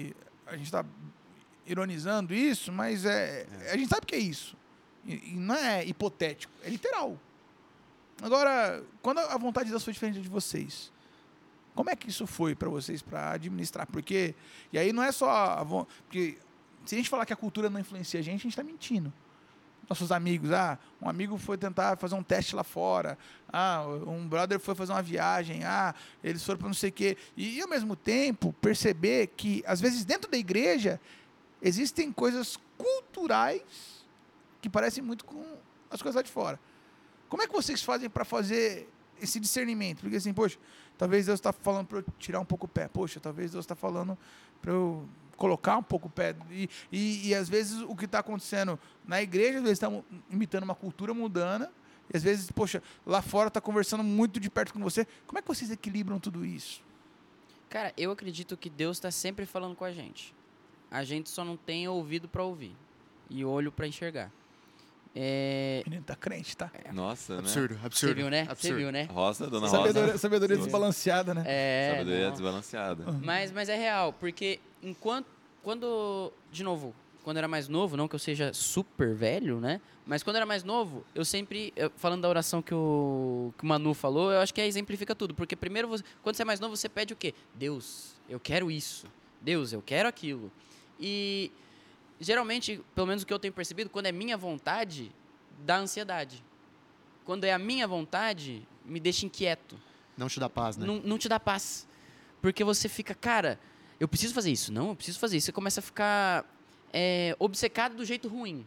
a 0.47 0.57
gente 0.57 0.71
tá 0.71 0.85
ironizando 1.67 2.35
isso, 2.35 2.71
mas 2.73 3.05
é, 3.05 3.47
a 3.73 3.77
gente 3.77 3.89
sabe 3.89 4.07
que 4.07 4.15
é 4.15 4.19
isso. 4.19 4.57
E, 5.05 5.33
e 5.33 5.35
não 5.35 5.55
é 5.55 5.85
hipotético, 5.85 6.53
é 6.63 6.69
literal. 6.69 7.19
Agora, 8.23 8.83
quando 9.03 9.19
a 9.19 9.37
vontade 9.37 9.67
de 9.67 9.71
Deus 9.71 9.85
foi 9.85 9.93
diferente 9.93 10.21
de 10.21 10.29
vocês, 10.29 10.93
como 11.75 11.91
é 11.91 11.97
que 11.97 12.09
isso 12.09 12.27
foi 12.27 12.55
para 12.55 12.69
vocês 12.69 13.03
para 13.03 13.33
administrar? 13.33 13.87
Porque 13.87 14.35
e 14.73 14.79
aí 14.79 14.93
não 14.93 15.03
é 15.03 15.11
só 15.11 15.31
a 15.31 15.65
porque 16.07 16.39
se 16.87 16.95
a 16.95 16.99
gente 16.99 17.11
falar 17.11 17.27
que 17.27 17.33
a 17.33 17.37
cultura 17.37 17.69
não 17.69 17.81
influencia 17.81 18.21
a 18.21 18.23
gente, 18.23 18.41
a 18.41 18.43
gente 18.43 18.53
está 18.53 18.63
mentindo. 18.63 19.13
Nossos 19.89 20.11
amigos, 20.11 20.51
ah, 20.53 20.79
um 21.01 21.09
amigo 21.09 21.37
foi 21.37 21.59
tentar 21.59 21.97
fazer 21.99 22.15
um 22.15 22.23
teste 22.23 22.57
lá 22.57 22.65
fora, 22.65 23.19
ah, 23.53 23.85
um 24.07 24.27
brother 24.27 24.59
foi 24.59 24.75
fazer 24.75 24.93
uma 24.93 25.03
viagem, 25.03 25.65
ah, 25.65 25.95
eles 26.23 26.43
foram 26.43 26.59
para 26.59 26.69
não 26.69 26.75
sei 26.75 26.91
o 26.91 26.93
quê. 26.93 27.17
E, 27.37 27.61
ao 27.61 27.69
mesmo 27.69 27.95
tempo 27.95 28.53
perceber 28.61 29.29
que 29.37 29.63
às 29.67 29.81
vezes 29.81 30.05
dentro 30.05 30.31
da 30.31 30.39
igreja 30.39 31.01
existem 31.61 32.11
coisas 32.11 32.59
culturais 32.79 34.05
que 34.61 34.71
parecem 34.71 35.03
muito 35.03 35.25
com 35.25 35.45
as 35.91 36.01
coisas 36.01 36.17
lá 36.17 36.23
de 36.23 36.31
fora. 36.31 36.59
Como 37.29 37.43
é 37.43 37.47
que 37.47 37.53
vocês 37.53 37.83
fazem 37.83 38.09
para 38.09 38.25
fazer 38.25 38.89
esse 39.21 39.39
discernimento? 39.39 40.01
Porque 40.01 40.17
assim, 40.17 40.33
poxa, 40.33 40.59
talvez 40.97 41.27
Deus 41.27 41.39
está 41.39 41.53
falando 41.53 41.87
para 41.87 41.99
eu 41.99 42.05
tirar 42.19 42.41
um 42.41 42.45
pouco 42.45 42.67
o 42.67 42.69
pé. 42.69 42.89
Poxa, 42.89 43.21
talvez 43.21 43.53
Deus 43.53 43.65
está 43.65 43.75
falando 43.75 44.17
para 44.63 44.73
eu 44.73 45.07
colocar 45.37 45.77
um 45.77 45.83
pouco 45.83 46.09
o 46.09 46.11
pé. 46.11 46.35
E, 46.51 46.69
e, 46.91 47.29
e 47.29 47.35
às 47.35 47.49
vezes 47.49 47.81
o 47.83 47.95
que 47.95 48.05
está 48.05 48.21
acontecendo 48.21 48.79
na 49.07 49.21
igreja, 49.21 49.59
às 49.59 49.63
vezes 49.63 49.77
estamos 49.77 50.05
imitando 50.31 50.65
uma 50.65 50.75
cultura 50.75 51.13
mundana. 51.13 51.71
E 52.13 52.17
às 52.17 52.23
vezes, 52.23 52.51
poxa, 52.51 52.83
lá 53.07 53.23
fora 53.23 53.49
está 53.49 53.61
conversando 53.61 54.05
muito 54.05 54.39
de 54.39 54.51
perto 54.51 54.73
com 54.73 54.81
você. 54.81 55.07
Como 55.27 55.39
é 55.39 55.43
que 55.43 55.49
vocês 55.49 55.71
equilibram 55.71 56.19
tudo 56.19 56.45
isso? 56.45 56.83
Cara, 57.69 57.93
eu 57.97 58.11
acredito 58.11 58.57
que 58.57 58.69
Deus 58.69 58.99
está 58.99 59.11
sempre 59.11 59.47
falando 59.47 59.75
com 59.75 59.85
a 59.85 59.93
gente. 59.93 60.35
A 60.91 61.03
gente 61.03 61.29
só 61.31 61.45
não 61.45 61.57
tem 61.57 61.89
ouvido 61.89 62.29
para 62.29 62.43
ouvir 62.43 62.77
e 63.29 63.45
olho 63.45 63.73
para 63.73 63.87
enxergar. 63.87 64.31
É, 65.17 65.83
O 65.87 65.91
menino 65.91 66.05
tá 66.05 66.17
crente, 66.17 66.57
tá? 66.57 66.71
Nossa, 66.93 67.35
né? 67.35 67.39
Absurdo, 67.41 67.75
Você 67.77 67.87
absurdo. 67.87 68.15
viu, 68.17 68.31
né? 68.31 68.45
Você 68.47 68.51
absurdo. 68.51 68.77
viu, 68.79 68.91
né? 68.93 69.05
Rosa, 69.05 69.47
dona 69.49 69.69
Sabedoria, 69.69 70.07
Rosa. 70.07 70.19
sabedoria 70.19 70.57
desbalanceada, 70.57 71.35
né? 71.35 71.45
É. 71.47 71.91
Sabedoria 71.93 72.25
não. 72.25 72.33
desbalanceada. 72.33 73.05
Mas, 73.23 73.53
mas 73.53 73.69
é 73.69 73.77
real, 73.77 74.13
porque 74.13 74.59
enquanto. 74.83 75.27
Quando. 75.63 76.33
De 76.53 76.63
novo, 76.65 76.95
quando 77.23 77.37
era 77.39 77.49
mais 77.49 77.69
novo, 77.69 77.97
não 77.97 78.07
que 78.09 78.15
eu 78.15 78.19
seja 78.19 78.53
super 78.53 79.15
velho, 79.15 79.61
né? 79.61 79.81
Mas 80.05 80.23
quando 80.23 80.37
era 80.37 80.45
mais 80.45 80.63
novo, 80.65 81.05
eu 81.15 81.25
sempre. 81.25 81.73
eu- 81.77 81.91
falando 81.97 82.23
da 82.23 82.29
oração 82.29 82.61
que 82.61 82.75
o, 82.75 83.55
que 83.57 83.65
o 83.65 83.67
Manu 83.67 83.95
falou, 83.95 84.31
eu 84.33 84.41
acho 84.41 84.53
que 84.53 84.61
exemplifica 84.61 85.15
tudo. 85.15 85.33
Porque 85.33 85.55
primeiro, 85.57 85.87
você- 85.89 86.05
quando 86.23 86.35
você 86.37 86.43
é 86.43 86.45
mais 86.45 86.59
novo, 86.61 86.77
você 86.77 86.89
pede 86.89 87.13
o 87.15 87.17
quê? 87.17 87.33
Deus, 87.55 88.15
eu 88.29 88.39
quero 88.41 88.69
isso. 88.71 89.07
Deus, 89.41 89.73
eu 89.73 89.81
quero 89.81 90.09
aquilo. 90.09 90.51
E 91.01 91.51
geralmente, 92.21 92.81
pelo 92.95 93.07
menos 93.07 93.23
o 93.23 93.27
que 93.27 93.33
eu 93.33 93.39
tenho 93.39 93.53
percebido, 93.53 93.91
quando 93.91 94.07
é 94.07 94.13
minha 94.13 94.37
vontade, 94.37 95.13
dá 95.65 95.79
ansiedade. 95.79 96.43
Quando 97.25 97.45
é 97.45 97.53
a 97.53 97.59
minha 97.59 97.89
vontade, 97.89 98.67
me 98.85 99.01
deixa 99.01 99.25
inquieto 99.25 99.81
Não 100.17 100.29
te 100.29 100.39
dá 100.39 100.49
paz, 100.49 100.77
né? 100.77 100.87
não, 100.87 100.97
não 100.97 101.19
te 101.19 101.29
dá 101.29 101.41
paz. 101.41 101.87
Porque 102.43 102.63
você 102.63 102.89
fica, 102.89 103.15
cara, 103.15 103.59
eu 103.99 104.07
preciso 104.07 104.35
fazer 104.35 104.53
isso. 104.53 104.73
Não, 104.73 104.91
eu 104.91 104.97
preciso 104.97 105.19
fazer 105.19 105.39
isso. 105.39 105.47
Você 105.47 105.53
começa 105.53 105.81
a 105.81 105.83
ficar 105.83 106.45
é, 106.93 107.35
obcecado 107.39 107.97
do 107.97 108.05
jeito 108.05 108.29
ruim. 108.29 108.67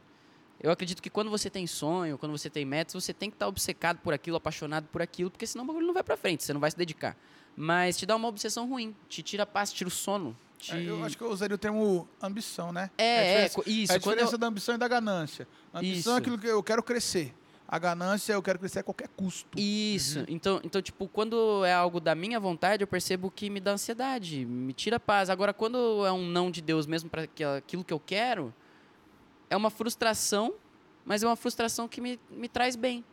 Eu 0.59 0.71
acredito 0.71 1.01
que 1.01 1.09
quando 1.09 1.29
você 1.29 1.49
tem 1.49 1.67
sonho, 1.67 2.17
quando 2.17 2.31
você 2.31 2.49
tem 2.49 2.65
metas, 2.65 2.93
você 2.93 3.13
tem 3.13 3.29
que 3.29 3.35
estar 3.35 3.47
obcecado 3.47 3.99
por 3.99 4.13
aquilo, 4.13 4.37
apaixonado 4.37 4.87
por 4.91 5.01
aquilo, 5.03 5.29
porque 5.29 5.45
senão 5.45 5.63
o 5.63 5.67
bagulho 5.67 5.85
não 5.85 5.93
vai 5.93 6.03
pra 6.03 6.17
frente, 6.17 6.43
você 6.43 6.51
não 6.51 6.59
vai 6.59 6.71
se 6.71 6.77
dedicar. 6.77 7.15
Mas 7.55 7.97
te 7.97 8.05
dá 8.07 8.15
uma 8.15 8.27
obsessão 8.27 8.67
ruim, 8.67 8.95
te 9.07 9.21
tira 9.21 9.43
a 9.43 9.45
paz, 9.45 9.71
tira 9.71 9.87
o 9.87 9.91
sono. 9.91 10.35
Te... 10.57 10.73
É, 10.73 10.83
Eu 10.89 11.03
acho 11.03 11.17
que 11.17 11.23
eu 11.23 11.29
usaria 11.29 11.55
o 11.55 11.57
termo 11.57 12.07
ambição, 12.21 12.71
né? 12.71 12.89
É, 12.97 13.43
é, 13.45 13.49
co- 13.49 13.63
isso. 13.65 13.91
É 13.91 13.95
a 13.95 13.97
diferença 13.99 14.35
eu- 14.35 14.37
da 14.39 14.47
ambição 14.47 14.75
e 14.75 14.77
da 14.77 14.87
ganância. 14.87 15.47
A 15.73 15.79
ambição 15.79 16.13
é 16.13 16.15
Isso. 16.15 16.21
aquilo 16.21 16.37
que 16.37 16.47
eu 16.47 16.63
quero 16.63 16.81
crescer. 16.81 17.33
A 17.67 17.77
ganância 17.77 18.31
eu 18.31 18.41
quero 18.41 18.57
crescer 18.57 18.79
a 18.79 18.83
qualquer 18.83 19.09
custo. 19.09 19.59
Isso. 19.59 20.23
Então, 20.29 20.61
então, 20.63 20.81
tipo, 20.81 21.05
quando 21.09 21.65
é 21.65 21.73
algo 21.73 21.99
da 21.99 22.15
minha 22.15 22.39
vontade, 22.39 22.81
eu 22.81 22.87
percebo 22.87 23.29
que 23.29 23.49
me 23.49 23.59
dá 23.59 23.71
ansiedade, 23.73 24.45
me 24.45 24.71
tira 24.71 24.99
paz. 24.99 25.29
Agora, 25.29 25.53
quando 25.53 26.05
é 26.05 26.11
um 26.11 26.25
não 26.25 26.49
de 26.49 26.61
Deus 26.61 26.85
mesmo 26.85 27.09
para 27.09 27.23
aquilo 27.57 27.83
que 27.83 27.93
eu 27.93 27.99
quero, 27.99 28.53
é 29.49 29.57
uma 29.57 29.69
frustração, 29.69 30.53
mas 31.05 31.23
é 31.23 31.27
uma 31.27 31.35
frustração 31.35 31.89
que 31.89 31.99
me, 31.99 32.17
me 32.31 32.47
traz 32.47 32.75
bem. 32.77 33.03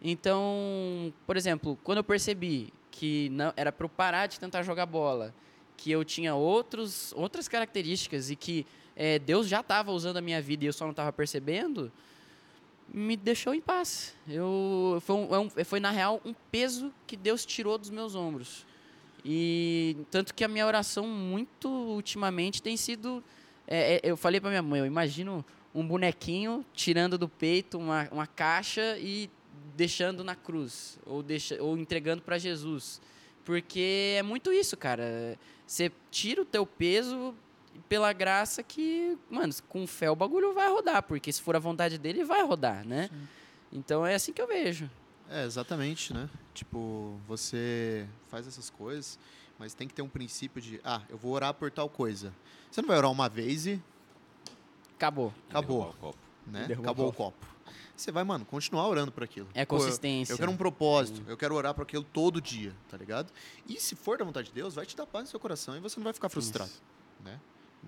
Então, 0.00 1.12
por 1.26 1.36
exemplo, 1.36 1.78
quando 1.84 1.98
eu 1.98 2.04
percebi 2.04 2.72
que 2.90 3.28
não 3.30 3.52
era 3.56 3.70
para 3.70 3.84
eu 3.84 3.88
parar 3.90 4.26
de 4.26 4.40
tentar 4.40 4.62
jogar 4.62 4.86
bola, 4.86 5.34
que 5.78 5.90
eu 5.90 6.04
tinha 6.04 6.34
outros, 6.34 7.12
outras 7.16 7.48
características 7.48 8.30
e 8.30 8.36
que 8.36 8.66
eh, 8.94 9.18
Deus 9.20 9.48
já 9.48 9.60
estava 9.60 9.92
usando 9.92 10.18
a 10.18 10.20
minha 10.20 10.42
vida 10.42 10.64
e 10.64 10.66
eu 10.66 10.72
só 10.72 10.84
não 10.84 10.90
estava 10.90 11.12
percebendo, 11.12 11.90
me 12.92 13.16
deixou 13.16 13.54
em 13.54 13.60
paz. 13.60 14.14
Eu, 14.28 14.98
foi, 15.06 15.16
é 15.16 15.38
um- 15.38 15.50
foi, 15.64 15.78
na 15.80 15.90
real, 15.90 16.20
um 16.24 16.34
peso 16.50 16.92
que 17.06 17.16
Deus 17.16 17.46
tirou 17.46 17.78
dos 17.78 17.90
meus 17.90 18.14
ombros. 18.14 18.66
E 19.24 19.96
tanto 20.10 20.34
que 20.34 20.42
a 20.44 20.48
minha 20.48 20.66
oração, 20.66 21.06
muito 21.06 21.68
ultimamente, 21.68 22.60
tem 22.62 22.76
sido. 22.76 23.22
é, 23.66 23.96
é, 23.96 24.00
eu 24.10 24.16
falei 24.16 24.40
para 24.40 24.50
minha 24.50 24.62
mãe, 24.62 24.80
eu 24.80 24.86
imagino 24.86 25.44
um 25.74 25.86
bonequinho 25.86 26.64
tirando 26.72 27.16
do 27.18 27.28
peito 27.28 27.78
uma, 27.78 28.08
uma 28.10 28.26
caixa 28.26 28.98
e 28.98 29.28
deixando 29.76 30.24
na 30.24 30.34
cruz, 30.34 30.98
ou, 31.06 31.22
deixa, 31.22 31.62
ou 31.62 31.76
entregando 31.78 32.22
para 32.22 32.38
Jesus. 32.38 33.00
Porque 33.48 34.16
é 34.18 34.22
muito 34.22 34.52
isso, 34.52 34.76
cara. 34.76 35.38
Você 35.66 35.90
tira 36.10 36.42
o 36.42 36.44
teu 36.44 36.66
peso 36.66 37.34
pela 37.88 38.12
graça 38.12 38.62
que, 38.62 39.16
mano, 39.30 39.50
com 39.66 39.86
fé 39.86 40.10
o 40.10 40.14
bagulho 40.14 40.52
vai 40.52 40.68
rodar, 40.68 41.02
porque 41.02 41.32
se 41.32 41.40
for 41.40 41.56
a 41.56 41.58
vontade 41.58 41.96
dele, 41.96 42.24
vai 42.24 42.44
rodar, 42.44 42.86
né? 42.86 43.08
Então 43.72 44.04
é 44.04 44.14
assim 44.14 44.34
que 44.34 44.42
eu 44.42 44.46
vejo. 44.46 44.90
É, 45.30 45.46
exatamente, 45.46 46.12
né? 46.12 46.28
Tipo, 46.52 47.18
você 47.26 48.06
faz 48.28 48.46
essas 48.46 48.68
coisas, 48.68 49.18
mas 49.58 49.72
tem 49.72 49.88
que 49.88 49.94
ter 49.94 50.02
um 50.02 50.10
princípio 50.10 50.60
de, 50.60 50.78
ah, 50.84 51.00
eu 51.08 51.16
vou 51.16 51.32
orar 51.32 51.54
por 51.54 51.70
tal 51.70 51.88
coisa. 51.88 52.34
Você 52.70 52.82
não 52.82 52.88
vai 52.88 52.98
orar 52.98 53.10
uma 53.10 53.30
vez 53.30 53.64
e 53.64 53.82
Acabou. 54.94 55.32
acabou, 55.48 55.78
Derrubar 55.78 55.96
o 55.96 56.00
copo. 56.00 56.18
né? 56.46 56.68
Acabou 56.70 57.08
o 57.08 57.12
copo. 57.14 57.46
Você 57.98 58.12
vai, 58.12 58.22
mano, 58.22 58.44
continuar 58.44 58.86
orando 58.86 59.10
por 59.10 59.24
aquilo. 59.24 59.48
É 59.52 59.66
Pô, 59.66 59.74
eu- 59.74 59.80
consistência. 59.80 60.32
Eu 60.32 60.38
quero 60.38 60.52
um 60.52 60.56
propósito, 60.56 61.20
eu 61.26 61.36
quero 61.36 61.52
orar 61.56 61.74
por 61.74 61.82
aquilo 61.82 62.04
todo 62.04 62.40
dia, 62.40 62.72
tá 62.88 62.96
ligado? 62.96 63.32
E 63.68 63.80
se 63.80 63.96
for 63.96 64.16
da 64.16 64.24
vontade 64.24 64.48
de 64.48 64.54
Deus, 64.54 64.72
vai 64.76 64.86
te 64.86 64.96
dar 64.96 65.04
paz 65.04 65.24
no 65.24 65.30
seu 65.30 65.40
coração 65.40 65.76
e 65.76 65.80
você 65.80 65.98
não 65.98 66.04
vai 66.04 66.12
ficar 66.12 66.28
frustrado, 66.28 66.70
né? 67.24 67.40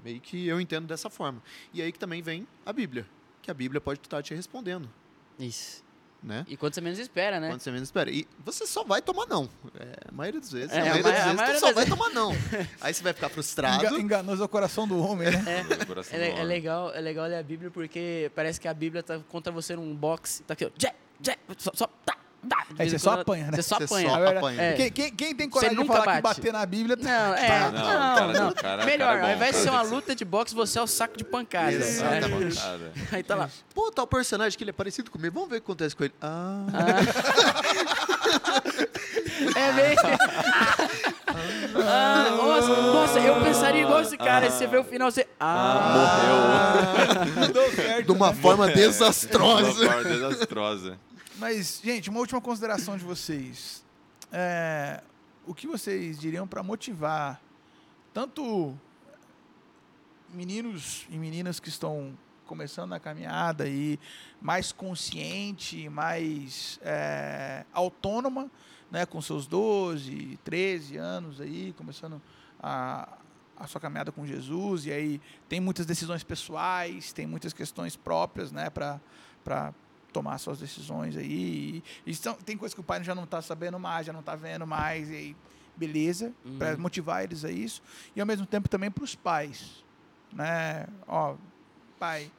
Meio 0.03 0.21
que 0.21 0.49
eu 0.49 0.61
entendo 0.61 0.89
dessa 0.89 1.09
forma. 1.09 1.41
E 1.73 1.81
aí 1.81 1.93
que 1.93 1.99
também 1.99 2.21
vem 2.23 2.45
a 2.67 2.73
Bíblia, 2.73 3.07
que 3.41 3.53
a 3.53 3.55
Bíblia 3.55 3.81
pode 3.81 4.01
estar 4.01 4.21
te 4.21 4.35
respondendo, 4.35 4.91
Isso. 5.39 5.85
Né? 6.23 6.45
E 6.49 6.57
quando 6.57 6.75
você 6.75 6.81
menos 6.81 6.99
espera, 6.99 7.41
né? 7.41 7.49
Quando 7.49 7.61
você 7.61 7.71
menos 7.71 7.89
espera. 7.89 8.11
E 8.11 8.27
você 8.45 8.67
só 8.67 8.85
vai 8.85 9.01
tomar 9.03 9.27
não. 9.27 9.49
É, 9.79 10.09
a 10.09 10.13
maioria 10.13 10.41
das 10.41 10.53
vezes. 10.53 10.73
É, 10.73 10.79
a 10.79 10.83
a 10.83 10.85
maioria 10.87 11.03
ma- 11.03 11.11
das 11.11 11.21
a 11.21 11.25
vezes 11.25 11.37
maioria 11.37 11.61
tu 11.61 11.67
só 11.67 11.73
vai 11.73 11.87
tomar 11.87 12.11
não. 12.11 12.33
Aí 12.81 12.93
você 12.95 13.03
vai 13.03 13.13
ficar 13.13 13.29
frustrado. 13.29 13.85
Enga- 13.87 13.99
Enganoso 14.01 14.43
é 14.43 14.45
o 14.45 14.49
coração 14.49 14.87
do 14.87 14.99
homem, 15.03 15.31
né? 15.31 15.45
É, 15.47 15.63
do 15.65 15.95
le- 15.95 16.29
é 16.29 16.33
homem. 16.33 16.45
legal, 16.45 16.93
é 16.95 17.01
legal 17.01 17.27
ler 17.27 17.37
a 17.39 17.43
Bíblia 17.43 17.71
porque 17.71 18.31
parece 18.35 18.61
que 18.61 18.69
a 18.69 18.75
Bíblia 18.75 19.03
tá 19.03 19.19
contra 19.29 19.51
você 19.53 19.75
num 19.77 19.95
box, 19.95 20.43
tá 20.47 20.55
aqui, 20.55 20.65
ó, 20.67 20.71
jé, 20.77 20.95
jé, 21.23 21.37
só, 21.59 21.71
só, 21.75 21.87
tá, 22.05 22.17
tá. 22.49 22.57
De 22.71 22.83
Aí 22.83 22.89
vez 22.89 22.93
você 22.93 22.99
só 22.99 23.21
apanha, 23.21 23.45
né? 23.47 23.51
Você 23.57 23.63
só 23.63 23.77
Você 23.79 23.85
apanha. 23.85 24.11
só 24.11 24.19
É 24.25 24.37
apanha. 24.37 24.63
É. 24.63 24.73
Quem, 24.75 24.91
quem- 24.93 25.11
quem 25.15 25.35
tem 25.35 25.49
coragem 25.49 25.77
de 25.79 25.87
falar 25.87 26.01
que 26.01 26.07
bate. 26.23 26.23
bater 26.41 26.53
na 26.53 26.65
Bíblia... 26.67 26.97
Não, 26.97 27.35
é, 27.35 27.61
Não, 27.61 27.73
não, 27.73 27.81
o 27.81 27.85
cara- 27.85 28.33
não. 28.33 28.53
cara- 28.53 28.83
o 28.83 28.87
Melhor, 28.87 29.07
cara 29.07 29.19
é 29.19 29.21
bom, 29.23 29.27
ao 29.29 29.35
invés 29.37 29.57
de 29.57 29.63
ser 29.63 29.71
uma 29.71 29.85
que 29.85 29.91
luta 29.91 30.15
de 30.15 30.25
boxe, 30.25 30.55
você 30.55 30.79
é 30.79 30.83
o 30.83 30.87
saco 30.87 31.17
de 31.17 31.25
pancada. 31.25 31.73
Exatamente. 31.73 32.57
Cara, 32.57 32.93
É. 33.13 33.17
Aí 33.17 33.23
tá 33.23 33.35
lá. 33.35 33.51
Pô, 33.75 33.91
tal 33.91 34.07
personagem 34.07 34.57
que 34.57 34.65
ele 34.65 34.71
é 34.71 34.75
parecido 34.75 35.11
comigo. 35.11 35.35
Vamos 35.35 35.51
ver 35.51 35.57
o 35.57 35.61
que 35.61 35.65
acontece 35.65 35.95
com 35.97 36.05
ele. 36.05 36.15
Ah, 36.23 36.65
É 39.57 39.73
bem. 39.73 39.97
Ah, 41.87 42.31
nossa, 42.37 42.69
nossa, 42.69 43.19
eu 43.21 43.43
pensaria 43.43 43.83
igual 43.83 44.01
esse 44.03 44.17
cara. 44.17 44.47
Aí 44.47 44.53
você 44.53 44.67
vê 44.67 44.77
o 44.79 44.85
final, 44.85 45.11
você. 45.11 45.27
Ah, 45.39 47.17
morreu. 47.37 47.53
Deu 47.53 47.73
certo, 47.75 48.07
de 48.07 48.13
uma 48.13 48.29
né? 48.31 48.35
forma 48.41 48.65
Uma 48.67 48.73
desastrosa. 48.73 49.87
forma 49.87 50.05
desastrosa. 50.05 50.99
Mas, 51.41 51.81
gente, 51.83 52.11
uma 52.11 52.21
última 52.21 52.39
consideração 52.39 52.99
de 52.99 53.03
vocês. 53.03 53.83
É, 54.31 55.03
o 55.47 55.55
que 55.55 55.67
vocês 55.67 56.21
diriam 56.21 56.47
para 56.47 56.63
motivar 56.63 57.41
tanto 58.13 58.79
meninos 60.35 61.07
e 61.09 61.17
meninas 61.17 61.59
que 61.59 61.71
estão 61.71 62.13
começando 62.45 62.93
a 62.93 63.01
caminhada 63.01 63.67
e 63.67 63.99
mais 64.39 64.71
consciente, 64.71 65.89
mais 65.89 66.79
é, 66.83 67.65
autônoma, 67.73 68.51
né, 68.91 69.07
com 69.07 69.23
seus 69.23 69.47
12, 69.47 70.39
13 70.45 70.99
anos 70.99 71.41
aí, 71.41 71.73
começando 71.73 72.21
a, 72.63 73.17
a 73.57 73.67
sua 73.67 73.81
caminhada 73.81 74.13
com 74.13 74.27
Jesus, 74.27 74.85
e 74.85 74.93
aí 74.93 75.21
tem 75.49 75.59
muitas 75.59 75.87
decisões 75.87 76.23
pessoais, 76.23 77.15
tem 77.15 77.27
muitas 77.27 77.55
questões 77.55 77.97
próprias, 77.97 78.53
né, 78.53 78.69
para 78.69 79.01
tomar 80.13 80.39
suas 80.39 80.59
decisões 80.59 81.17
aí. 81.17 81.83
E, 82.07 82.11
e 82.11 82.15
são- 82.15 82.35
tem 82.35 82.57
coisa 82.57 82.75
que 82.75 82.81
o 82.81 82.85
pai 82.85 83.03
já 83.05 83.15
não 83.15 83.25
está 83.25 83.41
sabendo 83.43 83.79
mais, 83.79 84.07
já 84.07 84.13
não 84.13 84.21
está 84.21 84.35
vendo 84.37 84.67
mais, 84.67 85.09
e 85.11 85.15
aí, 85.15 85.37
beleza, 85.77 86.33
para 86.59 86.73
Uhum. 86.75 86.81
motivar 86.81 87.23
eles 87.25 87.45
a 87.45 87.51
isso. 87.51 87.83
E 88.15 88.21
ao 88.21 88.27
mesmo 88.27 88.47
tempo 88.47 88.69
também 88.69 88.91
para 88.91 89.05
os 89.05 89.15
pais, 89.15 89.85
né? 90.33 90.87
Ó, 91.07 91.37
pai, 91.99 92.31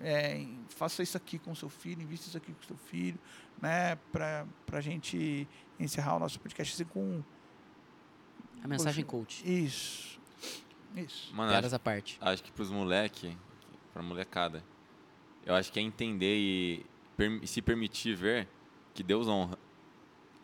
é, 0.00 0.46
faça 0.70 1.02
isso 1.02 1.16
aqui 1.16 1.38
com 1.38 1.54
seu 1.54 1.68
filho, 1.68 2.02
invista 2.02 2.28
isso 2.28 2.36
aqui 2.36 2.52
com 2.52 2.62
seu 2.62 2.76
filho, 2.76 3.18
né? 3.60 3.96
Para 4.12 4.46
a 4.72 4.80
gente 4.80 5.46
encerrar 5.78 6.16
o 6.16 6.18
nosso 6.18 6.38
podcast 6.40 6.74
assim 6.74 6.84
com 6.90 7.22
a 8.62 8.68
mensagem 8.68 9.04
coach. 9.04 9.42
isso. 9.46 10.18
Isso. 10.96 11.34
Mano, 11.34 11.50
Piadas 11.50 11.72
acho, 11.72 11.76
à 11.76 11.78
parte. 11.78 12.18
acho 12.20 12.42
que 12.42 12.50
pros 12.50 12.70
moleque, 12.70 13.36
pra 13.92 14.02
molecada, 14.02 14.64
eu 15.44 15.54
acho 15.54 15.70
que 15.70 15.78
é 15.78 15.82
entender 15.82 16.36
e 16.38 16.86
se 17.44 17.60
permitir 17.62 18.14
ver 18.14 18.48
que 18.94 19.02
Deus 19.02 19.26
honra. 19.28 19.58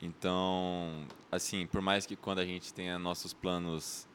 Então, 0.03 1.07
assim, 1.31 1.67
por 1.67 1.81
mais 1.81 2.05
que 2.05 2.17
quando 2.17 2.41
a 2.41 2.45
gente 2.45 2.73
tenha 2.75 2.99
nossos 2.99 3.33
planos 3.33 4.07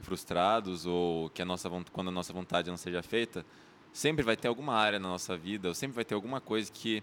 frustrados 0.00 0.84
ou 0.84 1.30
que 1.30 1.40
a 1.40 1.44
nossa 1.44 1.70
quando 1.92 2.08
a 2.08 2.12
nossa 2.12 2.32
vontade 2.32 2.68
não 2.68 2.76
seja 2.76 3.02
feita, 3.02 3.46
sempre 3.92 4.24
vai 4.24 4.36
ter 4.36 4.48
alguma 4.48 4.74
área 4.74 4.98
na 4.98 5.08
nossa 5.08 5.36
vida, 5.36 5.68
ou 5.68 5.74
sempre 5.74 5.94
vai 5.94 6.04
ter 6.04 6.14
alguma 6.14 6.40
coisa 6.40 6.70
que 6.72 7.02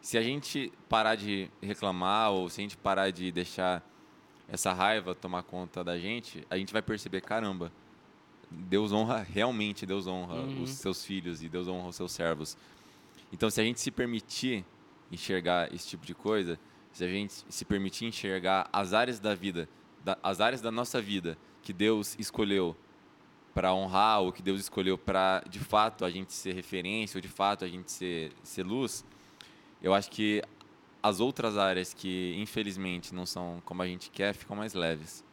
se 0.00 0.16
a 0.16 0.22
gente 0.22 0.72
parar 0.88 1.14
de 1.14 1.50
reclamar 1.60 2.30
ou 2.32 2.48
se 2.48 2.60
a 2.60 2.62
gente 2.62 2.76
parar 2.76 3.10
de 3.10 3.30
deixar 3.30 3.82
essa 4.48 4.72
raiva 4.72 5.14
tomar 5.14 5.42
conta 5.42 5.84
da 5.84 5.98
gente, 5.98 6.44
a 6.50 6.56
gente 6.56 6.72
vai 6.72 6.82
perceber, 6.82 7.20
caramba, 7.20 7.70
Deus 8.50 8.90
honra 8.92 9.18
realmente, 9.22 9.86
Deus 9.86 10.06
honra 10.06 10.36
Uhum. 10.36 10.62
os 10.62 10.70
seus 10.70 11.04
filhos 11.04 11.42
e 11.42 11.48
Deus 11.48 11.68
honra 11.68 11.88
os 11.88 11.96
seus 11.96 12.10
servos. 12.10 12.56
Então, 13.32 13.48
se 13.50 13.60
a 13.60 13.64
gente 13.64 13.80
se 13.80 13.90
permitir 13.90 14.64
enxergar 15.10 15.72
esse 15.74 15.86
tipo 15.88 16.04
de 16.04 16.14
coisa, 16.14 16.58
se 16.92 17.04
a 17.04 17.08
gente 17.08 17.44
se 17.48 17.64
permitir 17.64 18.04
enxergar 18.06 18.68
as 18.72 18.92
áreas 18.92 19.18
da 19.20 19.34
vida, 19.34 19.68
da- 20.04 20.18
as 20.22 20.40
áreas 20.40 20.60
da 20.60 20.70
nossa 20.70 21.00
vida 21.00 21.36
que 21.62 21.72
Deus 21.72 22.16
escolheu 22.18 22.76
para 23.54 23.74
honrar, 23.74 24.20
ou 24.20 24.32
que 24.32 24.42
Deus 24.42 24.60
escolheu 24.60 24.96
para, 24.96 25.42
de 25.48 25.58
fato, 25.58 26.04
a 26.04 26.10
gente 26.10 26.32
ser 26.32 26.54
referência, 26.54 27.18
ou 27.18 27.22
de 27.22 27.28
fato 27.28 27.64
a 27.64 27.68
gente 27.68 27.90
ser, 27.90 28.32
ser 28.42 28.62
luz, 28.62 29.04
eu 29.82 29.92
acho 29.92 30.10
que 30.10 30.42
as 31.02 31.18
outras 31.20 31.56
áreas 31.56 31.92
que, 31.94 32.34
infelizmente, 32.38 33.14
não 33.14 33.26
são 33.26 33.60
como 33.64 33.82
a 33.82 33.86
gente 33.86 34.10
quer, 34.10 34.34
ficam 34.34 34.56
mais 34.56 34.74
leves. 34.74 35.24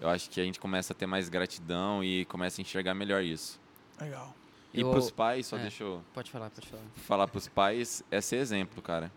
Eu 0.00 0.08
acho 0.08 0.28
que 0.30 0.40
a 0.40 0.44
gente 0.44 0.58
começa 0.60 0.92
a 0.92 0.96
ter 0.96 1.06
mais 1.06 1.28
gratidão 1.28 2.02
e 2.02 2.24
começa 2.26 2.60
a 2.60 2.62
enxergar 2.62 2.94
melhor 2.94 3.22
isso. 3.22 3.60
Legal. 4.00 4.34
E 4.74 4.80
Eu- 4.82 4.90
para 4.90 4.98
os 4.98 5.10
pais, 5.10 5.46
só 5.46 5.56
é. 5.56 5.62
deixa 5.62 5.82
eu 5.84 6.02
Pode 6.12 6.30
falar, 6.30 6.50
pode 6.50 6.66
falar. 6.66 6.82
falar 6.96 7.28
para 7.28 7.38
os 7.38 7.48
pais 7.48 8.02
é 8.10 8.20
ser 8.20 8.36
exemplo, 8.36 8.82
cara. 8.82 9.10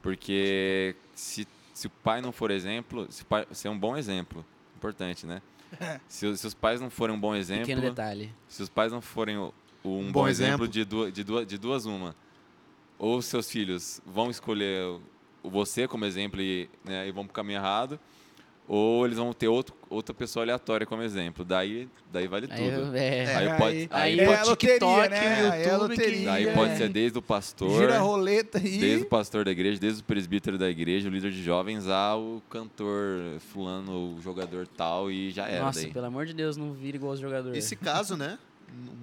Porque 0.00 0.96
se, 1.14 1.46
se 1.72 1.86
o 1.86 1.90
pai 1.90 2.20
não 2.20 2.32
for 2.32 2.50
exemplo, 2.50 3.06
se 3.10 3.24
pai, 3.24 3.46
ser 3.52 3.68
um 3.68 3.78
bom 3.78 3.96
exemplo, 3.96 4.44
importante, 4.76 5.26
né? 5.26 5.40
Se, 6.06 6.26
os- 6.26 6.40
se 6.40 6.46
os 6.46 6.52
pais 6.54 6.80
não 6.82 6.90
forem 6.90 7.16
um 7.16 7.20
bom 7.20 7.34
exemplo, 7.34 7.64
Pequeno 7.66 7.80
detalhe. 7.80 8.30
se 8.46 8.62
os 8.62 8.68
pais 8.68 8.92
não 8.92 9.00
forem 9.00 9.38
um, 9.38 9.50
Um 9.82 10.06
bom, 10.06 10.12
bom 10.22 10.28
exemplo, 10.28 10.64
exemplo. 10.64 10.68
de, 10.68 10.84
duas, 10.84 11.12
de, 11.12 11.24
duas, 11.24 11.46
de 11.46 11.56
duas 11.58 11.86
uma, 11.86 12.14
ou 12.98 13.22
seus 13.22 13.50
filhos 13.50 14.00
vão 14.04 14.28
escolher 14.30 15.00
você 15.42 15.88
como 15.88 16.04
exemplo 16.04 16.42
e, 16.42 16.68
né, 16.84 17.08
e 17.08 17.10
vão 17.12 17.24
pro 17.24 17.32
caminho 17.32 17.56
errado, 17.58 17.98
ou 18.68 19.04
eles 19.04 19.18
vão 19.18 19.32
ter 19.32 19.48
outro, 19.48 19.74
outra 19.90 20.14
pessoa 20.14 20.44
aleatória 20.44 20.86
como 20.86 21.02
exemplo. 21.02 21.44
Daí, 21.44 21.88
daí 22.10 22.26
vale 22.28 22.46
Aí, 22.50 22.70
tudo. 22.70 22.96
é, 22.96 23.34
Aí 23.36 23.58
pode- 23.58 23.88
aí 23.90 24.20
aí 24.20 24.26
o 24.28 24.32
é 24.32 24.44
loteria, 24.44 24.54
TikTok, 24.78 25.08
né? 25.10 25.16
é 25.18 25.64
YouTube, 25.64 25.64
que- 25.64 25.76
loteria. 26.02 26.26
Daí 26.26 26.46
é. 26.48 26.52
pode 26.54 26.76
ser 26.76 26.88
desde 26.88 27.18
o 27.18 27.22
pastor, 27.22 27.70
Gira 27.80 27.96
a 27.96 28.00
roleta 28.00 28.58
aí. 28.58 28.78
desde 28.78 29.04
o 29.04 29.08
pastor 29.08 29.44
da 29.44 29.50
igreja, 29.50 29.78
desde 29.80 30.00
o 30.00 30.04
presbítero 30.04 30.56
da 30.56 30.70
igreja, 30.70 31.08
o 31.08 31.12
líder 31.12 31.32
de 31.32 31.42
jovens, 31.42 31.88
ao 31.88 32.40
cantor 32.48 33.18
fulano, 33.52 34.16
o 34.16 34.20
jogador 34.22 34.66
tal, 34.66 35.10
e 35.10 35.30
já 35.32 35.46
era 35.48 35.64
Nossa, 35.66 35.80
daí. 35.82 35.92
pelo 35.92 36.06
amor 36.06 36.24
de 36.26 36.32
Deus, 36.32 36.56
não 36.56 36.72
vira 36.72 36.96
igual 36.96 37.12
os 37.12 37.20
jogadores. 37.20 37.58
Esse 37.58 37.76
caso, 37.76 38.16
né? 38.16 38.38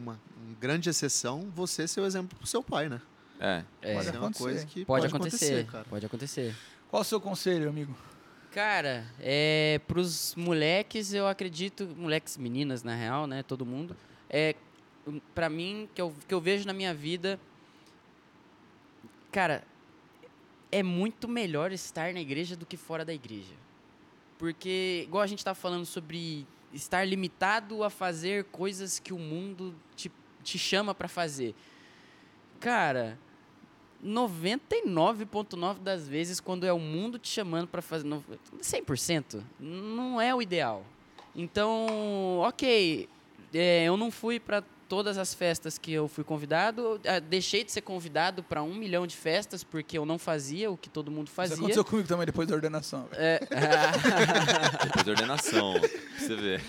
Uma, 0.02 0.14
uma 0.14 0.20
grande 0.60 0.90
exceção, 0.90 1.48
você 1.56 1.88
ser 1.88 2.02
o 2.02 2.06
exemplo 2.06 2.36
pro 2.38 2.48
seu 2.48 2.64
pai, 2.64 2.90
né? 2.90 3.00
É, 3.40 3.64
É, 3.82 3.94
Pode 3.94 4.08
é 4.08 4.12
uma 4.12 4.18
acontecer. 4.20 4.44
coisa 4.44 4.66
que 4.66 4.84
pode, 4.86 5.06
acontecer, 5.08 5.66
cara. 5.68 5.86
pode 5.90 6.06
acontecer. 6.06 6.56
Qual 6.90 7.02
o 7.02 7.06
seu 7.06 7.22
conselho, 7.22 7.70
amigo? 7.70 7.96
Cara, 8.52 9.06
é, 9.20 9.80
pros 9.88 10.34
moleques, 10.36 11.14
eu 11.14 11.28
acredito, 11.28 11.86
moleques, 11.96 12.36
meninas, 12.36 12.82
na 12.82 12.96
real, 12.96 13.28
né, 13.28 13.44
todo 13.44 13.64
mundo, 13.64 13.96
é, 14.28 14.56
pra 15.36 15.50
mim, 15.50 15.88
que 15.94 16.02
eu, 16.02 16.14
que 16.28 16.34
eu 16.34 16.42
vejo 16.42 16.66
na 16.66 16.74
minha 16.74 16.94
vida, 16.94 17.40
cara, 19.32 19.64
é 20.72 20.82
muito 20.82 21.28
melhor 21.28 21.72
estar 21.72 22.12
na 22.12 22.20
igreja 22.20 22.56
do 22.56 22.66
que 22.66 22.76
fora 22.76 23.06
da 23.06 23.14
igreja. 23.14 23.54
Porque, 24.40 25.04
igual 25.04 25.22
a 25.22 25.28
gente 25.28 25.46
tá 25.46 25.54
falando 25.54 25.86
sobre 25.86 26.48
estar 26.74 27.06
limitado 27.06 27.84
a 27.84 27.90
fazer 27.90 28.46
coisas 28.46 28.98
que 28.98 29.14
o 29.14 29.20
mundo 29.20 29.76
te, 29.96 30.12
te 30.44 30.58
chama 30.58 30.96
pra 30.96 31.08
fazer. 31.08 31.54
Cara, 32.60 33.18
99,9% 34.06 35.80
das 35.80 36.08
vezes, 36.08 36.40
quando 36.40 36.66
é 36.66 36.74
o 36.74 36.80
mundo 36.80 37.18
te 37.20 37.28
chamando 37.30 37.68
para 37.68 37.82
fazer. 37.82 38.06
no- 38.08 38.24
100%, 38.62 39.44
não 39.60 40.20
é 40.22 40.34
o 40.34 40.42
ideal. 40.42 40.84
Então, 41.36 42.40
ok, 42.40 43.08
é, 43.54 43.84
eu 43.86 43.96
não 43.98 44.10
fui 44.12 44.40
para 44.40 44.64
todas 44.88 45.20
as 45.20 45.36
festas 45.36 45.78
que 45.78 45.94
eu 45.94 46.08
fui 46.08 46.24
convidado, 46.24 47.00
ah, 47.06 47.20
deixei 47.20 47.64
de 47.64 47.72
ser 47.72 47.82
convidado 47.82 48.42
para 48.42 48.64
um 48.64 48.74
milhão 48.74 49.06
de 49.06 49.16
festas 49.16 49.64
porque 49.64 49.96
eu 49.96 50.04
não 50.04 50.18
fazia 50.18 50.72
o 50.72 50.76
que 50.76 50.90
todo 50.90 51.12
mundo 51.12 51.28
Isso 51.28 51.36
fazia. 51.36 51.56
aconteceu 51.58 51.86
comigo 51.86 52.08
também 52.08 52.26
depois 52.26 52.48
da 52.48 52.56
ordenação. 52.56 53.08
É, 53.14 53.40
depois 54.84 55.06
da 55.06 55.12
ordenação, 55.12 55.76
você 56.18 56.36
ver. 56.36 56.62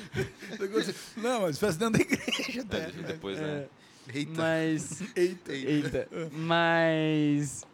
Não, 1.16 1.40
mas 1.42 1.58
faz 1.58 1.76
dentro 1.78 1.94
da 1.98 2.00
igreja 2.04 2.60
até. 2.60 2.78
É, 2.78 2.90
depois, 2.90 3.40
né? 3.40 3.66
Eita. 4.12 4.32
mas. 4.36 5.02
Eita. 5.16 5.52
Eita. 5.52 6.08
Mas. 6.32 7.64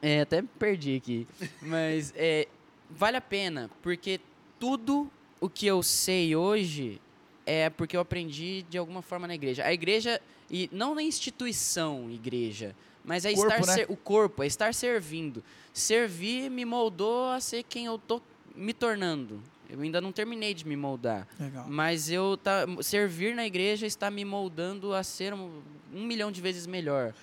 É, 0.00 0.20
até 0.22 0.42
perdi 0.58 0.96
aqui. 0.96 1.26
Mas 1.60 2.12
é, 2.16 2.48
vale 2.90 3.16
a 3.16 3.20
pena, 3.20 3.70
porque 3.82 4.20
tudo 4.58 5.08
o 5.40 5.48
que 5.48 5.66
eu 5.66 5.82
sei 5.82 6.34
hoje 6.34 7.00
é 7.46 7.70
porque 7.70 7.96
eu 7.96 8.00
aprendi 8.00 8.62
de 8.68 8.78
alguma 8.78 9.00
forma 9.02 9.26
na 9.26 9.34
igreja. 9.34 9.64
A 9.64 9.72
igreja, 9.72 10.20
e 10.50 10.68
não 10.72 10.94
na 10.94 11.02
instituição 11.02 12.10
igreja, 12.10 12.74
mas 13.04 13.24
é 13.24 13.32
Corpo, 13.32 13.52
estar 13.54 13.66
né? 13.66 13.72
ser- 13.74 13.86
o 13.90 13.96
corpo, 13.96 14.42
é 14.42 14.46
estar 14.46 14.74
servindo. 14.74 15.42
Servir 15.72 16.50
me 16.50 16.64
moldou 16.64 17.28
a 17.30 17.40
ser 17.40 17.62
quem 17.62 17.86
eu 17.86 17.96
tô 17.98 18.20
me 18.56 18.72
tornando. 18.72 19.40
Eu 19.72 19.80
ainda 19.80 20.00
não 20.00 20.12
terminei 20.12 20.52
de 20.52 20.66
me 20.66 20.76
moldar. 20.76 21.26
Legal. 21.40 21.64
Mas 21.66 22.10
eu 22.10 22.36
tá, 22.36 22.66
servir 22.82 23.34
na 23.34 23.46
igreja 23.46 23.86
está 23.86 24.10
me 24.10 24.22
moldando 24.24 24.92
a 24.92 25.02
ser 25.02 25.32
um, 25.32 25.62
um 25.92 26.04
milhão 26.04 26.30
de 26.30 26.40
vezes 26.42 26.66
melhor. 26.66 27.14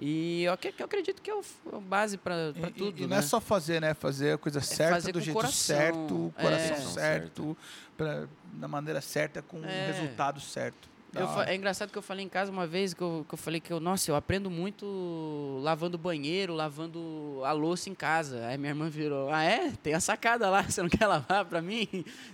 E 0.00 0.44
eu, 0.44 0.56
eu 0.78 0.84
acredito 0.84 1.20
que 1.20 1.28
é 1.28 1.34
o, 1.34 1.42
a 1.72 1.80
base 1.80 2.16
para 2.16 2.52
E- 2.54 2.60
e- 2.68 2.70
tudo, 2.70 2.98
e 2.98 3.00
não 3.02 3.08
né? 3.08 3.16
é 3.18 3.22
só 3.22 3.40
fazer, 3.40 3.80
né? 3.80 3.94
Fazer 3.94 4.34
a 4.34 4.38
coisa 4.38 4.60
certa, 4.60 4.94
fazer 4.94 5.10
do 5.10 5.20
jeito 5.20 5.34
coração, 5.34 5.76
certo, 5.76 6.14
o 6.14 6.34
é. 6.38 6.42
coração 6.42 6.68
Coração 6.68 6.92
certo, 6.92 7.56
pra, 7.96 8.28
da 8.52 8.68
maneira 8.68 9.00
certa, 9.00 9.42
com 9.42 9.58
o 9.58 9.64
É. 9.64 9.86
resultado 9.90 10.40
certo. 10.40 10.88
Eu 11.18 11.42
é 11.42 11.54
engraçado 11.54 11.90
que 11.90 11.98
eu 11.98 12.02
falei 12.02 12.24
em 12.24 12.28
casa 12.28 12.50
uma 12.50 12.66
vez 12.66 12.94
que 12.94 13.02
eu, 13.02 13.24
que 13.28 13.34
eu 13.34 13.38
falei 13.38 13.60
que 13.60 13.72
eu, 13.72 13.80
nossa, 13.80 14.10
eu 14.10 14.16
aprendo 14.16 14.50
muito 14.50 15.60
lavando 15.62 15.98
banheiro, 15.98 16.54
lavando 16.54 17.42
a 17.44 17.52
louça 17.52 17.90
em 17.90 17.94
casa. 17.94 18.46
Aí 18.46 18.56
minha 18.56 18.70
irmã 18.70 18.88
virou, 18.88 19.30
ah 19.30 19.42
é? 19.42 19.72
Tem 19.82 19.94
a 19.94 20.00
sacada 20.00 20.48
lá, 20.48 20.62
você 20.68 20.82
não 20.82 20.88
quer 20.88 21.06
lavar 21.06 21.44
pra 21.44 21.60
mim? 21.60 21.88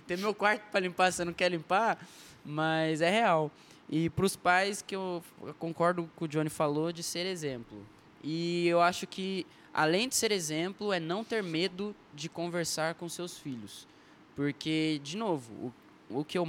Tem 0.05 0.17
meu 0.17 0.33
quarto 0.33 0.69
pra 0.69 0.79
limpar, 0.79 1.11
você 1.11 1.25
não 1.25 1.33
quer 1.33 1.49
limpar? 1.49 1.97
Mas 2.43 3.01
é 3.01 3.09
real. 3.09 3.51
E 3.89 4.09
pros 4.09 4.35
pais 4.35 4.81
que 4.81 4.95
eu, 4.95 5.23
eu 5.41 5.53
concordo 5.55 6.03
com 6.03 6.07
o 6.07 6.11
que 6.17 6.23
o 6.25 6.27
Johnny 6.27 6.49
falou 6.49 6.91
de 6.91 7.03
ser 7.03 7.25
exemplo. 7.25 7.85
E 8.23 8.67
eu 8.67 8.81
acho 8.81 9.05
que 9.05 9.45
além 9.73 10.07
de 10.07 10.15
ser 10.15 10.31
exemplo 10.31 10.91
é 10.93 10.99
não 10.99 11.23
ter 11.23 11.43
medo 11.43 11.95
de 12.13 12.29
conversar 12.29 12.95
com 12.95 13.07
seus 13.09 13.37
filhos. 13.37 13.87
Porque, 14.35 14.99
de 15.03 15.15
novo, 15.15 15.73
o, 16.09 16.19
o 16.19 16.25
que 16.25 16.37
eu 16.37 16.45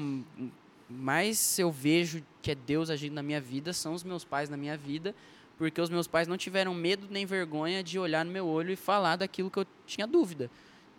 mais 0.89 1.59
eu 1.59 1.71
vejo 1.71 2.23
que 2.41 2.51
é 2.51 2.55
Deus 2.55 2.91
agindo 2.91 3.15
na 3.15 3.23
minha 3.23 3.41
vida 3.41 3.73
são 3.73 3.93
os 3.93 4.05
meus 4.05 4.25
pais 4.25 4.49
na 4.49 4.57
minha 4.57 4.77
vida, 4.77 5.15
porque 5.59 5.81
os 5.81 5.91
meus 5.91 6.07
pais 6.07 6.29
não 6.29 6.37
tiveram 6.37 6.75
medo 6.75 7.09
nem 7.11 7.27
vergonha 7.27 7.83
de 7.83 7.99
olhar 7.99 8.25
no 8.25 8.31
meu 8.31 8.47
olho 8.47 8.71
e 8.71 8.77
falar 8.77 9.17
daquilo 9.17 9.51
que 9.51 9.59
eu 9.59 9.67
tinha 9.87 10.07
dúvida. 10.07 10.51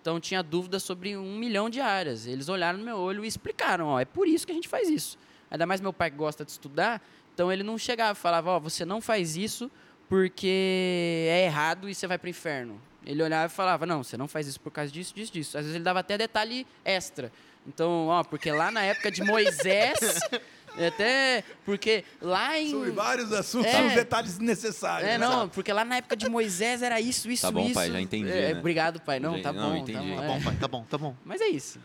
Então 0.01 0.19
tinha 0.19 0.41
dúvida 0.41 0.79
sobre 0.79 1.17
um 1.17 1.37
milhão 1.37 1.69
de 1.69 1.79
áreas. 1.79 2.25
Eles 2.25 2.49
olharam 2.49 2.79
no 2.79 2.85
meu 2.85 2.97
olho 2.97 3.23
e 3.23 3.27
explicaram, 3.27 3.87
ó, 3.87 3.99
é 3.99 4.05
por 4.05 4.27
isso 4.27 4.45
que 4.45 4.51
a 4.51 4.55
gente 4.55 4.67
faz 4.67 4.89
isso. 4.89 5.17
Ainda 5.49 5.65
mais 5.65 5.79
meu 5.79 5.93
pai 5.93 6.11
que 6.11 6.17
gosta 6.17 6.43
de 6.43 6.51
estudar, 6.51 7.01
então 7.33 7.51
ele 7.51 7.63
não 7.63 7.77
chegava 7.77 8.17
e 8.17 8.21
falava, 8.21 8.51
ó, 8.51 8.59
você 8.59 8.83
não 8.83 8.99
faz 8.99 9.37
isso 9.37 9.69
porque 10.09 11.27
é 11.29 11.45
errado 11.45 11.89
e 11.89 11.95
você 11.95 12.07
vai 12.07 12.17
pro 12.17 12.29
inferno. 12.29 12.81
Ele 13.05 13.23
olhava 13.23 13.51
e 13.51 13.55
falava, 13.55 13.85
não, 13.85 14.03
você 14.03 14.17
não 14.17 14.27
faz 14.27 14.47
isso 14.47 14.59
por 14.59 14.71
causa 14.71 14.91
disso, 14.91 15.13
disso, 15.13 15.31
disso. 15.31 15.57
Às 15.57 15.63
vezes 15.63 15.75
ele 15.75 15.83
dava 15.83 15.99
até 15.99 16.17
detalhe 16.17 16.67
extra. 16.83 17.31
Então, 17.67 18.07
ó, 18.07 18.23
porque 18.23 18.51
lá 18.51 18.71
na 18.71 18.81
época 18.83 19.11
de 19.11 19.21
Moisés, 19.23 19.97
até 20.87 21.43
porque 21.65 22.03
lá 22.21 22.57
em 22.57 22.69
Sobre 22.71 22.91
vários 22.91 23.31
assuntos, 23.33 23.71
É. 23.71 23.87
os 23.87 23.93
detalhes 23.93 24.39
necessários. 24.39 25.09
é, 25.09 25.17
não, 25.17 25.49
porque 25.49 25.73
lá 25.73 25.83
na 25.83 25.97
época 25.97 26.15
de 26.15 26.29
Moisés 26.29 26.81
era 26.81 26.99
isso, 27.01 27.29
isso, 27.29 27.41
Tá 27.41 27.51
bom, 27.51 27.65
isso. 27.65 27.73
pai, 27.73 27.91
já 27.91 27.99
entendi, 27.99 28.29
É, 28.31 28.53
né? 28.53 28.59
Obrigado, 28.59 29.01
pai. 29.01 29.19
Não, 29.19 29.35
Já- 29.37 29.43
tá 29.43 29.53
não, 29.53 29.71
bom. 29.71 29.77
entendi. 29.77 29.97
Tá 29.97 30.01
bom, 30.01 30.15
Tá 30.15 30.23
é. 30.23 30.27
bom, 30.27 30.41
pai, 30.43 30.55
tá 30.55 30.67
bom, 30.67 30.83
tá 30.85 30.97
bom. 30.97 31.15
Mas 31.25 31.41
é 31.41 31.47
isso. 31.47 31.79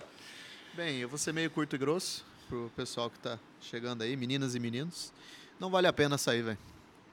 Bem, 0.74 0.98
eu 0.98 1.08
vou 1.08 1.18
ser 1.18 1.32
meio 1.32 1.50
curto 1.50 1.74
e 1.74 1.78
grosso 1.78 2.24
pro 2.48 2.70
pessoal 2.76 3.10
que 3.10 3.18
tá 3.18 3.38
chegando 3.60 4.02
aí, 4.02 4.16
meninas 4.16 4.54
e 4.54 4.60
meninos. 4.60 5.12
Não 5.58 5.70
vale 5.70 5.86
a 5.86 5.92
pena 5.92 6.16
sair, 6.16 6.42
velho. 6.42 6.58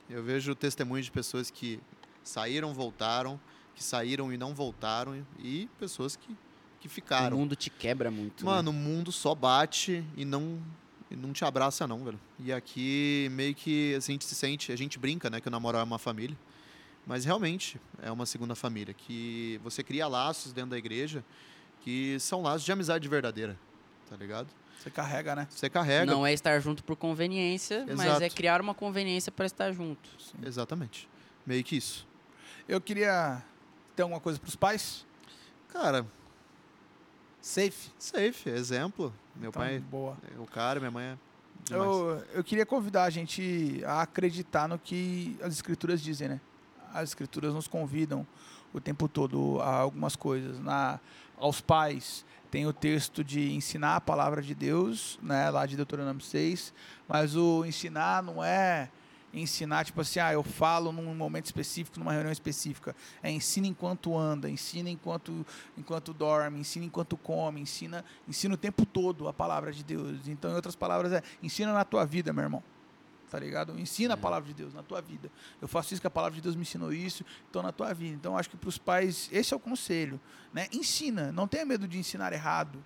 Eu 0.09 0.23
vejo 0.23 0.53
testemunhos 0.55 1.05
de 1.05 1.11
pessoas 1.11 1.49
que 1.51 1.79
saíram, 2.23 2.73
voltaram, 2.73 3.39
que 3.75 3.83
saíram 3.83 4.31
e 4.33 4.37
não 4.37 4.53
voltaram, 4.53 5.25
e 5.39 5.67
pessoas 5.79 6.15
que, 6.15 6.35
que 6.79 6.87
O 6.87 6.89
ficaram. 6.89 7.37
mundo 7.37 7.55
te 7.55 7.69
quebra 7.69 8.09
muito. 8.09 8.43
né? 8.45 8.51
Mano, 8.51 8.71
o 8.71 8.73
mundo 8.73 9.11
só 9.11 9.35
bate 9.35 10.03
e 10.15 10.23
não, 10.25 10.61
e 11.11 11.15
não 11.15 11.33
te 11.33 11.43
abraça, 11.43 11.87
não, 11.87 12.03
velho. 12.03 12.19
E 12.39 12.51
aqui 12.53 13.27
meio 13.31 13.53
que 13.55 13.95
assim, 13.95 14.13
a 14.13 14.15
gente 14.15 14.25
se 14.25 14.35
sente, 14.35 14.71
a 14.71 14.75
gente 14.77 14.97
brinca, 14.97 15.29
né, 15.29 15.39
que 15.41 15.47
o 15.47 15.51
namoro 15.51 15.77
é 15.77 15.83
uma 15.83 15.99
família. 15.99 16.37
Mas 17.05 17.25
realmente 17.25 17.79
é 18.01 18.11
uma 18.11 18.25
segunda 18.25 18.53
família. 18.55 18.93
Que 18.93 19.59
você 19.63 19.83
cria 19.83 20.07
laços 20.07 20.53
dentro 20.53 20.71
da 20.71 20.77
igreja 20.77 21.23
que 21.81 22.19
são 22.19 22.41
laços 22.41 22.63
de 22.63 22.71
amizade 22.71 23.07
verdadeira. 23.07 23.57
Tá 24.09 24.15
ligado? 24.15 24.47
Você 24.79 24.89
carrega, 24.89 25.35
né? 25.35 25.47
Você 25.49 25.69
carrega. 25.69 26.05
Não 26.11 26.25
é 26.25 26.31
estar 26.33 26.59
junto 26.59 26.83
por 26.83 26.95
conveniência, 26.95 27.85
mas 27.87 27.99
Exato. 28.05 28.23
é 28.23 28.29
criar 28.29 28.61
uma 28.61 28.73
conveniência 28.73 29.31
para 29.31 29.45
estar 29.45 29.71
junto. 29.73 30.09
Exatamente. 30.45 31.09
Meio 31.45 31.63
que 31.63 31.75
isso. 31.75 32.07
Eu 32.67 32.79
queria 32.79 33.43
ter 33.95 34.03
alguma 34.03 34.21
coisa 34.21 34.39
pros 34.39 34.55
pais. 34.55 35.05
Cara, 35.69 36.05
Safe. 37.41 37.89
safe, 37.97 38.49
exemplo. 38.49 39.13
Meu 39.35 39.49
Então, 39.49 39.61
pai 39.61 39.79
boa. 39.79 40.17
o 40.37 40.45
cara, 40.45 40.79
minha 40.79 40.91
mãe 40.91 41.05
é 41.05 41.17
demais. 41.63 41.87
Eu, 41.89 42.23
eu 42.33 42.43
queria 42.43 42.65
convidar 42.65 43.03
a 43.03 43.09
gente 43.09 43.81
a 43.85 44.01
acreditar 44.01 44.67
no 44.67 44.77
que 44.77 45.37
as 45.41 45.53
escrituras 45.53 46.01
dizem, 46.01 46.27
né? 46.29 46.41
As 46.93 47.09
escrituras 47.09 47.53
nos 47.53 47.67
convidam 47.67 48.25
o 48.73 48.79
tempo 48.79 49.07
todo 49.07 49.59
a 49.61 49.77
algumas 49.77 50.15
coisas. 50.15 50.59
Na, 50.59 50.99
aos 51.37 51.61
pais, 51.61 52.25
tem 52.51 52.65
o 52.67 52.73
texto 52.73 53.23
de 53.23 53.53
ensinar 53.53 53.95
a 53.95 54.01
palavra 54.01 54.41
de 54.41 54.53
Deus, 54.53 55.19
né? 55.21 55.49
Lá 55.49 55.65
de 55.65 55.75
Deuteronômio 55.75 56.21
6. 56.21 56.73
Mas 57.07 57.35
o 57.35 57.63
ensinar 57.65 58.21
não 58.23 58.43
é 58.43 58.89
ensinar, 59.33 59.85
tipo 59.85 60.01
assim, 60.01 60.19
ah, 60.19 60.33
eu 60.33 60.43
falo 60.43 60.91
num 60.91 61.13
momento 61.13 61.45
específico, 61.45 61.99
numa 61.99 62.11
reunião 62.11 62.31
específica. 62.31 62.95
É 63.21 63.29
ensina 63.29 63.67
enquanto 63.67 64.17
anda, 64.17 64.49
ensina 64.49 64.89
enquanto, 64.89 65.45
enquanto 65.77 66.13
dorme, 66.13 66.59
ensina 66.59 66.85
enquanto 66.85 67.15
come, 67.17 67.61
ensina, 67.61 68.03
ensina 68.27 68.53
o 68.53 68.57
tempo 68.57 68.85
todo 68.85 69.27
a 69.27 69.33
palavra 69.33 69.71
de 69.71 69.83
Deus. 69.83 70.27
Então, 70.27 70.51
em 70.51 70.55
outras 70.55 70.75
palavras, 70.75 71.11
é 71.11 71.23
ensina 71.41 71.73
na 71.73 71.85
tua 71.85 72.05
vida, 72.05 72.33
meu 72.33 72.43
irmão. 72.43 72.63
Tá 73.29 73.37
ligado? 73.37 73.79
Ensina 73.79 74.15
a 74.15 74.17
palavra 74.17 74.47
de 74.47 74.55
Deus 74.55 74.73
na 74.73 74.81
tua 74.81 75.01
vida. 75.01 75.31
Eu 75.61 75.67
faço 75.67 75.93
isso 75.93 76.01
que 76.01 76.07
a 76.07 76.11
palavra 76.11 76.35
de 76.35 76.41
Deus 76.41 76.55
me 76.55 76.63
ensinou 76.63 76.91
isso, 76.91 77.23
então 77.47 77.61
na 77.61 77.71
tua 77.71 77.93
vida. 77.93 78.15
Então, 78.15 78.35
acho 78.35 78.49
que 78.49 78.57
para 78.57 78.69
os 78.69 78.79
pais, 78.79 79.29
esse 79.31 79.53
é 79.53 79.57
o 79.57 79.59
conselho. 79.59 80.19
Né? 80.51 80.67
Ensina, 80.73 81.31
não 81.31 81.47
tenha 81.47 81.63
medo 81.63 81.87
de 81.87 81.99
ensinar 81.99 82.33
errado 82.33 82.83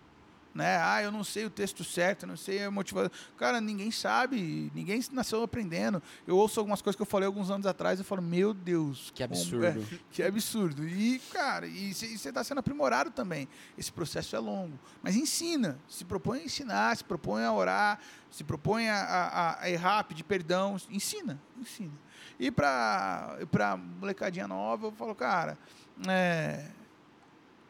né? 0.53 0.77
Ah, 0.77 1.01
eu 1.01 1.11
não 1.11 1.23
sei 1.23 1.45
o 1.45 1.49
texto 1.49 1.83
certo, 1.83 2.23
eu 2.23 2.27
não 2.27 2.37
sei 2.37 2.63
a 2.63 2.69
motivação. 2.71 3.09
Cara, 3.37 3.59
ninguém 3.59 3.89
sabe, 3.91 4.71
ninguém 4.75 5.01
nasceu 5.11 5.41
aprendendo. 5.43 6.01
Eu 6.27 6.37
ouço 6.37 6.59
algumas 6.59 6.81
coisas 6.81 6.95
que 6.95 7.01
eu 7.01 7.05
falei 7.07 7.25
alguns 7.25 7.49
anos 7.49 7.65
atrás 7.65 7.99
e 7.99 8.03
falo, 8.03 8.21
meu 8.21 8.53
Deus, 8.53 9.11
Que 9.15 9.23
como- 9.27 9.35
absurdo. 9.39 9.65
é, 9.65 9.75
que 10.11 10.21
absurdo. 10.23 10.87
E, 10.87 11.19
cara, 11.31 11.65
e 11.65 11.93
você 11.93 12.05
está 12.29 12.43
sendo 12.43 12.59
aprimorado 12.59 13.09
também. 13.11 13.47
Esse 13.77 13.91
processo 13.91 14.35
é 14.35 14.39
longo. 14.39 14.77
Mas 15.01 15.15
ensina, 15.15 15.79
se 15.89 16.05
propõe 16.05 16.39
a 16.41 16.43
ensinar, 16.43 16.95
se 16.97 17.03
propõe 17.03 17.43
a 17.43 17.51
orar, 17.51 17.99
se 18.29 18.43
propõe 18.43 18.89
a, 18.89 18.95
a- 19.03 19.61
a 19.63 19.69
errar, 19.69 20.03
pedir 20.03 20.23
perdão. 20.23 20.77
Ensina, 20.89 21.39
ensina. 21.57 21.91
E 22.39 22.49
para 22.51 23.37
pra 23.51 23.75
molecadinha 23.77 24.47
nova, 24.47 24.87
eu 24.87 24.91
falo, 24.91 25.13
cara, 25.15 25.57
é, 26.07 26.67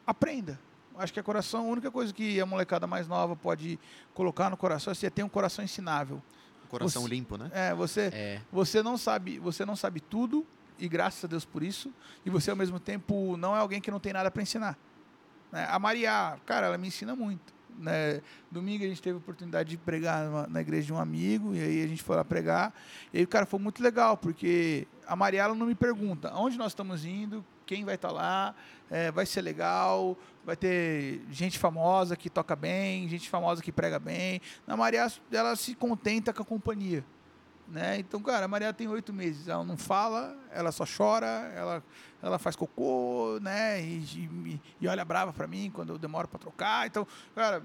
aprenda. 0.06 0.58
Acho 0.96 1.12
que 1.12 1.20
a 1.20 1.22
coração, 1.22 1.60
a 1.66 1.68
única 1.68 1.90
coisa 1.90 2.12
que 2.12 2.40
a 2.40 2.46
molecada 2.46 2.86
mais 2.86 3.08
nova 3.08 3.34
pode 3.34 3.78
colocar 4.14 4.48
no 4.50 4.56
coração 4.56 4.90
é 4.90 4.94
você 4.94 5.10
ter 5.10 5.22
um 5.22 5.28
coração 5.28 5.64
ensinável. 5.64 6.22
Coração 6.68 7.02
você- 7.02 7.08
limpo, 7.08 7.36
né? 7.36 7.50
É, 7.52 7.74
você, 7.74 8.10
É. 8.12 8.40
você 8.52 8.82
não 8.82 8.96
sabe, 8.96 9.38
você 9.38 9.64
não 9.64 9.76
sabe 9.76 10.00
tudo 10.00 10.46
e 10.78 10.88
graças 10.88 11.24
a 11.24 11.28
Deus 11.28 11.44
por 11.44 11.62
isso. 11.62 11.92
E 12.24 12.30
você 12.30 12.50
ao 12.50 12.56
mesmo 12.56 12.78
tempo 12.80 13.36
não 13.36 13.54
é 13.56 13.58
alguém 13.60 13.80
que 13.80 13.90
não 13.90 14.00
tem 14.00 14.12
nada 14.12 14.30
para 14.30 14.42
ensinar. 14.42 14.76
né? 15.52 15.68
A 15.70 15.78
Maria, 15.78 16.36
cara, 16.46 16.66
ela 16.66 16.76
me 16.78 16.88
ensina 16.88 17.14
muito. 17.14 17.54
Né? 17.78 18.20
Domingo 18.50 18.82
a 18.84 18.88
gente 18.88 19.00
teve 19.00 19.14
a 19.14 19.18
oportunidade 19.18 19.68
de 19.70 19.76
pregar 19.76 20.24
numa- 20.24 20.46
na 20.48 20.60
igreja 20.60 20.86
de 20.86 20.92
um 20.92 20.98
amigo 20.98 21.54
e 21.54 21.60
aí 21.60 21.82
a 21.84 21.86
gente 21.86 22.02
foi 22.02 22.16
lá 22.16 22.24
pregar. 22.24 22.72
E 23.12 23.18
aí, 23.18 23.26
cara, 23.26 23.46
foi 23.46 23.60
muito 23.60 23.80
legal 23.82 24.16
porque 24.16 24.86
a 25.06 25.14
Maria 25.14 25.42
ela 25.42 25.54
não 25.54 25.66
me 25.66 25.74
pergunta 25.76 26.28
aonde 26.30 26.56
nós 26.58 26.72
estamos 26.72 27.04
indo, 27.04 27.44
quem 27.66 27.84
vai 27.84 27.94
estar 27.94 28.10
lá, 28.10 28.54
é, 28.90 29.10
vai 29.10 29.26
ser 29.26 29.42
legal, 29.42 30.16
vai 30.44 30.56
ter 30.56 31.22
gente 31.30 31.58
famosa 31.58 32.16
que 32.16 32.28
toca 32.30 32.54
bem, 32.54 33.08
gente 33.08 33.28
famosa 33.28 33.62
que 33.62 33.72
prega 33.72 33.98
bem. 33.98 34.40
A 34.66 34.76
Maria 34.76 35.06
ela 35.32 35.56
se 35.56 35.74
contenta 35.74 36.32
com 36.32 36.42
a 36.42 36.46
companhia 36.46 37.04
né? 37.68 37.98
Então, 37.98 38.20
cara, 38.20 38.44
a 38.44 38.48
Maria 38.48 38.72
tem 38.72 38.88
oito 38.88 39.12
meses, 39.12 39.48
ela 39.48 39.64
não 39.64 39.76
fala, 39.76 40.36
ela 40.50 40.70
só 40.70 40.84
chora, 40.84 41.26
ela, 41.54 41.82
ela 42.22 42.38
faz 42.38 42.56
cocô, 42.56 43.38
né? 43.40 43.82
E, 43.82 43.98
e, 43.98 44.60
e 44.80 44.88
olha 44.88 45.04
brava 45.04 45.32
pra 45.32 45.46
mim 45.46 45.70
quando 45.72 45.90
eu 45.90 45.98
demoro 45.98 46.28
pra 46.28 46.38
trocar. 46.38 46.86
Então, 46.86 47.06
cara, 47.34 47.64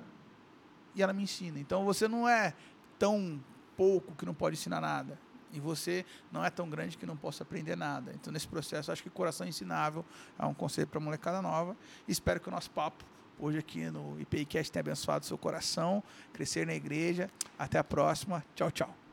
e 0.95 1.04
ela 1.04 1.14
me 1.14 1.24
ensina. 1.24 1.60
Então, 1.60 1.86
você 1.86 2.08
não 2.08 2.28
é 2.28 2.54
tão 2.97 3.43
pouco 3.76 4.16
que 4.16 4.26
não 4.26 4.34
pode 4.34 4.56
ensinar 4.56 4.82
nada. 4.82 5.20
E 5.52 5.60
você 5.60 6.06
não 6.32 6.43
é 6.43 6.50
tão 6.50 6.70
grande 6.70 6.97
que 6.97 7.06
não 7.06 7.18
possa 7.18 7.43
aprender 7.43 7.76
nada. 7.76 8.12
Então, 8.14 8.32
nesse 8.32 8.47
processo, 8.47 8.91
acho 8.91 9.04
que 9.04 9.10
coração 9.10 9.47
ensinável 9.47 10.06
é 10.38 10.45
um 10.45 10.54
conselho 10.54 10.88
para 10.88 11.00
molecada 11.00 11.41
nova. 11.41 11.76
Espero 12.08 12.39
que 12.39 12.47
o 12.47 12.52
nosso 12.52 12.70
papo 12.72 13.04
hoje 13.39 13.58
aqui 13.58 13.89
no 13.89 14.20
IPIcast 14.20 14.72
tenha 14.72 14.82
abençoado 14.82 15.26
seu 15.26 15.38
coração, 15.38 16.04
crescer 16.34 16.68
na 16.68 16.76
igreja. 16.76 17.30
Até 17.58 17.80
a 17.80 17.84
próxima. 17.84 18.43
Tchau, 18.56 18.70
tchau. 18.72 19.09